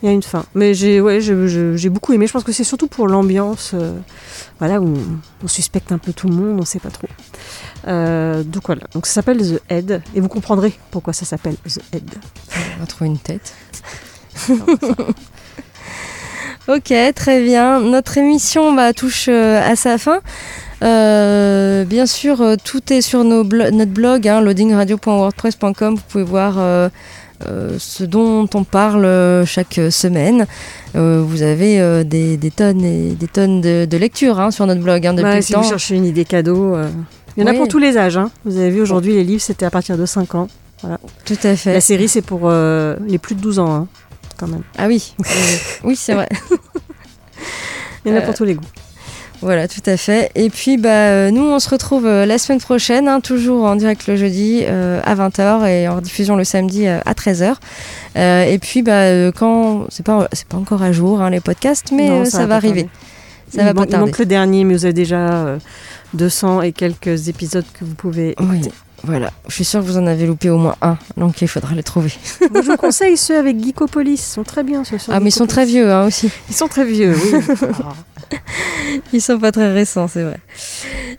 Il 0.04 0.06
y 0.06 0.10
a 0.10 0.12
une 0.14 0.22
fin. 0.22 0.45
Mais 0.54 0.76
j'ai 0.76 1.02
ouais, 1.02 1.20
j'ai 1.22 1.89
beaucoup 1.89 2.14
aimé. 2.14 2.28
Je 2.28 2.34
pense 2.34 2.43
que 2.43 2.52
c'est 2.52 2.64
surtout 2.64 2.88
pour 2.88 3.08
l'ambiance, 3.08 3.72
euh, 3.74 3.98
voilà, 4.60 4.80
où 4.80 4.86
on, 4.86 5.20
on 5.43 5.48
suspecte 5.48 5.91
un 5.91 5.98
peu 5.98 6.14
tout 6.14 6.28
le 6.28 6.36
monde, 6.36 6.60
on 6.60 6.66
sait 6.66 6.78
pas 6.80 6.91
trop. 6.91 7.08
Euh, 7.88 8.43
donc 8.43 8.64
voilà. 8.68 8.82
Donc 8.93 9.08
ça 9.08 9.14
s'appelle 9.14 9.39
The 9.39 9.60
Head, 9.70 10.04
et 10.14 10.20
vous 10.20 10.28
comprendrez 10.28 10.74
pourquoi 10.91 11.14
ça 11.14 11.26
s'appelle 11.26 11.56
The 11.68 11.80
Head. 11.93 12.12
On 12.78 12.82
va 12.82 12.86
trouver 12.86 13.10
une 13.10 13.18
tête. 13.18 13.54
ok, 16.68 16.93
très 17.16 17.41
bien. 17.43 17.80
Notre 17.80 18.18
émission 18.18 18.74
bah, 18.74 18.93
touche 18.93 19.28
euh, 19.30 19.62
à 19.68 19.76
sa 19.76 19.98
fin. 19.98 20.20
Euh, 20.84 21.86
bien 21.86 22.06
sûr, 22.06 22.43
tout 22.64 22.93
est 22.93 23.02
sur 23.02 23.24
nos 23.24 23.43
blo- 23.43 23.72
notre 23.72 23.91
blog, 23.91 24.28
hein, 24.28 24.41
loadingradio.wordpress.com. 24.41 25.95
Vous 25.95 26.02
pouvez 26.08 26.24
voir 26.24 26.91
euh, 27.46 27.76
ce 27.80 28.04
dont 28.04 28.48
on 28.54 28.64
parle 28.64 29.06
euh, 29.06 29.46
chaque 29.46 29.80
semaine. 29.92 30.48
Euh, 30.96 31.22
vous 31.26 31.42
avez 31.44 31.80
euh, 31.80 32.04
des, 32.04 32.38
des 32.38 32.52
tonnes 32.52 32.84
et 32.84 33.12
des 33.12 33.28
tonnes 33.28 33.62
de, 33.62 33.86
de 33.86 33.98
lectures 33.98 34.40
hein, 34.40 34.52
sur 34.52 34.66
notre 34.66 34.82
blog 34.82 35.06
hein, 35.06 35.14
depuis 35.14 35.36
le 35.36 35.42
si 35.42 35.54
temps. 35.54 35.62
vous 35.62 35.70
cherchez 35.70 35.96
une 35.96 36.06
idée 36.06 36.26
cadeau, 36.26 36.76
il 37.36 37.44
y 37.44 37.44
en 37.44 37.48
a 37.50 37.54
pour 37.54 37.68
tous 37.68 37.78
les 37.80 37.98
âges. 37.98 38.18
hein. 38.18 38.32
Vous 38.46 38.58
avez 38.58 38.72
vu 38.72 38.82
aujourd'hui, 38.82 39.14
les 39.14 39.24
livres, 39.24 39.42
c'était 39.42 39.66
à 39.66 39.70
partir 39.70 39.98
de 39.98 40.06
5 40.06 40.34
ans. 40.36 40.48
Tout 41.26 41.38
à 41.44 41.56
fait. 41.56 41.74
La 41.74 41.82
série, 41.82 42.08
c'est 42.08 42.22
pour 42.22 42.50
les 42.50 43.18
plus 43.20 43.36
de 43.36 43.42
12 43.42 43.60
ans, 43.60 43.74
hein, 43.76 43.88
quand 44.38 44.48
même. 44.48 44.64
Ah 44.78 44.88
oui, 44.88 45.14
oui 45.84 45.96
c'est 45.96 46.14
vrai. 46.14 46.28
Il 48.06 48.12
y 48.12 48.16
en 48.16 48.18
a 48.18 48.22
pour 48.22 48.34
tous 48.34 48.46
les 48.46 48.56
goûts. 48.56 48.64
Voilà, 49.42 49.68
tout 49.68 49.82
à 49.86 49.98
fait. 49.98 50.32
Et 50.36 50.50
puis, 50.50 50.78
bah, 50.78 50.90
euh, 50.90 51.32
nous, 51.32 51.44
on 51.44 51.60
se 51.60 51.70
retrouve 51.70 52.06
euh, 52.08 52.26
la 52.26 52.38
semaine 52.38 52.60
prochaine, 52.60 53.08
hein, 53.08 53.20
toujours 53.22 53.66
en 53.66 53.76
direct 53.76 54.08
le 54.08 54.16
jeudi 54.16 54.62
euh, 54.64 55.00
à 55.06 55.16
20h 55.16 55.68
et 55.68 55.88
en 55.88 56.02
diffusion 56.02 56.36
le 56.36 56.44
samedi 56.44 56.88
euh, 56.88 57.00
à 57.06 57.14
13h. 57.14 57.54
Euh, 58.16 58.44
et 58.44 58.58
puis, 58.58 58.82
bah, 58.82 59.32
quand 59.34 59.86
c'est 59.90 60.06
pas, 60.06 60.28
c'est 60.34 60.48
pas 60.48 60.58
encore 60.58 60.82
à 60.82 60.92
jour 60.92 61.22
hein, 61.22 61.30
les 61.30 61.40
podcasts, 61.40 61.92
mais 61.92 62.10
Non, 62.10 62.26
ça, 62.26 62.46
va 62.48 62.56
arriver. 62.56 62.84
tarder. 62.84 62.90
Ça 63.54 63.62
il, 63.62 63.66
va 63.66 63.74
pas 63.74 63.86
tarder. 63.86 64.06
manque 64.08 64.18
le 64.20 64.26
dernier, 64.26 64.64
mais 64.64 64.74
vous 64.74 64.86
avez 64.86 64.94
déjà 64.94 65.18
euh, 65.46 65.58
200 66.16 66.64
et 66.64 66.72
quelques 66.72 67.30
épisodes 67.30 67.66
que 67.80 67.86
vous 67.86 67.94
pouvez 67.94 68.36
Oui, 68.40 68.62
voilà. 69.04 69.32
Je 69.48 69.54
suis 69.54 69.66
sûre 69.66 69.82
que 69.82 69.86
vous 69.86 69.98
en 69.98 70.08
avez 70.08 70.26
loupé 70.26 70.50
au 70.50 70.58
moins 70.58 70.76
un, 70.82 70.98
donc 71.16 71.42
il 71.44 71.48
faudra 71.48 71.76
les 71.76 71.84
trouver. 71.84 72.12
Moi, 72.52 72.62
je 72.64 72.72
vous 72.72 72.78
conseille 72.78 73.16
ceux 73.16 73.38
avec 73.38 73.64
Geekopolis. 73.64 74.14
Ils 74.16 74.18
sont 74.18 74.44
très 74.44 74.64
bien, 74.64 74.84
ceux 74.84 74.98
sur 74.98 75.14
Ah, 75.14 75.20
mais 75.20 75.30
ils 75.30 75.32
sont 75.34 75.46
très 75.46 75.66
vieux 75.66 75.92
hein, 75.92 76.08
aussi. 76.08 76.30
Ils 76.50 76.56
sont 76.56 76.68
très 76.68 76.84
vieux, 76.86 77.14
oui. 77.16 77.40
Ils 79.14 79.22
sont 79.22 79.40
pas 79.40 79.52
très 79.52 79.72
récents, 79.72 80.08
c'est 80.08 80.24
vrai. 80.24 80.38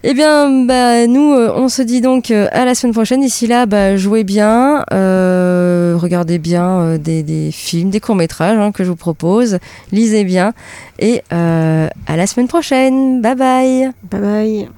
Eh 0.04 0.14
bien, 0.14 0.64
bah, 0.64 1.06
nous, 1.06 1.32
euh, 1.32 1.52
on 1.54 1.68
se 1.68 1.82
dit 1.82 2.00
donc 2.00 2.30
euh, 2.30 2.46
à 2.52 2.64
la 2.64 2.74
semaine 2.74 2.92
prochaine. 2.92 3.20
D'ici 3.20 3.46
là, 3.46 3.66
bah, 3.66 3.96
jouez 3.96 4.24
bien, 4.24 4.84
euh, 4.92 5.94
regardez 5.96 6.38
bien 6.38 6.96
des, 6.98 7.22
des 7.22 7.50
films, 7.50 7.90
des 7.90 8.00
courts-métrages 8.00 8.58
hein, 8.58 8.72
que 8.72 8.84
je 8.84 8.90
vous 8.90 8.96
propose, 8.96 9.58
lisez 9.92 10.24
bien. 10.24 10.52
Et 10.98 11.22
à 11.30 12.16
la 12.16 12.26
semaine 12.26 12.48
prochaine. 12.48 13.20
Bye 13.20 13.34
bye 13.34 13.90
bye 14.10 14.20
bye. 14.20 14.68